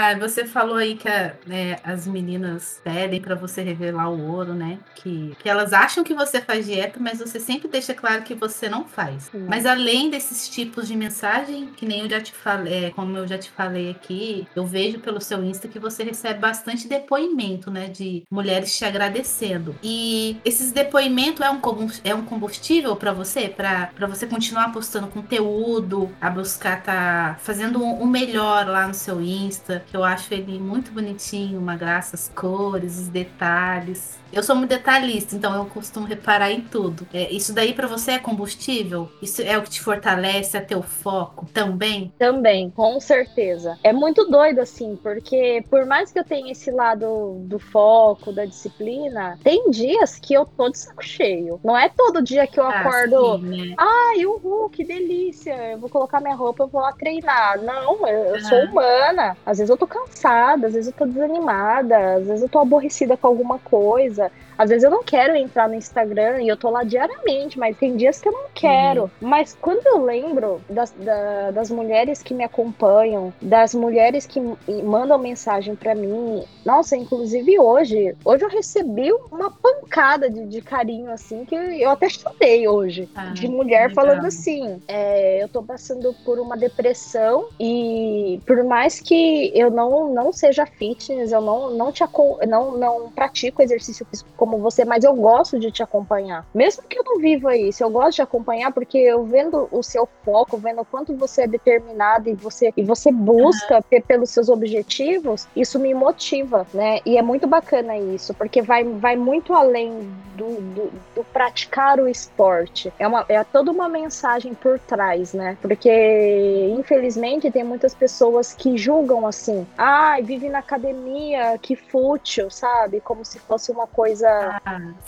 Ah, 0.00 0.14
você 0.16 0.46
falou 0.46 0.76
aí 0.76 0.94
que 0.94 1.08
a- 1.08 1.34
né, 1.44 1.76
as 1.82 2.06
meninas 2.06 2.80
pedem 2.84 3.20
pra 3.20 3.34
você 3.34 3.62
revelar 3.62 4.08
o 4.08 4.30
ouro, 4.32 4.54
né? 4.54 4.78
Que, 4.94 5.34
que 5.40 5.48
elas 5.48 5.72
acham 5.72 6.04
que 6.04 6.14
você 6.14 6.40
faz 6.40 6.66
dieta, 6.66 7.00
mas 7.00 7.18
você 7.18 7.40
sempre 7.40 7.66
deixa 7.66 7.92
claro 7.92 8.22
que 8.22 8.32
você 8.32 8.68
não 8.68 8.84
faz. 8.86 9.28
Mas 9.48 9.66
além 9.66 10.08
desses 10.08 10.48
tipos 10.48 10.86
de 10.86 10.94
mensagem, 10.96 11.66
que 11.76 11.84
nem 11.84 12.02
eu 12.02 12.08
já 12.08 12.20
te 12.20 12.32
falei, 12.32 12.84
é, 12.86 12.90
como 12.90 13.16
eu 13.16 13.26
já 13.26 13.36
te 13.38 13.50
falei 13.50 13.90
aqui, 13.90 14.46
eu 14.54 14.64
vejo 14.64 15.00
pelo 15.00 15.20
seu 15.20 15.42
Insta 15.42 15.66
que 15.66 15.80
você 15.80 16.04
recebe 16.04 16.38
bastante 16.38 16.86
depoimento, 16.86 17.68
né? 17.68 17.88
De 17.88 18.22
mulheres 18.30 18.76
te 18.78 18.84
agradecendo. 18.84 19.74
E 19.82 20.40
esses 20.44 20.70
depoimentos 20.70 21.40
é 21.44 21.50
um, 21.50 21.60
é 22.04 22.14
um 22.14 22.24
combustível 22.24 22.94
pra 22.94 23.12
você? 23.12 23.48
Pra 23.48 23.88
pra 23.96 24.06
você 24.06 24.26
continuar 24.28 24.70
postando 24.72 25.08
conteúdo, 25.08 26.16
a 26.20 26.30
buscar 26.30 26.82
tá 26.84 27.36
fazendo 27.40 27.82
o 27.82 28.06
melhor 28.06 28.66
lá 28.68 28.86
no 28.86 28.94
seu 28.94 29.20
Insta, 29.20 29.84
eu 29.92 30.04
acho 30.04 30.32
ele 30.34 30.58
muito 30.58 30.92
bonitinho, 30.92 31.58
uma 31.58 31.76
graça, 31.76 32.16
as 32.16 32.28
cores, 32.28 32.98
os 32.98 33.08
detalhes. 33.08 34.18
Eu 34.30 34.42
sou 34.42 34.54
muito 34.56 34.70
detalhista, 34.70 35.34
então 35.34 35.54
eu 35.54 35.66
costumo 35.66 36.06
reparar 36.06 36.50
em 36.52 36.60
tudo. 36.68 37.06
É, 37.12 37.32
isso 37.32 37.52
daí 37.54 37.74
pra 37.74 37.86
você 37.86 38.12
é 38.12 38.18
combustível? 38.18 39.10
Isso 39.20 39.42
é 39.42 39.56
o 39.56 39.62
que 39.62 39.70
te 39.70 39.80
fortalece, 39.80 40.56
é 40.56 40.60
teu 40.60 40.82
foco 40.82 41.46
também? 41.52 42.14
Também, 42.18 42.68
com 42.72 42.98
certeza. 42.98 43.78
É 43.82 43.92
muito 43.92 44.24
doido, 44.28 44.58
assim, 44.60 44.96
porque 44.96 45.64
por 45.70 45.86
mais 45.86 46.10
que 46.12 46.18
eu 46.18 46.24
tenha 46.24 46.50
esse 46.50 46.68
lado 46.68 47.36
do 47.46 47.60
foco, 47.60 48.32
da 48.32 48.44
disciplina, 48.44 49.38
tem 49.44 49.70
dias 49.70 50.18
que 50.18 50.34
eu 50.34 50.44
tô 50.44 50.68
de 50.68 50.78
saco 50.78 51.00
cheio. 51.04 51.60
Não 51.62 51.78
é 51.78 51.88
todo 51.88 52.20
dia 52.20 52.44
que 52.48 52.58
eu 52.58 52.66
Ah, 52.66 52.80
acordo. 52.80 53.38
sim, 53.38 53.42
né? 53.46 53.74
Ai, 53.78 54.26
uhul, 54.26 54.68
que 54.68 54.84
delícia. 54.84 55.54
Eu 55.72 55.78
vou 55.78 55.88
colocar 55.88 56.20
minha 56.20 56.34
roupa, 56.34 56.64
eu 56.64 56.68
vou 56.68 56.80
lá 56.80 56.92
treinar. 56.92 57.62
Não, 57.62 58.04
eu, 58.08 58.24
eu 58.34 58.40
sou 58.40 58.58
Aham. 58.58 58.70
humana. 58.72 59.36
Às 59.46 59.58
vezes 59.58 59.70
eu 59.70 59.76
tô 59.78 59.86
cansada, 59.86 60.66
às 60.66 60.72
vezes 60.74 60.88
eu 60.88 60.92
tô 60.94 61.06
desanimada, 61.06 62.16
às 62.16 62.26
vezes 62.26 62.42
eu 62.42 62.48
tô 62.48 62.58
aborrecida 62.58 63.16
com 63.16 63.28
alguma 63.28 63.60
coisa 63.60 64.17
casa 64.18 64.47
às 64.58 64.70
vezes 64.70 64.84
eu 64.84 64.90
não 64.90 65.04
quero 65.04 65.36
entrar 65.36 65.68
no 65.68 65.74
Instagram 65.76 66.42
e 66.42 66.48
eu 66.48 66.56
tô 66.56 66.68
lá 66.70 66.82
diariamente, 66.84 67.58
mas 67.58 67.76
tem 67.76 67.96
dias 67.96 68.20
que 68.20 68.28
eu 68.28 68.32
não 68.32 68.48
quero. 68.54 69.10
Mas 69.20 69.54
quando 69.60 69.86
eu 69.86 70.04
lembro 70.04 70.64
das, 70.68 70.92
da- 70.92 71.50
das 71.52 71.70
mulheres 71.70 72.22
que 72.22 72.34
me 72.34 72.44
acompanham, 72.44 73.32
das 73.40 73.72
mulheres 73.74 74.26
que 74.26 74.40
mandam 74.84 75.18
mensagem 75.18 75.76
pra 75.76 75.94
mim, 75.94 76.44
nossa, 76.64 76.96
inclusive 76.96 77.58
hoje, 77.58 78.14
hoje 78.24 78.44
eu 78.44 78.48
recebi 78.50 79.10
uma 79.30 79.50
pancada 79.50 80.28
de, 80.30 80.46
de 80.46 80.60
carinho, 80.60 81.10
assim, 81.12 81.44
que 81.44 81.54
eu 81.54 81.90
até 81.90 82.08
chorei 82.08 82.68
hoje. 82.68 83.08
Ah, 83.14 83.30
de 83.32 83.48
mulher 83.48 83.90
falando 83.94 84.24
assim: 84.26 84.82
é, 84.88 85.42
eu 85.42 85.48
tô 85.48 85.62
passando 85.62 86.14
por 86.24 86.38
uma 86.40 86.56
depressão 86.56 87.44
e 87.60 88.40
por 88.46 88.62
mais 88.64 89.00
que 89.00 89.50
eu 89.54 89.70
não, 89.70 90.12
não 90.12 90.32
seja 90.32 90.66
fitness, 90.66 91.32
eu 91.32 91.40
não, 91.40 91.70
não 91.70 91.92
te 91.92 92.02
não, 92.46 92.76
não 92.76 93.10
pratico 93.12 93.62
exercício 93.62 94.06
físico 94.10 94.30
como 94.48 94.58
você, 94.58 94.84
mas 94.84 95.04
eu 95.04 95.14
gosto 95.14 95.58
de 95.58 95.70
te 95.70 95.82
acompanhar. 95.82 96.46
Mesmo 96.54 96.82
que 96.84 96.98
eu 96.98 97.04
não 97.04 97.18
viva 97.18 97.54
isso, 97.54 97.82
eu 97.84 97.90
gosto 97.90 98.16
de 98.16 98.22
acompanhar 98.22 98.72
porque 98.72 98.96
eu 98.96 99.24
vendo 99.24 99.68
o 99.70 99.82
seu 99.82 100.08
foco, 100.24 100.56
vendo 100.56 100.80
o 100.80 100.84
quanto 100.84 101.14
você 101.14 101.42
é 101.42 101.46
determinado 101.46 102.30
e 102.30 102.34
você, 102.34 102.72
e 102.76 102.82
você 102.82 103.12
busca 103.12 103.82
pe- 103.82 104.00
pelos 104.00 104.30
seus 104.30 104.48
objetivos, 104.48 105.46
isso 105.54 105.78
me 105.78 105.92
motiva, 105.92 106.66
né? 106.72 107.00
E 107.04 107.18
é 107.18 107.22
muito 107.22 107.46
bacana 107.46 107.96
isso, 107.98 108.32
porque 108.34 108.62
vai, 108.62 108.84
vai 108.84 109.16
muito 109.16 109.52
além 109.52 109.92
do, 110.34 110.60
do, 110.60 110.92
do 111.16 111.24
praticar 111.24 111.98
o 111.98 112.08
esporte. 112.08 112.92
É, 112.98 113.06
uma, 113.06 113.24
é 113.28 113.42
toda 113.44 113.70
uma 113.70 113.88
mensagem 113.88 114.54
por 114.54 114.78
trás, 114.78 115.34
né? 115.34 115.58
Porque, 115.60 116.74
infelizmente, 116.78 117.50
tem 117.50 117.64
muitas 117.64 117.94
pessoas 117.94 118.54
que 118.54 118.76
julgam 118.78 119.26
assim: 119.26 119.66
ai, 119.76 120.22
vive 120.22 120.48
na 120.48 120.60
academia, 120.60 121.58
que 121.60 121.74
fútil, 121.76 122.50
sabe? 122.50 123.00
Como 123.00 123.24
se 123.24 123.38
fosse 123.40 123.70
uma 123.72 123.86
coisa. 123.86 124.28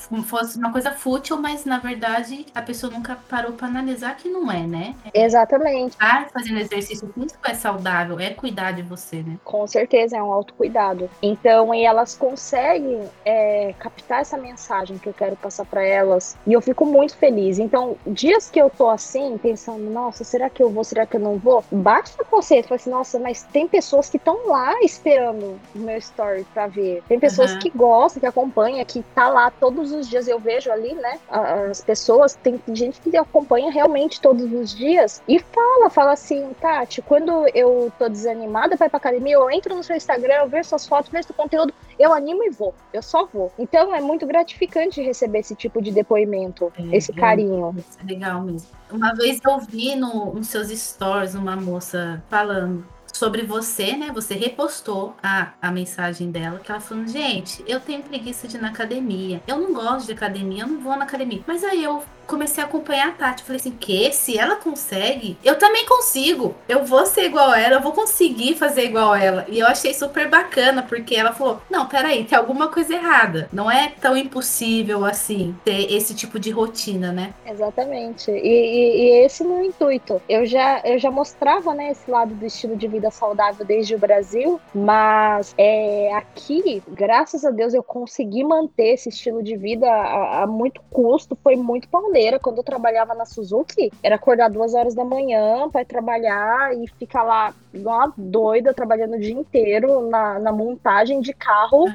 Como 0.08 0.22
fosse 0.22 0.58
uma 0.58 0.72
coisa 0.72 0.90
fútil, 0.92 1.36
mas 1.36 1.64
na 1.64 1.78
verdade 1.78 2.46
a 2.54 2.62
pessoa 2.62 2.92
nunca 2.92 3.16
parou 3.28 3.52
pra 3.52 3.66
analisar 3.68 4.16
que 4.16 4.28
não 4.28 4.50
é, 4.50 4.66
né? 4.66 4.94
Exatamente. 5.12 5.96
Fazendo 6.32 6.58
exercício 6.58 7.12
físico 7.12 7.38
é 7.44 7.54
saudável, 7.54 8.18
é 8.18 8.30
cuidar 8.30 8.72
de 8.72 8.82
você, 8.82 9.22
né? 9.22 9.38
Com 9.44 9.66
certeza 9.66 10.16
é 10.16 10.22
um 10.22 10.32
autocuidado. 10.32 11.10
Então, 11.22 11.74
e 11.74 11.84
elas 11.84 12.16
conseguem 12.16 13.08
é, 13.24 13.74
captar 13.78 14.20
essa 14.20 14.36
mensagem 14.36 14.98
que 14.98 15.08
eu 15.08 15.12
quero 15.12 15.36
passar 15.36 15.64
para 15.64 15.82
elas. 15.84 16.36
E 16.46 16.52
eu 16.52 16.60
fico 16.60 16.86
muito 16.86 17.16
feliz. 17.16 17.58
Então, 17.58 17.96
dias 18.06 18.50
que 18.50 18.60
eu 18.60 18.70
tô 18.70 18.88
assim, 18.88 19.38
pensando, 19.38 19.90
nossa, 19.90 20.24
será 20.24 20.48
que 20.48 20.62
eu 20.62 20.70
vou, 20.70 20.84
será 20.84 21.06
que 21.06 21.16
eu 21.16 21.20
não 21.20 21.36
vou? 21.38 21.64
Bate 21.70 22.12
no 22.18 22.24
conceito, 22.24 22.68
fala 22.68 22.76
assim, 22.76 22.90
nossa, 22.90 23.18
mas 23.18 23.42
tem 23.44 23.68
pessoas 23.68 24.08
que 24.08 24.16
estão 24.16 24.46
lá 24.46 24.80
esperando 24.82 25.60
o 25.74 25.78
meu 25.78 25.98
story 25.98 26.46
pra 26.54 26.66
ver. 26.66 27.02
Tem 27.08 27.18
pessoas 27.18 27.50
Aham. 27.52 27.60
que 27.60 27.70
gostam, 27.70 28.20
que 28.20 28.26
acompanham, 28.26 28.84
que 28.84 29.02
tá 29.14 29.19
lá 29.28 29.50
todos 29.50 29.92
os 29.92 30.08
dias. 30.08 30.26
Eu 30.28 30.38
vejo 30.38 30.70
ali, 30.70 30.94
né? 30.94 31.18
As 31.28 31.80
pessoas, 31.80 32.34
tem 32.34 32.60
gente 32.72 33.00
que 33.00 33.16
acompanha 33.16 33.70
realmente 33.70 34.20
todos 34.20 34.52
os 34.52 34.74
dias 34.74 35.22
e 35.28 35.38
fala, 35.38 35.90
fala 35.90 36.12
assim, 36.12 36.50
Tati, 36.60 37.02
quando 37.02 37.46
eu 37.54 37.92
tô 37.98 38.08
desanimada 38.08 38.76
pra 38.76 38.86
ir 38.86 38.90
pra 38.90 38.96
academia, 38.98 39.34
eu 39.34 39.50
entro 39.50 39.74
no 39.74 39.82
seu 39.82 39.96
Instagram, 39.96 40.34
eu 40.34 40.48
vejo 40.48 40.68
suas 40.68 40.86
fotos, 40.86 41.10
vejo 41.10 41.26
seu 41.26 41.34
conteúdo, 41.34 41.72
eu 41.98 42.12
animo 42.12 42.44
e 42.44 42.50
vou. 42.50 42.74
Eu 42.92 43.02
só 43.02 43.26
vou. 43.26 43.52
Então 43.58 43.94
é 43.94 44.00
muito 44.00 44.26
gratificante 44.26 45.02
receber 45.02 45.40
esse 45.40 45.54
tipo 45.54 45.82
de 45.82 45.90
depoimento, 45.90 46.72
É, 46.78 46.96
esse 46.96 47.10
é. 47.10 47.14
carinho. 47.14 47.74
É 48.02 48.06
legal 48.06 48.40
mesmo. 48.42 48.68
Uma 48.90 49.14
vez 49.14 49.40
eu 49.44 49.58
vi 49.60 49.94
no, 49.94 50.34
nos 50.34 50.48
seus 50.48 50.68
stories 50.68 51.34
uma 51.34 51.56
moça 51.56 52.22
falando 52.28 52.84
sobre 53.12 53.42
você, 53.42 53.96
né? 53.96 54.11
Você 54.14 54.34
repostou 54.34 55.14
a, 55.22 55.52
a 55.61 55.70
mensagem 55.70 56.30
dela, 56.30 56.58
que 56.62 56.70
ela 56.70 56.80
falando, 56.80 57.08
gente, 57.08 57.64
eu 57.66 57.80
tenho 57.80 58.02
preguiça 58.02 58.46
de 58.48 58.56
ir 58.56 58.61
na 58.61 58.68
academia. 58.68 59.40
Eu 59.46 59.58
não 59.58 59.72
gosto 59.72 60.06
de 60.06 60.12
academia, 60.12 60.62
eu 60.64 60.68
não 60.68 60.80
vou 60.80 60.96
na 60.96 61.04
academia. 61.04 61.40
Mas 61.46 61.64
aí 61.64 61.82
eu 61.82 62.02
comecei 62.26 62.62
a 62.62 62.66
acompanhar 62.66 63.08
a 63.08 63.12
Tati. 63.12 63.42
Falei 63.42 63.58
assim, 63.58 63.72
que? 63.72 64.12
Se 64.12 64.38
ela 64.38 64.54
consegue, 64.56 65.36
eu 65.44 65.58
também 65.58 65.84
consigo. 65.86 66.54
Eu 66.68 66.84
vou 66.84 67.04
ser 67.04 67.24
igual 67.24 67.52
ela, 67.52 67.74
eu 67.76 67.80
vou 67.80 67.92
conseguir 67.92 68.54
fazer 68.54 68.84
igual 68.84 69.14
ela. 69.16 69.44
E 69.48 69.58
eu 69.58 69.66
achei 69.66 69.92
super 69.92 70.28
bacana, 70.28 70.82
porque 70.82 71.16
ela 71.16 71.32
falou, 71.32 71.61
não, 71.68 71.86
peraí, 71.86 72.24
tem 72.24 72.38
alguma 72.38 72.68
coisa 72.68 72.94
errada. 72.94 73.48
Não 73.52 73.68
é 73.70 73.92
tão 74.00 74.16
impossível 74.16 75.04
assim 75.04 75.56
ter 75.64 75.92
esse 75.92 76.14
tipo 76.14 76.38
de 76.38 76.50
rotina, 76.50 77.11
né? 77.12 77.34
Exatamente. 77.44 78.30
E, 78.30 78.36
e- 78.36 79.02
e 79.02 79.24
esse 79.24 79.42
é 79.42 79.46
o 79.46 79.48
meu 79.48 79.64
intuito. 79.64 80.22
Eu 80.28 80.46
já, 80.46 80.80
eu 80.84 80.98
já 80.98 81.11
mostrava 81.11 81.74
né, 81.74 81.90
esse 81.90 82.08
lado 82.11 82.34
do 82.34 82.46
estilo 82.46 82.76
de 82.76 82.86
vida 82.86 82.99
saudável 83.09 83.64
desde 83.64 83.94
o 83.94 83.98
Brasil, 83.98 84.61
mas 84.74 85.55
é, 85.57 86.12
aqui, 86.14 86.82
graças 86.88 87.44
a 87.44 87.51
Deus, 87.51 87.72
eu 87.72 87.82
consegui 87.82 88.42
manter 88.42 88.94
esse 88.94 89.09
estilo 89.09 89.42
de 89.42 89.57
vida 89.57 89.86
a, 89.88 90.42
a 90.42 90.46
muito 90.46 90.82
custo. 90.90 91.38
Foi 91.42 91.55
muito 91.55 91.88
pauleira. 91.88 92.38
Quando 92.38 92.59
eu 92.59 92.64
trabalhava 92.64 93.14
na 93.14 93.24
Suzuki, 93.24 93.92
era 94.03 94.16
acordar 94.16 94.51
duas 94.51 94.74
horas 94.74 94.94
da 94.94 95.05
manhã 95.05 95.68
para 95.70 95.84
trabalhar 95.84 96.76
e 96.76 96.86
ficar 96.98 97.22
lá 97.22 97.55
igual 97.72 97.98
uma 97.98 98.14
doida, 98.16 98.74
trabalhando 98.74 99.14
o 99.14 99.20
dia 99.20 99.34
inteiro 99.34 100.09
na, 100.09 100.38
na 100.38 100.53
montagem 100.53 101.20
de 101.20 101.32
carro, 101.32 101.86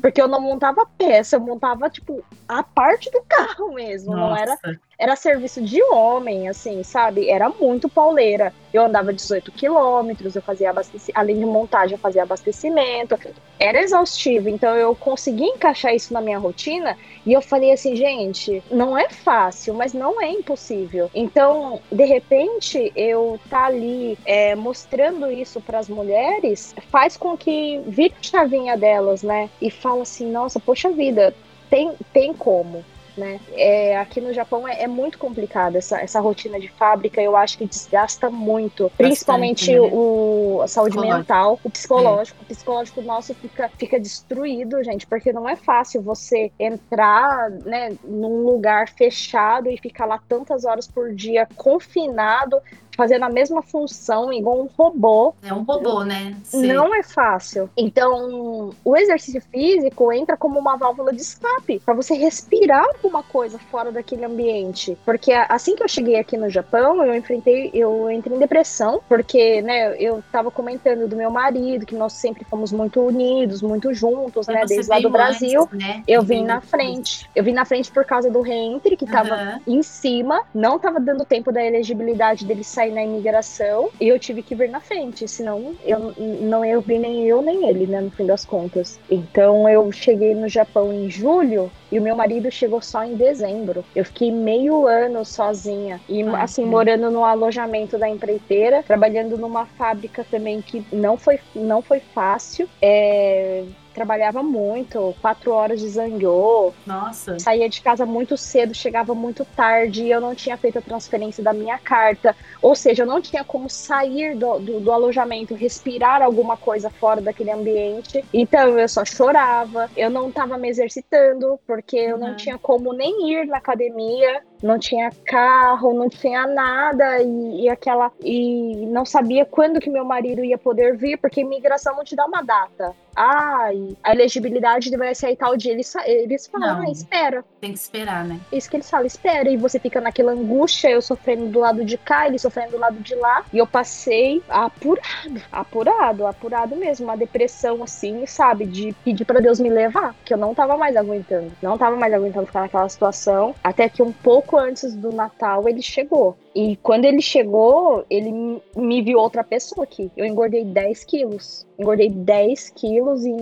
porque 0.00 0.20
eu 0.20 0.28
não 0.28 0.40
montava 0.40 0.86
peça, 0.98 1.36
eu 1.36 1.40
montava, 1.40 1.88
tipo, 1.88 2.22
a 2.46 2.62
parte 2.62 3.10
do 3.10 3.22
carro 3.22 3.72
mesmo. 3.72 4.14
Não 4.14 4.36
era 4.36 4.58
Nossa. 4.62 4.80
Era 5.02 5.16
serviço 5.16 5.60
de 5.60 5.82
homem, 5.82 6.48
assim, 6.48 6.84
sabe? 6.84 7.28
Era 7.28 7.48
muito 7.48 7.88
pauleira. 7.88 8.54
Eu 8.72 8.84
andava 8.84 9.12
18 9.12 9.50
quilômetros, 9.50 10.36
eu 10.36 10.40
fazia 10.40 10.70
abastecimento, 10.70 11.18
além 11.18 11.40
de 11.40 11.44
montagem, 11.44 11.94
eu 11.96 11.98
fazia 11.98 12.22
abastecimento. 12.22 13.18
Era 13.58 13.82
exaustivo, 13.82 14.48
então 14.48 14.76
eu 14.76 14.94
consegui 14.94 15.42
encaixar 15.42 15.92
isso 15.92 16.14
na 16.14 16.20
minha 16.20 16.38
rotina 16.38 16.96
e 17.26 17.32
eu 17.32 17.42
falei 17.42 17.72
assim, 17.72 17.96
gente, 17.96 18.62
não 18.70 18.96
é 18.96 19.08
fácil, 19.08 19.74
mas 19.74 19.92
não 19.92 20.22
é 20.22 20.30
impossível. 20.30 21.10
Então, 21.12 21.80
de 21.90 22.04
repente, 22.04 22.92
eu 22.94 23.40
tá 23.50 23.66
ali 23.66 24.16
é, 24.24 24.54
mostrando 24.54 25.32
isso 25.32 25.60
para 25.60 25.80
as 25.80 25.88
mulheres 25.88 26.76
faz 26.92 27.16
com 27.16 27.36
que 27.36 27.82
vire 27.88 28.14
a 28.20 28.22
chavinha 28.22 28.78
delas, 28.78 29.24
né? 29.24 29.50
E 29.60 29.68
fala 29.68 30.02
assim, 30.02 30.30
nossa, 30.30 30.60
poxa 30.60 30.90
vida, 30.90 31.34
tem, 31.68 31.92
tem 32.12 32.32
como 32.32 32.84
né? 33.16 33.40
É, 33.52 33.98
aqui 33.98 34.20
no 34.20 34.32
Japão 34.32 34.66
é, 34.66 34.82
é, 34.82 34.88
muito 34.88 35.18
complicado 35.18 35.76
essa, 35.76 36.00
essa 36.00 36.20
rotina 36.20 36.58
de 36.58 36.68
fábrica, 36.68 37.20
eu 37.20 37.36
acho 37.36 37.58
que 37.58 37.66
desgasta 37.66 38.30
muito, 38.30 38.84
Bastante, 38.84 38.96
principalmente 38.96 39.72
né? 39.72 39.80
o, 39.80 40.60
a 40.62 40.68
saúde 40.68 40.98
mental, 40.98 41.58
o 41.62 41.70
psicológico. 41.70 42.38
É. 42.40 42.42
O 42.42 42.46
psicológico 42.46 43.02
nosso 43.02 43.34
fica, 43.34 43.70
fica 43.78 43.98
destruído, 44.00 44.82
gente, 44.82 45.06
porque 45.06 45.32
não 45.32 45.48
é 45.48 45.56
fácil 45.56 46.02
você 46.02 46.50
entrar 46.58 47.50
né, 47.50 47.96
num 48.04 48.44
lugar 48.44 48.88
fechado 48.88 49.70
e 49.70 49.76
ficar 49.76 50.06
lá 50.06 50.20
tantas 50.28 50.64
horas 50.64 50.86
por 50.86 51.14
dia 51.14 51.46
confinado 51.56 52.60
fazendo 52.96 53.24
a 53.24 53.28
mesma 53.28 53.62
função 53.62 54.32
igual 54.32 54.60
um 54.60 54.68
robô. 54.76 55.34
É 55.42 55.52
um 55.52 55.62
robô, 55.62 56.04
né? 56.04 56.36
Sim. 56.44 56.66
Não 56.66 56.94
é 56.94 57.02
fácil. 57.02 57.68
Então, 57.76 58.70
o 58.84 58.96
exercício 58.96 59.40
físico 59.40 60.12
entra 60.12 60.36
como 60.36 60.58
uma 60.58 60.76
válvula 60.76 61.12
de 61.12 61.22
escape 61.22 61.80
para 61.80 61.94
você 61.94 62.14
respirar 62.14 62.84
alguma 62.84 63.22
coisa 63.22 63.58
fora 63.70 63.90
daquele 63.90 64.24
ambiente. 64.24 64.96
Porque 65.04 65.32
assim 65.32 65.74
que 65.74 65.82
eu 65.82 65.88
cheguei 65.88 66.16
aqui 66.16 66.36
no 66.36 66.50
Japão, 66.50 67.04
eu 67.04 67.14
enfrentei, 67.14 67.70
eu 67.72 68.10
entrei 68.10 68.36
em 68.36 68.40
depressão, 68.40 69.00
porque, 69.08 69.62
né, 69.62 69.96
eu 69.98 70.22
tava 70.30 70.50
comentando 70.50 71.08
do 71.08 71.16
meu 71.16 71.30
marido, 71.30 71.86
que 71.86 71.94
nós 71.94 72.12
sempre 72.12 72.44
fomos 72.44 72.72
muito 72.72 73.00
unidos, 73.00 73.62
muito 73.62 73.92
juntos, 73.94 74.46
né, 74.46 74.64
desde 74.66 74.90
lá 74.90 75.00
do 75.00 75.10
Brasil. 75.10 75.62
Antes, 75.62 75.78
né? 75.78 76.02
Eu 76.06 76.22
vim 76.22 76.44
na 76.44 76.60
frente. 76.60 77.28
Eu 77.34 77.42
vim 77.44 77.52
na 77.52 77.64
frente 77.64 77.90
por 77.90 78.04
causa 78.04 78.30
do 78.30 78.40
reentre, 78.40 78.96
que 78.96 79.06
tava 79.06 79.60
uhum. 79.66 79.78
em 79.78 79.82
cima, 79.82 80.42
não 80.54 80.78
tava 80.78 81.00
dando 81.00 81.24
tempo 81.24 81.50
da 81.50 81.64
elegibilidade 81.64 82.44
dele 82.44 82.62
sair 82.62 82.81
sair 82.82 82.92
na 82.92 83.02
imigração 83.02 83.90
e 84.00 84.08
eu 84.08 84.18
tive 84.18 84.42
que 84.42 84.54
vir 84.54 84.68
na 84.68 84.80
frente, 84.80 85.28
senão 85.28 85.74
eu 85.84 86.12
não 86.18 86.64
ia 86.64 86.80
vir 86.80 86.98
nem 86.98 87.26
eu 87.26 87.40
nem 87.40 87.68
ele, 87.68 87.86
né, 87.86 88.00
no 88.00 88.10
fim 88.10 88.26
das 88.26 88.44
contas. 88.44 88.98
Então 89.10 89.68
eu 89.68 89.90
cheguei 89.92 90.34
no 90.34 90.48
Japão 90.48 90.92
em 90.92 91.08
julho 91.08 91.70
e 91.90 91.98
o 91.98 92.02
meu 92.02 92.16
marido 92.16 92.50
chegou 92.50 92.80
só 92.80 93.04
em 93.04 93.14
dezembro. 93.14 93.84
Eu 93.94 94.04
fiquei 94.04 94.32
meio 94.32 94.86
ano 94.86 95.24
sozinha 95.24 96.00
e 96.08 96.22
ah, 96.22 96.42
assim 96.42 96.64
morando 96.64 97.10
no 97.10 97.24
alojamento 97.24 97.96
da 97.96 98.08
empreiteira, 98.08 98.82
trabalhando 98.82 99.36
numa 99.38 99.66
fábrica 99.66 100.26
também 100.28 100.60
que 100.60 100.84
não 100.92 101.16
foi 101.16 101.38
não 101.54 101.82
foi 101.82 102.00
fácil. 102.00 102.68
É, 102.80 103.64
trabalhava 103.92 104.42
muito, 104.42 105.14
quatro 105.20 105.52
horas 105.52 105.80
de 105.80 105.88
zangueu. 105.88 106.74
Nossa. 106.86 107.38
Saía 107.38 107.68
de 107.68 107.80
casa 107.80 108.04
muito 108.04 108.36
cedo, 108.36 108.74
chegava 108.74 109.14
muito 109.14 109.44
tarde, 109.44 110.08
eu 110.08 110.20
não 110.20 110.34
tinha 110.34 110.56
feito 110.56 110.78
a 110.78 110.82
transferência 110.82 111.42
da 111.42 111.52
minha 111.52 111.78
carta. 111.78 112.34
Ou 112.60 112.74
seja, 112.74 113.02
eu 113.02 113.06
não 113.06 113.20
tinha 113.20 113.44
como 113.44 113.68
sair 113.68 114.36
do, 114.36 114.58
do, 114.58 114.80
do 114.80 114.92
alojamento, 114.92 115.54
respirar 115.54 116.22
alguma 116.22 116.56
coisa 116.56 116.90
fora 116.90 117.20
daquele 117.20 117.50
ambiente. 117.50 118.24
Então 118.32 118.78
eu 118.78 118.88
só 118.88 119.04
chorava, 119.04 119.90
eu 119.96 120.10
não 120.10 120.28
estava 120.28 120.56
me 120.56 120.68
exercitando, 120.68 121.58
porque 121.66 121.96
eu 121.96 122.18
não 122.18 122.36
tinha 122.36 122.58
como 122.58 122.92
nem 122.92 123.32
ir 123.32 123.46
na 123.46 123.58
academia 123.58 124.42
não 124.62 124.78
tinha 124.78 125.10
carro, 125.26 125.92
não 125.92 126.08
tinha 126.08 126.46
nada 126.46 127.20
e, 127.20 127.64
e, 127.64 127.68
aquela 127.68 128.12
e 128.20 128.86
não 128.86 129.04
sabia 129.04 129.44
quando 129.44 129.80
que 129.80 129.90
meu 129.90 130.04
marido 130.04 130.44
ia 130.44 130.56
poder 130.56 130.96
vir, 130.96 131.18
porque 131.18 131.40
imigração 131.40 131.96
não 131.96 132.04
te 132.04 132.14
dá 132.14 132.24
uma 132.24 132.42
data. 132.42 132.94
Ai, 133.14 133.94
a 134.02 134.12
elegibilidade 134.12 134.94
vai 134.96 135.14
sair 135.14 135.36
tal 135.36 135.56
dia. 135.56 135.72
Eles, 135.72 135.94
eles 136.06 136.46
falam, 136.46 136.78
não, 136.78 136.88
ah, 136.88 136.90
espera. 136.90 137.44
Tem 137.60 137.72
que 137.72 137.78
esperar, 137.78 138.24
né? 138.24 138.40
Isso 138.50 138.70
que 138.70 138.76
eles 138.76 138.88
falam, 138.88 139.06
espera. 139.06 139.50
E 139.50 139.56
você 139.56 139.78
fica 139.78 140.00
naquela 140.00 140.32
angústia, 140.32 140.88
eu 140.88 141.02
sofrendo 141.02 141.46
do 141.46 141.60
lado 141.60 141.84
de 141.84 141.98
cá, 141.98 142.26
ele 142.26 142.38
sofrendo 142.38 142.72
do 142.72 142.78
lado 142.78 142.98
de 143.00 143.14
lá. 143.14 143.44
E 143.52 143.58
eu 143.58 143.66
passei 143.66 144.42
apurado, 144.48 145.42
apurado, 145.50 146.26
apurado 146.26 146.76
mesmo. 146.76 147.04
Uma 147.04 147.16
depressão 147.16 147.82
assim, 147.82 148.24
sabe? 148.26 148.64
De 148.64 148.94
pedir 149.04 149.24
para 149.24 149.40
Deus 149.40 149.60
me 149.60 149.68
levar, 149.68 150.14
que 150.24 150.32
eu 150.32 150.38
não 150.38 150.54
tava 150.54 150.76
mais 150.78 150.96
aguentando. 150.96 151.52
Não 151.60 151.76
tava 151.76 151.96
mais 151.96 152.14
aguentando 152.14 152.46
ficar 152.46 152.62
naquela 152.62 152.88
situação. 152.88 153.54
Até 153.62 153.88
que 153.88 154.02
um 154.02 154.12
pouco 154.12 154.51
pouco 154.52 154.58
antes 154.58 154.94
do 154.94 155.10
Natal 155.10 155.66
ele 155.66 155.80
chegou. 155.80 156.36
E 156.54 156.76
quando 156.76 157.06
ele 157.06 157.22
chegou, 157.22 158.04
ele 158.10 158.60
me 158.76 159.02
viu 159.02 159.18
outra 159.18 159.42
pessoa 159.42 159.84
aqui. 159.84 160.10
Eu 160.14 160.26
engordei 160.26 160.64
10 160.64 161.04
quilos. 161.04 161.66
Engordei 161.78 162.10
10 162.10 162.70
quilos 162.70 163.24
em 163.24 163.36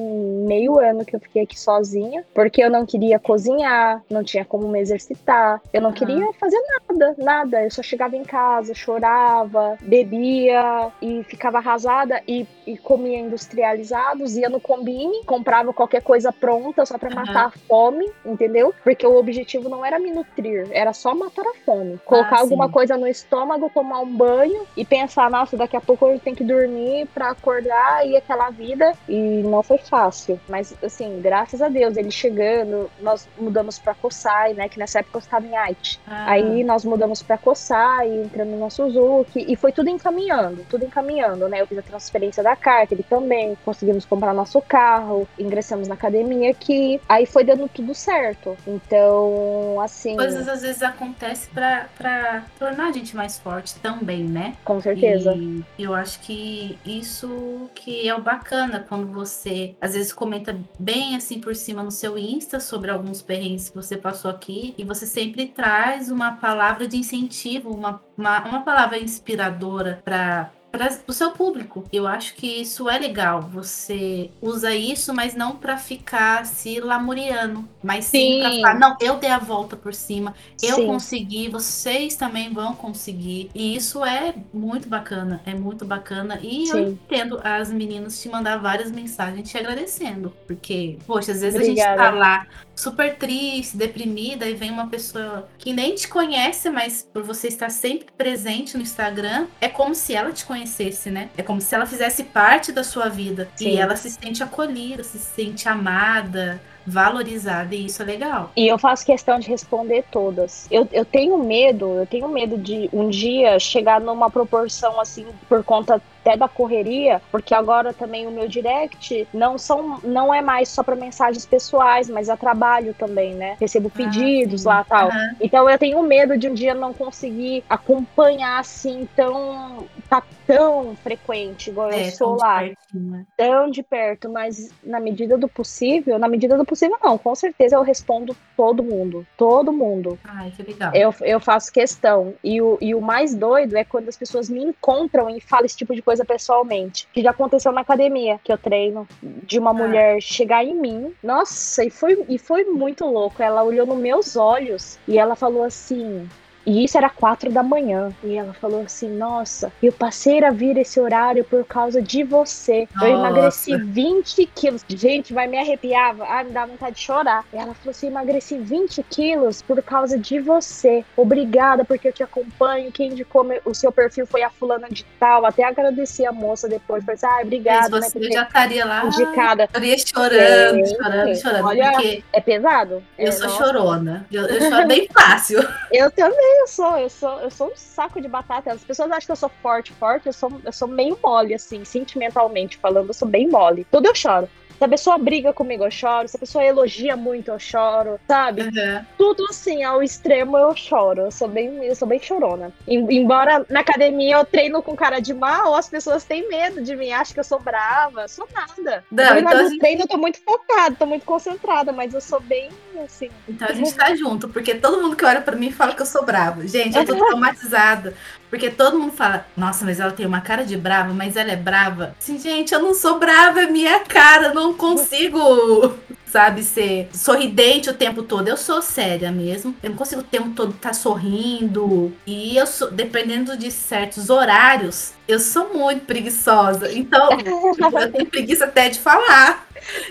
meio 0.46 0.78
ano 0.78 1.04
que 1.04 1.14
eu 1.14 1.20
fiquei 1.20 1.42
aqui 1.42 1.58
sozinha, 1.58 2.24
porque 2.32 2.62
eu 2.62 2.70
não 2.70 2.86
queria 2.86 3.18
cozinhar, 3.18 4.02
não 4.08 4.22
tinha 4.22 4.44
como 4.44 4.68
me 4.68 4.80
exercitar, 4.80 5.60
eu 5.72 5.80
não 5.80 5.90
uhum. 5.90 5.94
queria 5.94 6.32
fazer 6.34 6.58
nada, 6.88 7.14
nada. 7.18 7.64
Eu 7.64 7.70
só 7.70 7.82
chegava 7.82 8.16
em 8.16 8.22
casa, 8.22 8.72
chorava, 8.72 9.76
bebia 9.82 10.90
e 11.02 11.22
ficava 11.24 11.58
arrasada 11.58 12.22
e, 12.26 12.46
e 12.66 12.78
comia 12.78 13.18
industrializados, 13.18 14.36
ia 14.36 14.48
no 14.48 14.60
combine, 14.60 15.24
comprava 15.24 15.72
qualquer 15.72 16.02
coisa 16.02 16.32
pronta 16.32 16.86
só 16.86 16.96
para 16.96 17.14
matar 17.14 17.46
a 17.46 17.50
fome, 17.50 18.10
entendeu? 18.24 18.72
Porque 18.82 19.06
o 19.06 19.16
objetivo 19.16 19.68
não 19.68 19.84
era 19.84 19.98
me 19.98 20.12
nutrir, 20.12 20.68
era 20.70 20.92
só 21.00 21.14
matar 21.14 21.46
a 21.46 21.54
fome. 21.64 21.98
Colocar 22.04 22.36
ah, 22.36 22.40
alguma 22.40 22.68
coisa 22.68 22.96
no 22.96 23.06
estômago, 23.06 23.70
tomar 23.72 24.00
um 24.00 24.16
banho 24.16 24.66
e 24.76 24.84
pensar, 24.84 25.30
nossa, 25.30 25.56
daqui 25.56 25.76
a 25.76 25.80
pouco 25.80 26.06
eu 26.06 26.18
tenho 26.18 26.36
que 26.36 26.44
dormir 26.44 27.06
para 27.14 27.30
acordar 27.30 28.06
e 28.06 28.16
aquela 28.16 28.50
vida. 28.50 28.92
E 29.08 29.42
não 29.42 29.62
foi 29.62 29.78
fácil. 29.78 30.38
Mas, 30.48 30.74
assim, 30.82 31.20
graças 31.20 31.62
a 31.62 31.68
Deus, 31.68 31.96
ele 31.96 32.10
chegando, 32.10 32.90
nós 33.00 33.26
mudamos 33.38 33.78
para 33.78 33.94
Kosai, 33.94 34.52
né? 34.52 34.68
Que 34.68 34.78
nessa 34.78 34.98
época 35.00 35.16
eu 35.16 35.20
estava 35.20 35.46
em 35.46 35.56
Haiti. 35.56 35.98
Ah. 36.06 36.32
Aí 36.32 36.62
nós 36.62 36.84
mudamos 36.84 37.22
para 37.22 37.38
Kosai, 37.38 38.08
entramos 38.08 38.58
no 38.58 38.70
Suzuki 38.70 39.44
e 39.48 39.56
foi 39.56 39.72
tudo 39.72 39.88
encaminhando, 39.88 40.66
tudo 40.68 40.84
encaminhando, 40.84 41.48
né? 41.48 41.62
Eu 41.62 41.66
fiz 41.66 41.78
a 41.78 41.82
transferência 41.82 42.42
da 42.42 42.54
carta, 42.54 42.94
ele 42.94 43.02
também. 43.02 43.56
Conseguimos 43.64 44.04
comprar 44.04 44.34
nosso 44.34 44.60
carro, 44.60 45.26
ingressamos 45.38 45.88
na 45.88 45.94
academia 45.94 46.50
aqui. 46.50 47.00
Aí 47.08 47.24
foi 47.24 47.44
dando 47.44 47.68
tudo 47.68 47.94
certo. 47.94 48.56
Então, 48.66 49.80
assim. 49.80 50.16
Coisas 50.16 50.46
às 50.46 50.62
vezes 50.62 50.82
acontecem 50.90 51.50
para 51.52 52.44
tornar 52.58 52.88
a 52.88 52.92
gente 52.92 53.16
mais 53.16 53.38
forte 53.38 53.74
também, 53.76 54.24
né? 54.24 54.56
Com 54.64 54.80
certeza. 54.80 55.34
E 55.34 55.64
eu 55.78 55.94
acho 55.94 56.20
que 56.20 56.78
isso 56.84 57.70
que 57.74 58.08
é 58.08 58.14
o 58.14 58.20
bacana 58.20 58.84
quando 58.88 59.06
você 59.06 59.74
às 59.80 59.94
vezes 59.94 60.12
comenta 60.12 60.58
bem 60.78 61.16
assim 61.16 61.40
por 61.40 61.54
cima 61.54 61.82
no 61.82 61.90
seu 61.90 62.18
Insta 62.18 62.60
sobre 62.60 62.90
alguns 62.90 63.22
perrengues 63.22 63.70
que 63.70 63.76
você 63.76 63.96
passou 63.96 64.30
aqui 64.30 64.74
e 64.76 64.84
você 64.84 65.06
sempre 65.06 65.46
traz 65.46 66.10
uma 66.10 66.32
palavra 66.32 66.86
de 66.86 66.96
incentivo, 66.96 67.70
uma, 67.70 68.00
uma, 68.16 68.44
uma 68.44 68.62
palavra 68.62 68.98
inspiradora 68.98 70.00
para 70.04 70.50
para 70.70 70.88
o 71.06 71.12
seu 71.12 71.30
público. 71.32 71.84
Eu 71.92 72.06
acho 72.06 72.34
que 72.34 72.46
isso 72.46 72.88
é 72.88 72.98
legal. 72.98 73.42
Você 73.42 74.30
usa 74.40 74.74
isso, 74.74 75.12
mas 75.12 75.34
não 75.34 75.56
para 75.56 75.76
ficar 75.76 76.46
se 76.46 76.80
lamuriando, 76.80 77.68
mas 77.82 78.06
sim, 78.06 78.18
sim 78.18 78.40
para 78.40 78.50
falar, 78.50 78.78
não, 78.78 78.96
eu 79.00 79.16
dei 79.16 79.30
a 79.30 79.38
volta 79.38 79.76
por 79.76 79.94
cima, 79.94 80.34
eu 80.62 80.76
sim. 80.76 80.86
consegui, 80.86 81.48
vocês 81.48 82.16
também 82.16 82.52
vão 82.52 82.74
conseguir. 82.74 83.50
E 83.54 83.74
isso 83.74 84.04
é 84.04 84.34
muito 84.52 84.88
bacana, 84.88 85.40
é 85.44 85.54
muito 85.54 85.84
bacana. 85.84 86.38
E 86.42 86.66
sim. 86.66 86.72
eu 86.72 86.88
entendo 86.90 87.40
as 87.42 87.70
meninas 87.70 88.20
te 88.20 88.28
mandar 88.28 88.58
várias 88.58 88.90
mensagens 88.90 89.50
te 89.50 89.58
agradecendo, 89.58 90.32
porque, 90.46 90.98
poxa, 91.06 91.32
às 91.32 91.40
vezes 91.40 91.60
Obrigada. 91.60 92.02
a 92.02 92.04
gente 92.06 92.12
tá 92.12 92.18
lá 92.18 92.46
super 92.80 93.16
triste, 93.16 93.76
deprimida, 93.76 94.46
e 94.46 94.54
vem 94.54 94.70
uma 94.70 94.86
pessoa 94.86 95.48
que 95.58 95.72
nem 95.72 95.94
te 95.94 96.08
conhece, 96.08 96.70
mas 96.70 97.06
por 97.12 97.22
você 97.22 97.48
estar 97.48 97.70
sempre 97.70 98.06
presente 98.16 98.76
no 98.76 98.82
Instagram, 98.82 99.46
é 99.60 99.68
como 99.68 99.94
se 99.94 100.14
ela 100.14 100.32
te 100.32 100.44
conhecesse, 100.44 101.10
né? 101.10 101.28
É 101.36 101.42
como 101.42 101.60
se 101.60 101.74
ela 101.74 101.86
fizesse 101.86 102.24
parte 102.24 102.72
da 102.72 102.82
sua 102.82 103.08
vida. 103.08 103.48
Sim. 103.54 103.70
E 103.70 103.76
ela 103.76 103.96
se 103.96 104.10
sente 104.10 104.42
acolhida, 104.42 105.04
se 105.04 105.18
sente 105.18 105.68
amada, 105.68 106.60
valorizada 106.86 107.74
e 107.74 107.86
isso 107.86 108.02
é 108.02 108.04
legal. 108.04 108.50
E 108.56 108.66
eu 108.66 108.78
faço 108.78 109.04
questão 109.04 109.38
de 109.38 109.48
responder 109.48 110.04
todas. 110.10 110.66
Eu, 110.70 110.88
eu 110.92 111.04
tenho 111.04 111.38
medo, 111.38 111.86
eu 112.00 112.06
tenho 112.06 112.28
medo 112.28 112.56
de 112.56 112.88
um 112.92 113.08
dia 113.08 113.58
chegar 113.58 114.00
numa 114.00 114.30
proporção 114.30 115.00
assim, 115.00 115.26
por 115.48 115.62
conta 115.62 116.00
até 116.20 116.36
da 116.36 116.48
correria, 116.48 117.20
porque 117.30 117.54
agora 117.54 117.92
também 117.92 118.26
o 118.26 118.30
meu 118.30 118.46
direct 118.46 119.26
não 119.32 119.58
são 119.58 119.98
não 120.02 120.32
é 120.32 120.40
mais 120.40 120.68
só 120.68 120.82
para 120.82 120.94
mensagens 120.94 121.46
pessoais, 121.46 122.08
mas 122.08 122.28
a 122.28 122.36
trabalho 122.36 122.94
também, 122.94 123.34
né? 123.34 123.56
Recebo 123.60 123.90
ah, 123.94 123.96
pedidos 123.96 124.66
ah, 124.66 124.70
lá 124.70 124.84
tal. 124.84 125.08
Uhum. 125.08 125.36
Então 125.40 125.68
eu 125.68 125.78
tenho 125.78 126.02
medo 126.02 126.36
de 126.36 126.48
um 126.48 126.54
dia 126.54 126.74
não 126.74 126.92
conseguir 126.92 127.64
acompanhar 127.68 128.60
assim 128.60 129.08
tão 129.16 129.86
tá 130.08 130.22
tão 130.46 130.96
frequente 130.96 131.70
igual 131.70 131.90
é, 131.90 132.08
eu 132.08 132.10
sou 132.10 132.36
lá. 132.36 132.60
Perto, 132.60 132.76
né? 132.94 133.24
Tão 133.36 133.70
de 133.70 133.82
perto, 133.82 134.28
mas 134.28 134.70
na 134.82 135.00
medida 135.00 135.38
do 135.38 135.48
possível, 135.48 136.18
na 136.18 136.28
medida 136.28 136.56
do 136.56 136.64
possível 136.64 136.98
não, 137.02 137.16
com 137.16 137.34
certeza 137.34 137.76
eu 137.76 137.82
respondo 137.82 138.36
todo 138.56 138.82
mundo, 138.82 139.26
todo 139.36 139.72
mundo. 139.72 140.18
Ai, 140.24 140.50
que 140.50 140.62
legal. 140.62 140.92
Eu, 140.94 141.14
eu 141.22 141.40
faço 141.40 141.72
questão. 141.72 142.34
E 142.42 142.60
o, 142.60 142.76
e 142.80 142.94
o 142.94 143.00
mais 143.00 143.34
doido 143.34 143.76
é 143.76 143.84
quando 143.84 144.08
as 144.08 144.16
pessoas 144.16 144.50
me 144.50 144.62
encontram 144.62 145.30
e 145.30 145.40
falam 145.40 145.66
esse 145.66 145.76
tipo 145.76 145.94
de 145.94 146.02
coisa 146.02 146.09
pessoalmente. 146.24 147.06
Que 147.12 147.22
já 147.22 147.30
aconteceu 147.30 147.72
na 147.72 147.80
academia, 147.80 148.40
que 148.42 148.52
eu 148.52 148.58
treino, 148.58 149.06
de 149.22 149.58
uma 149.58 149.70
ah. 149.70 149.74
mulher 149.74 150.20
chegar 150.20 150.64
em 150.64 150.74
mim. 150.74 151.14
Nossa, 151.22 151.84
e 151.84 151.90
foi, 151.90 152.24
e 152.28 152.38
foi 152.38 152.64
muito 152.64 153.04
louco. 153.06 153.42
Ela 153.42 153.62
olhou 153.62 153.86
nos 153.86 153.98
meus 153.98 154.36
olhos 154.36 154.98
e 155.06 155.18
ela 155.18 155.36
falou 155.36 155.64
assim: 155.64 156.28
e 156.66 156.84
isso 156.84 156.96
era 156.96 157.08
quatro 157.08 157.50
da 157.50 157.62
manhã. 157.62 158.10
E 158.22 158.36
ela 158.36 158.52
falou 158.54 158.82
assim: 158.82 159.08
Nossa, 159.08 159.72
eu 159.82 159.92
passei 159.92 160.42
a 160.44 160.50
vir 160.50 160.76
esse 160.76 161.00
horário 161.00 161.44
por 161.44 161.64
causa 161.64 162.00
de 162.02 162.22
você. 162.22 162.88
Nossa. 162.94 163.08
Eu 163.08 163.18
emagreci 163.18 163.76
20 163.76 164.46
quilos. 164.54 164.84
Gente, 164.88 165.32
vai 165.32 165.46
me 165.46 165.58
arrepiar. 165.58 166.16
Ah, 166.20 166.44
me 166.44 166.50
dá 166.50 166.66
vontade 166.66 166.96
de 166.96 167.02
chorar. 167.02 167.44
E 167.52 167.56
ela 167.56 167.74
falou 167.74 167.90
assim: 167.90 168.08
Emagreci 168.08 168.58
20 168.58 169.02
quilos 169.04 169.62
por 169.62 169.82
causa 169.82 170.18
de 170.18 170.38
você. 170.40 171.04
Obrigada, 171.16 171.84
porque 171.84 172.08
eu 172.08 172.12
te 172.12 172.22
acompanho. 172.22 172.92
Quem 172.92 173.10
indicou 173.10 173.46
o 173.64 173.74
seu 173.74 173.90
perfil 173.90 174.26
foi 174.26 174.42
a 174.42 174.50
fulana 174.50 174.88
de 174.88 175.04
tal. 175.18 175.46
Até 175.46 175.64
agradeci 175.64 176.26
a 176.26 176.32
moça 176.32 176.68
depois. 176.68 177.04
Falei 177.04 177.16
assim: 177.16 177.26
Ah, 177.26 177.40
obrigada. 177.42 177.88
Mas 177.90 178.00
né, 178.00 178.08
você 178.10 178.18
né, 178.18 178.34
já 178.34 178.42
estaria 178.42 178.84
lá. 178.84 179.06
Indicada. 179.06 179.64
Estaria 179.64 179.96
chorando, 179.98 180.86
chorando, 180.86 181.36
chorando. 181.36 181.66
Olha, 181.66 182.22
é 182.32 182.40
pesado. 182.40 183.02
Eu 183.18 183.28
é, 183.28 183.32
sou 183.32 183.46
nossa. 183.48 183.64
chorona. 183.64 184.26
Eu, 184.30 184.46
eu 184.46 184.70
choro 184.70 184.86
bem 184.86 185.08
fácil. 185.12 185.60
Eu 185.92 186.10
também 186.10 186.49
eu 186.50 186.66
sou, 186.66 186.98
eu 186.98 187.08
sou, 187.08 187.40
eu 187.40 187.50
sou 187.50 187.68
um 187.68 187.76
saco 187.76 188.20
de 188.20 188.28
batata. 188.28 188.72
As 188.72 188.84
pessoas 188.84 189.10
acham 189.10 189.26
que 189.26 189.32
eu 189.32 189.36
sou 189.36 189.48
forte, 189.62 189.92
forte, 189.92 190.26
eu 190.26 190.32
sou, 190.32 190.50
eu 190.64 190.72
sou 190.72 190.88
meio 190.88 191.18
mole, 191.22 191.54
assim, 191.54 191.84
sentimentalmente 191.84 192.76
falando, 192.78 193.08
eu 193.08 193.14
sou 193.14 193.28
bem 193.28 193.48
mole. 193.48 193.86
Tudo 193.90 194.06
eu 194.06 194.14
choro. 194.14 194.48
Se 194.80 194.84
a 194.86 194.88
pessoa 194.88 195.18
briga 195.18 195.52
comigo, 195.52 195.84
eu 195.84 195.90
choro. 195.90 196.26
Se 196.26 196.38
a 196.38 196.40
pessoa 196.40 196.64
elogia 196.64 197.14
muito, 197.14 197.50
eu 197.50 197.58
choro, 197.58 198.18
sabe? 198.26 198.62
Uhum. 198.62 199.04
Tudo 199.18 199.44
assim, 199.50 199.84
ao 199.84 200.02
extremo, 200.02 200.56
eu 200.56 200.74
choro. 200.74 201.20
Eu 201.20 201.30
sou 201.30 201.46
bem, 201.46 201.84
eu 201.84 201.94
sou 201.94 202.08
bem 202.08 202.18
chorona. 202.18 202.72
Embora 202.88 203.66
na 203.68 203.80
academia 203.80 204.36
eu 204.36 204.44
treino 204.46 204.82
com 204.82 204.96
cara 204.96 205.20
de 205.20 205.34
mal, 205.34 205.74
as 205.74 205.86
pessoas 205.86 206.24
têm 206.24 206.48
medo 206.48 206.80
de 206.80 206.96
mim, 206.96 207.12
acham 207.12 207.34
que 207.34 207.40
eu 207.40 207.44
sou 207.44 207.60
brava. 207.60 208.22
Eu 208.22 208.28
sou 208.30 208.48
nada. 208.54 209.04
Não, 209.12 209.36
então 209.36 209.64
no 209.64 209.68
gente... 209.68 209.80
treino 209.80 210.02
eu 210.04 210.08
tô 210.08 210.16
muito 210.16 210.42
focada, 210.42 210.96
tô 210.98 211.04
muito 211.04 211.26
concentrada, 211.26 211.92
mas 211.92 212.14
eu 212.14 212.20
sou 212.22 212.40
bem 212.40 212.70
assim. 213.04 213.28
Então 213.46 213.68
a 213.68 213.74
gente 213.74 213.92
tá 213.94 214.14
junto, 214.14 214.48
porque 214.48 214.74
todo 214.74 215.02
mundo 215.02 215.14
que 215.14 215.26
olha 215.26 215.42
pra 215.42 215.56
mim 215.56 215.70
fala 215.70 215.94
que 215.94 216.00
eu 216.00 216.06
sou 216.06 216.24
brava. 216.24 216.66
Gente, 216.66 216.96
eu 216.96 217.04
tô 217.04 217.16
traumatizada. 217.20 218.14
Porque 218.50 218.68
todo 218.68 218.98
mundo 218.98 219.12
fala, 219.12 219.46
nossa, 219.56 219.84
mas 219.84 220.00
ela 220.00 220.10
tem 220.10 220.26
uma 220.26 220.40
cara 220.40 220.64
de 220.64 220.76
brava, 220.76 221.14
mas 221.14 221.36
ela 221.36 221.52
é 221.52 221.56
brava. 221.56 222.16
Sim, 222.18 222.36
gente, 222.36 222.74
eu 222.74 222.82
não 222.82 222.92
sou 222.92 223.18
brava, 223.18 223.62
é 223.62 223.66
minha 223.66 224.00
cara, 224.00 224.52
não 224.52 224.74
consigo, 224.74 225.94
sabe, 226.26 226.64
ser 226.64 227.08
sorridente 227.14 227.88
o 227.88 227.94
tempo 227.94 228.24
todo. 228.24 228.48
Eu 228.48 228.56
sou 228.56 228.82
séria 228.82 229.30
mesmo. 229.30 229.74
Eu 229.80 229.90
não 229.90 229.96
consigo 229.96 230.22
o 230.22 230.24
tempo 230.24 230.50
todo 230.50 230.74
estar 230.74 230.88
tá 230.88 230.94
sorrindo. 230.94 232.12
E 232.26 232.56
eu 232.56 232.66
sou, 232.66 232.90
dependendo 232.90 233.56
de 233.56 233.70
certos 233.70 234.28
horários, 234.30 235.12
eu 235.28 235.38
sou 235.38 235.72
muito 235.72 236.04
preguiçosa. 236.04 236.92
Então, 236.92 237.30
eu 237.30 238.12
tenho 238.12 238.26
preguiça 238.26 238.64
até 238.64 238.88
de 238.88 238.98
falar. 238.98 239.64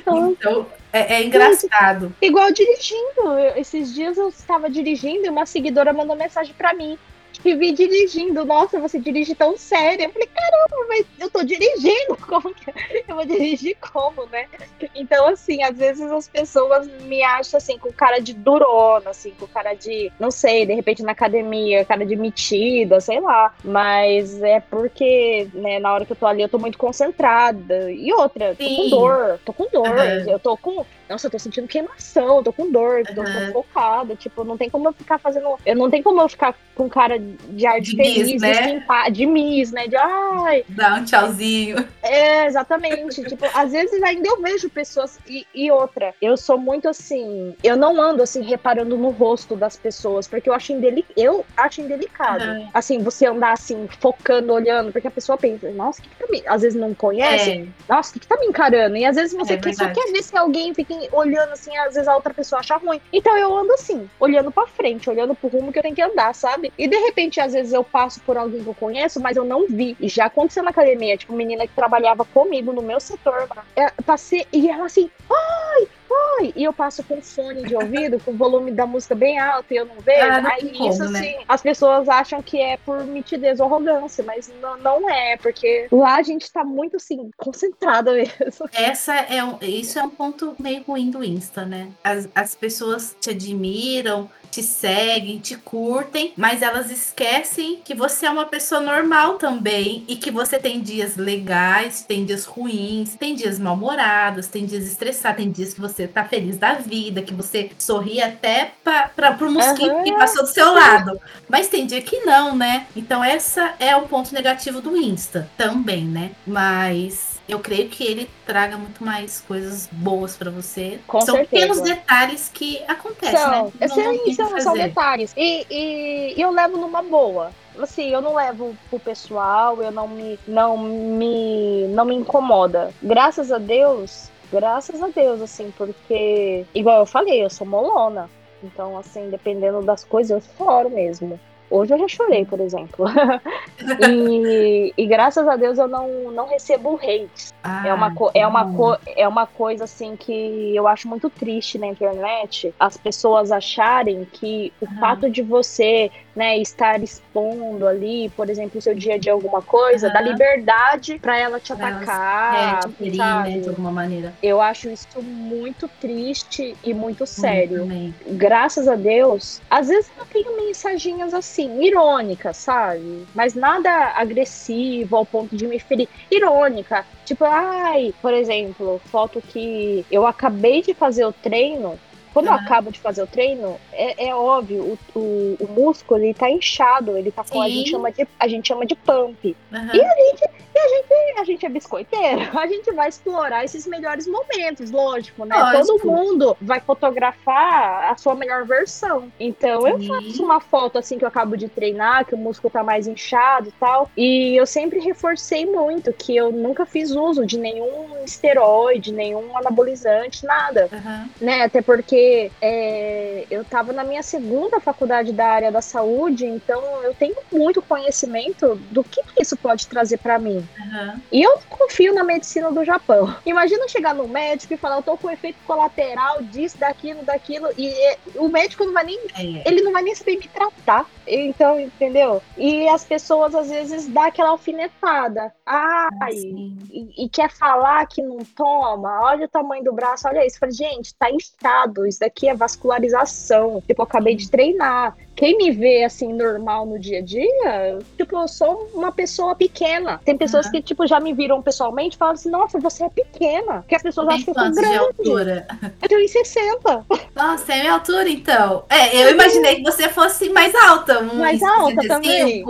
Então, 0.07 0.65
é, 0.93 1.15
é, 1.15 1.23
engraçado. 1.23 2.15
Igual 2.21 2.53
dirigindo. 2.53 3.21
Eu, 3.37 3.57
esses 3.57 3.93
dias 3.93 4.17
eu 4.17 4.29
estava 4.29 4.69
dirigindo 4.69 5.25
e 5.25 5.29
uma 5.29 5.45
seguidora 5.45 5.91
mandou 5.91 6.15
mensagem 6.15 6.53
para 6.57 6.73
mim 6.73 6.97
te 7.41 7.55
vi 7.55 7.71
dirigindo. 7.71 8.45
Nossa, 8.45 8.79
você 8.79 8.99
dirige 8.99 9.35
tão 9.35 9.57
sério. 9.57 10.05
Eu 10.05 10.11
falei, 10.11 10.27
caramba, 10.27 10.87
mas 10.87 11.05
eu 11.19 11.29
tô 11.29 11.43
dirigindo. 11.43 12.17
Como 12.27 12.53
que 12.53 12.71
eu 13.07 13.15
vou 13.15 13.25
dirigir 13.25 13.75
como, 13.79 14.25
né? 14.27 14.47
Então, 14.95 15.27
assim, 15.27 15.63
às 15.63 15.77
vezes 15.77 16.09
as 16.11 16.27
pessoas 16.27 16.87
me 17.03 17.23
acham 17.23 17.57
assim, 17.57 17.77
com 17.77 17.91
cara 17.91 18.19
de 18.19 18.33
durona, 18.33 19.09
assim, 19.09 19.31
com 19.39 19.47
cara 19.47 19.73
de, 19.73 20.11
não 20.19 20.29
sei, 20.29 20.65
de 20.65 20.73
repente 20.73 21.01
na 21.01 21.11
academia, 21.11 21.85
cara 21.85 22.05
de 22.05 22.15
metida, 22.15 22.99
sei 22.99 23.19
lá. 23.19 23.53
Mas 23.63 24.41
é 24.41 24.59
porque, 24.59 25.47
né, 25.53 25.79
na 25.79 25.93
hora 25.93 26.05
que 26.05 26.11
eu 26.11 26.17
tô 26.17 26.27
ali, 26.27 26.41
eu 26.41 26.49
tô 26.49 26.59
muito 26.59 26.77
concentrada. 26.77 27.91
E 27.91 28.13
outra, 28.13 28.55
Sim. 28.55 28.67
tô 28.67 28.75
com 28.75 28.89
dor, 28.89 29.39
tô 29.45 29.53
com 29.53 29.67
dor. 29.71 29.87
Uhum. 29.87 30.29
Eu 30.29 30.39
tô 30.39 30.57
com 30.57 30.85
nossa, 31.09 31.25
eu 31.25 31.31
tô 31.31 31.39
sentindo 31.39 31.67
queimação, 31.67 32.43
tô 32.43 32.53
com 32.53 32.71
dor, 32.71 33.01
tô, 33.03 33.21
uhum. 33.21 33.51
focada. 33.51 34.15
Tipo, 34.15 34.43
não 34.43 34.55
tem 34.55 34.69
como 34.69 34.87
eu 34.87 34.93
ficar 34.93 35.17
fazendo. 35.17 35.57
Eu 35.65 35.75
não 35.75 35.89
tem 35.89 36.03
como 36.03 36.21
eu 36.21 36.29
ficar 36.29 36.55
com 36.75 36.87
cara 36.87 37.17
de 37.17 37.28
ar 37.65 37.79
de, 37.81 37.91
de 37.91 37.97
feliz, 37.97 38.31
miss, 38.33 38.41
né? 38.41 38.83
de 39.11 39.25
miss, 39.25 39.71
né? 39.71 39.87
De 39.87 39.95
ai. 39.95 40.63
Dá 40.69 40.95
um 40.95 41.05
tchauzinho. 41.05 41.85
É, 42.01 42.45
exatamente. 42.45 43.23
tipo, 43.23 43.45
às 43.53 43.71
vezes 43.71 44.01
ainda 44.03 44.27
eu 44.27 44.41
vejo 44.41 44.69
pessoas. 44.69 45.19
E, 45.27 45.45
e, 45.53 45.71
outra, 45.71 46.13
eu 46.21 46.35
sou 46.37 46.57
muito 46.57 46.87
assim. 46.87 47.55
Eu 47.63 47.75
não 47.75 48.01
ando 48.01 48.23
assim 48.23 48.41
reparando 48.41 48.97
no 48.97 49.09
rosto 49.09 49.55
das 49.55 49.77
pessoas, 49.77 50.27
porque 50.27 50.49
eu 50.49 50.53
acho, 50.53 50.73
indelic... 50.73 51.05
eu 51.15 51.45
acho 51.55 51.81
indelicado. 51.81 52.43
Uhum. 52.43 52.69
Assim, 52.73 52.99
você 52.99 53.25
andar 53.25 53.53
assim, 53.53 53.87
focando, 53.99 54.53
olhando, 54.53 54.91
porque 54.91 55.07
a 55.07 55.11
pessoa 55.11 55.37
pensa, 55.37 55.69
nossa, 55.71 56.01
o 56.01 56.03
que, 56.03 56.09
que 56.09 56.15
tá 56.15 56.27
me. 56.29 56.43
Às 56.47 56.61
vezes 56.61 56.79
não 56.79 56.93
conhece, 56.93 57.51
é. 57.51 57.65
nossa, 57.87 58.11
o 58.11 58.13
que, 58.13 58.19
que 58.19 58.27
tá 58.27 58.37
me 58.37 58.47
encarando? 58.47 58.97
E 58.97 59.05
às 59.05 59.15
vezes 59.15 59.37
você 59.37 59.53
é 59.53 59.57
quer, 59.57 59.73
só 59.73 59.87
quer 59.89 60.11
ver 60.11 60.23
se 60.23 60.35
alguém 60.37 60.73
fica 60.73 60.93
olhando 61.11 61.51
assim, 61.51 61.75
às 61.77 61.93
vezes 61.93 62.07
a 62.07 62.15
outra 62.15 62.33
pessoa 62.33 62.59
acha 62.59 62.77
ruim. 62.77 62.99
Então 63.11 63.37
eu 63.37 63.55
ando 63.55 63.73
assim, 63.73 64.09
olhando 64.19 64.51
para 64.51 64.67
frente, 64.67 65.09
olhando 65.09 65.35
pro 65.35 65.49
rumo 65.49 65.71
que 65.71 65.79
eu 65.79 65.83
tenho 65.83 65.95
que 65.95 66.01
andar, 66.01 66.33
sabe? 66.33 66.71
E 66.77 66.87
de 66.87 66.97
repente, 66.97 67.18
às 67.39 67.53
vezes 67.53 67.73
eu 67.73 67.83
passo 67.83 68.21
por 68.21 68.37
alguém 68.37 68.63
que 68.63 68.69
eu 68.69 68.73
conheço, 68.73 69.19
mas 69.19 69.35
eu 69.35 69.43
não 69.43 69.67
vi. 69.67 69.97
E 69.99 70.07
já 70.07 70.25
aconteceu 70.25 70.63
na 70.63 70.69
academia, 70.69 71.17
tipo, 71.17 71.33
menina 71.33 71.67
que 71.67 71.73
trabalhava 71.73 72.23
comigo 72.23 72.71
no 72.71 72.81
meu 72.81 72.99
setor, 72.99 73.47
é, 73.75 73.89
passei 74.05 74.45
e 74.53 74.69
ela 74.69 74.85
assim, 74.85 75.09
ai, 75.29 75.87
Oi! 76.09 76.53
E 76.55 76.63
eu 76.63 76.73
passo 76.73 77.03
com 77.03 77.21
fone 77.21 77.63
de 77.63 77.75
ouvido, 77.75 78.19
com 78.19 78.31
o 78.31 78.37
volume 78.37 78.71
da 78.71 78.85
música 78.85 79.13
bem 79.13 79.39
alto 79.39 79.73
e 79.73 79.77
eu 79.77 79.85
não 79.85 79.95
vejo. 79.99 80.25
Ah, 80.25 80.41
não 80.41 80.51
aí 80.51 80.69
como, 80.71 80.89
isso, 80.89 81.09
né? 81.09 81.19
assim, 81.19 81.35
as 81.47 81.61
pessoas 81.61 82.09
acham 82.09 82.41
que 82.41 82.59
é 82.59 82.77
por 82.77 83.05
mitidez 83.05 83.59
ou 83.59 83.67
arrogância, 83.67 84.23
mas 84.23 84.51
não, 84.61 84.77
não 84.77 85.09
é, 85.09 85.37
porque 85.37 85.87
lá 85.91 86.15
a 86.15 86.23
gente 86.23 86.51
tá 86.51 86.63
muito, 86.63 86.97
assim, 86.97 87.29
concentrada 87.37 88.11
mesmo. 88.13 88.69
Essa 88.73 89.15
é 89.15 89.43
um, 89.43 89.57
isso 89.61 89.99
é 89.99 90.03
um 90.03 90.09
ponto 90.09 90.55
meio 90.59 90.83
ruim 90.83 91.11
do 91.11 91.23
Insta, 91.23 91.65
né? 91.65 91.89
As, 92.03 92.27
as 92.33 92.55
pessoas 92.55 93.15
te 93.19 93.29
admiram, 93.29 94.29
te 94.49 94.63
seguem, 94.63 95.39
te 95.39 95.55
curtem, 95.55 96.33
mas 96.35 96.61
elas 96.61 96.91
esquecem 96.91 97.81
que 97.83 97.93
você 97.93 98.25
é 98.25 98.29
uma 98.29 98.45
pessoa 98.45 98.81
normal 98.81 99.37
também 99.37 100.03
e 100.07 100.15
que 100.15 100.31
você 100.31 100.59
tem 100.59 100.81
dias 100.81 101.15
legais, 101.15 102.03
tem 102.03 102.25
dias 102.25 102.45
ruins, 102.45 103.15
tem 103.15 103.35
dias 103.35 103.59
mal-humorados, 103.59 104.47
tem 104.47 104.65
dias 104.65 104.85
estressados, 104.85 105.37
tem 105.37 105.51
dias 105.51 105.73
que 105.73 105.81
você 105.81 105.98
tá 106.07 106.23
feliz 106.23 106.57
da 106.57 106.73
vida, 106.73 107.21
que 107.21 107.33
você 107.33 107.71
sorri 107.77 108.21
até 108.21 108.71
para 108.83 109.33
pro 109.33 109.51
mosquito 109.51 109.91
uhum. 109.91 110.03
que 110.03 110.13
passou 110.13 110.43
do 110.43 110.49
seu 110.49 110.73
lado. 110.73 111.19
Mas 111.47 111.67
tem 111.67 111.85
dia 111.85 112.01
que 112.01 112.21
não, 112.21 112.55
né? 112.55 112.87
Então 112.95 113.23
essa 113.23 113.73
é 113.79 113.95
o 113.95 114.03
ponto 114.03 114.33
negativo 114.33 114.81
do 114.81 114.95
Insta 114.95 115.49
também, 115.57 116.05
né? 116.05 116.31
Mas 116.45 117.39
eu 117.47 117.59
creio 117.59 117.89
que 117.89 118.03
ele 118.03 118.29
traga 118.45 118.77
muito 118.77 119.03
mais 119.03 119.41
coisas 119.41 119.89
boas 119.91 120.37
para 120.37 120.51
você. 120.51 120.99
Com 121.07 121.21
são 121.21 121.35
certeza. 121.35 121.49
pequenos 121.49 121.81
detalhes 121.81 122.51
que 122.53 122.81
acontecem, 122.87 123.37
são, 123.37 123.65
né? 123.65 123.87
Não, 123.87 124.25
sim, 124.25 124.33
são, 124.33 124.61
são 124.61 124.73
detalhes. 124.73 125.33
E, 125.35 125.65
e, 125.69 126.33
e 126.37 126.41
eu 126.41 126.51
levo 126.51 126.77
numa 126.77 127.01
boa 127.01 127.51
assim, 127.83 128.09
eu 128.09 128.21
não 128.21 128.35
levo 128.35 128.75
pro 128.89 128.99
pessoal, 128.99 129.81
eu 129.81 129.91
não 129.91 130.07
me 130.07 130.39
não 130.47 130.77
me 130.77 131.87
não 131.89 132.05
me 132.05 132.15
incomoda. 132.15 132.93
Graças 133.01 133.51
a 133.51 133.57
Deus, 133.57 134.29
graças 134.51 135.01
a 135.01 135.07
Deus 135.07 135.41
assim, 135.41 135.73
porque 135.77 136.65
igual 136.73 136.99
eu 136.99 137.05
falei, 137.05 137.43
eu 137.43 137.49
sou 137.49 137.65
molona. 137.65 138.29
Então, 138.63 138.97
assim, 138.97 139.29
dependendo 139.29 139.81
das 139.81 140.03
coisas, 140.03 140.31
eu 140.31 140.53
choro 140.57 140.89
mesmo. 140.89 141.39
Hoje 141.71 141.93
eu 141.93 141.99
já 141.99 142.07
chorei, 142.07 142.45
por 142.45 142.59
exemplo. 142.59 143.05
e, 144.09 144.91
e, 144.97 145.05
graças 145.05 145.47
a 145.47 145.55
Deus 145.55 145.77
eu 145.77 145.87
não, 145.87 146.31
não 146.31 146.47
recebo 146.47 146.95
hate. 146.95 147.53
Ah, 147.63 147.87
é, 147.87 147.93
uma 147.93 148.13
é, 148.33 148.47
uma 148.47 148.99
é 149.05 149.27
uma 149.27 149.45
coisa 149.45 149.83
assim 149.83 150.15
que 150.15 150.75
eu 150.75 150.87
acho 150.87 151.07
muito 151.07 151.29
triste 151.29 151.77
na 151.77 151.87
internet 151.87 152.73
as 152.79 152.95
pessoas 152.95 153.51
acharem 153.51 154.25
que 154.31 154.71
o 154.81 154.87
fato 154.99 155.29
de 155.29 155.41
você 155.41 156.09
né, 156.39 156.57
estar 156.57 157.03
expondo 157.03 157.85
ali, 157.85 158.29
por 158.29 158.49
exemplo, 158.49 158.79
o 158.79 158.81
seu 158.81 158.95
dia 158.95 159.15
a 159.15 159.17
dia 159.17 159.33
alguma 159.33 159.61
coisa, 159.61 160.07
uhum. 160.07 160.13
dá 160.13 160.21
liberdade 160.21 161.19
para 161.19 161.37
ela 161.37 161.59
te 161.59 161.75
pra 161.75 161.89
atacar, 161.89 162.85
é, 162.85 163.09
te 163.09 163.17
né, 163.17 163.59
de 163.59 163.67
alguma 163.67 163.91
maneira. 163.91 164.33
Eu 164.41 164.61
acho 164.61 164.89
isso 164.89 165.21
muito 165.21 165.89
triste 165.99 166.77
e 166.81 166.93
muito 166.93 167.25
sério. 167.25 167.85
Graças 168.25 168.87
a 168.87 168.95
Deus, 168.95 169.61
às 169.69 169.89
vezes 169.89 170.09
eu 170.17 170.25
tenho 170.27 170.55
mensaginhas 170.65 171.33
assim, 171.33 171.83
irônicas, 171.83 172.55
sabe? 172.55 173.27
Mas 173.35 173.53
nada 173.53 174.13
agressivo 174.15 175.17
ao 175.17 175.25
ponto 175.25 175.57
de 175.57 175.67
me 175.67 175.77
ferir. 175.77 176.07
Irônica. 176.31 177.05
Tipo, 177.25 177.43
ai, 177.43 178.13
por 178.21 178.33
exemplo, 178.33 179.01
foto 179.11 179.41
que 179.41 180.05
eu 180.09 180.25
acabei 180.25 180.81
de 180.81 180.93
fazer 180.93 181.25
o 181.25 181.33
treino 181.33 181.99
quando 182.33 182.47
uhum. 182.47 182.53
eu 182.53 182.59
acabo 182.59 182.91
de 182.91 182.99
fazer 182.99 183.23
o 183.23 183.27
treino, 183.27 183.79
é, 183.91 184.27
é 184.27 184.35
óbvio, 184.35 184.97
o, 185.15 185.19
o, 185.19 185.57
o, 185.59 185.67
músculo 185.69 186.23
ele 186.23 186.33
tá 186.33 186.49
inchado, 186.49 187.17
ele 187.17 187.31
tá 187.31 187.43
com 187.43 187.61
a 187.61 187.69
gente 187.69 187.91
chama 187.91 188.11
de 188.11 188.27
a 188.39 188.47
gente 188.47 188.67
chama 188.67 188.85
de 188.85 188.95
pump. 188.95 189.55
Uhum. 189.71 189.89
E 189.93 190.01
a 190.01 190.15
gente 190.15 190.49
e 190.73 190.79
a 190.79 190.87
gente, 190.87 191.39
a 191.39 191.43
gente 191.43 191.65
é 191.65 191.69
biscoiteiro, 191.69 192.41
a 192.57 192.67
gente 192.67 192.91
vai 192.91 193.09
explorar 193.09 193.65
esses 193.65 193.87
melhores 193.87 194.27
momentos, 194.27 194.91
lógico, 194.91 195.45
né? 195.45 195.57
Lógico. 195.57 195.97
Todo 195.97 196.07
mundo 196.07 196.57
vai 196.61 196.79
fotografar 196.79 198.11
a 198.11 198.17
sua 198.17 198.35
melhor 198.35 198.65
versão. 198.65 199.31
Então 199.39 199.87
eu 199.87 199.99
faço 200.01 200.43
uma 200.43 200.59
foto 200.59 200.97
assim 200.97 201.17
que 201.17 201.23
eu 201.23 201.27
acabo 201.27 201.57
de 201.57 201.67
treinar, 201.67 202.25
que 202.25 202.35
o 202.35 202.37
músculo 202.37 202.71
tá 202.71 202.83
mais 202.83 203.07
inchado 203.07 203.69
e 203.69 203.71
tal. 203.73 204.09
E 204.15 204.55
eu 204.55 204.65
sempre 204.65 204.99
reforcei 204.99 205.65
muito 205.65 206.13
que 206.13 206.35
eu 206.35 206.51
nunca 206.51 206.85
fiz 206.85 207.11
uso 207.11 207.45
de 207.45 207.57
nenhum 207.57 208.23
esteroide, 208.23 209.11
nenhum 209.11 209.57
anabolizante, 209.57 210.45
nada. 210.45 210.87
Uhum. 210.91 211.29
Né? 211.41 211.63
Até 211.63 211.81
porque 211.81 212.15
é, 212.61 213.45
eu 213.49 213.63
tava 213.63 213.93
na 213.93 214.03
minha 214.03 214.23
segunda 214.23 214.79
faculdade 214.79 215.31
da 215.31 215.47
área 215.47 215.71
da 215.71 215.81
saúde, 215.81 216.45
então 216.45 216.81
eu 217.03 217.13
tenho 217.13 217.35
muito 217.51 217.81
conhecimento 217.81 218.75
do 218.91 219.03
que, 219.03 219.21
que 219.23 219.41
isso 219.41 219.55
pode 219.57 219.87
trazer 219.87 220.17
para 220.17 220.39
mim. 220.39 220.67
Uhum. 220.77 221.21
E 221.31 221.41
eu 221.41 221.59
confio 221.69 222.13
na 222.13 222.23
medicina 222.23 222.71
do 222.71 222.83
Japão. 222.83 223.35
Imagina 223.45 223.87
chegar 223.87 224.13
no 224.13 224.27
médico 224.27 224.73
e 224.73 224.77
falar, 224.77 224.97
eu 224.97 225.03
tô 225.03 225.17
com 225.17 225.29
efeito 225.29 225.57
colateral 225.65 226.41
disso, 226.43 226.77
daquilo, 226.77 227.23
daquilo, 227.23 227.67
e, 227.77 227.91
o 228.35 228.47
médico 228.47 228.85
não 228.85 228.93
vai 228.93 229.05
nem. 229.05 229.19
É. 229.35 229.69
Ele 229.69 229.81
não 229.81 229.91
vai 229.91 230.01
nem 230.01 230.15
saber 230.15 230.37
me 230.37 230.47
tratar. 230.47 231.05
Então, 231.27 231.79
entendeu? 231.79 232.41
E 232.57 232.87
as 232.87 233.05
pessoas 233.05 233.53
às 233.53 233.69
vezes 233.69 234.07
dá 234.07 234.27
aquela 234.27 234.49
alfinetada. 234.49 235.53
Ai, 235.65 236.09
ah, 236.21 236.31
e, 236.31 237.25
e, 237.25 237.29
quer 237.29 237.51
falar 237.51 238.05
que 238.07 238.21
não 238.21 238.39
toma. 238.55 239.21
Olha 239.21 239.45
o 239.45 239.49
tamanho 239.49 239.83
do 239.83 239.93
braço, 239.93 240.27
olha 240.27 240.45
isso. 240.45 240.57
Falei, 240.57 240.73
gente, 240.73 241.13
tá 241.13 241.29
inchado. 241.29 242.07
Isso 242.09 242.19
daqui 242.19 242.49
é 242.49 242.55
vascularização. 242.55 243.81
Tipo, 243.87 244.01
eu 244.01 244.03
acabei 244.03 244.35
de 244.35 244.49
treinar 244.49 245.15
quem 245.39 245.55
me 245.55 245.71
vê 245.71 246.03
assim 246.03 246.33
normal 246.33 246.85
no 246.85 246.99
dia 246.99 247.19
a 247.19 247.21
dia, 247.21 247.99
tipo, 248.17 248.35
eu 248.35 248.45
sou 248.45 248.89
uma 248.93 249.09
pessoa 249.09 249.55
pequena. 249.55 250.19
Tem 250.25 250.37
pessoas 250.37 250.65
uhum. 250.65 250.73
que 250.73 250.81
tipo 250.81 251.07
já 251.07 251.17
me 251.17 251.33
viram 251.33 251.61
pessoalmente 251.61 252.17
e 252.17 252.19
falam 252.19 252.33
assim: 252.33 252.49
"Nossa, 252.49 252.77
você 252.77 253.05
é 253.05 253.09
pequena". 253.09 253.85
Que 253.87 253.95
as 253.95 254.03
pessoas 254.03 254.27
acham 254.27 254.53
que 254.53 254.59
eu 254.59 254.65
sou 254.65 254.73
grande. 254.73 254.91
De 254.91 254.97
altura? 254.97 255.67
Eu 256.01 256.09
tenho 256.09 256.27
60. 256.27 257.05
Nossa, 257.33 257.73
é 257.73 257.79
minha 257.79 257.93
altura 257.93 258.29
então. 258.29 258.83
É, 258.89 259.15
eu 259.15 259.31
imaginei 259.31 259.75
que 259.75 259.83
você 259.83 260.09
fosse 260.09 260.49
mais 260.49 260.75
alta, 260.75 261.21
um 261.21 261.35
mais 261.35 261.63
alta 261.63 262.05
também. 262.05 262.65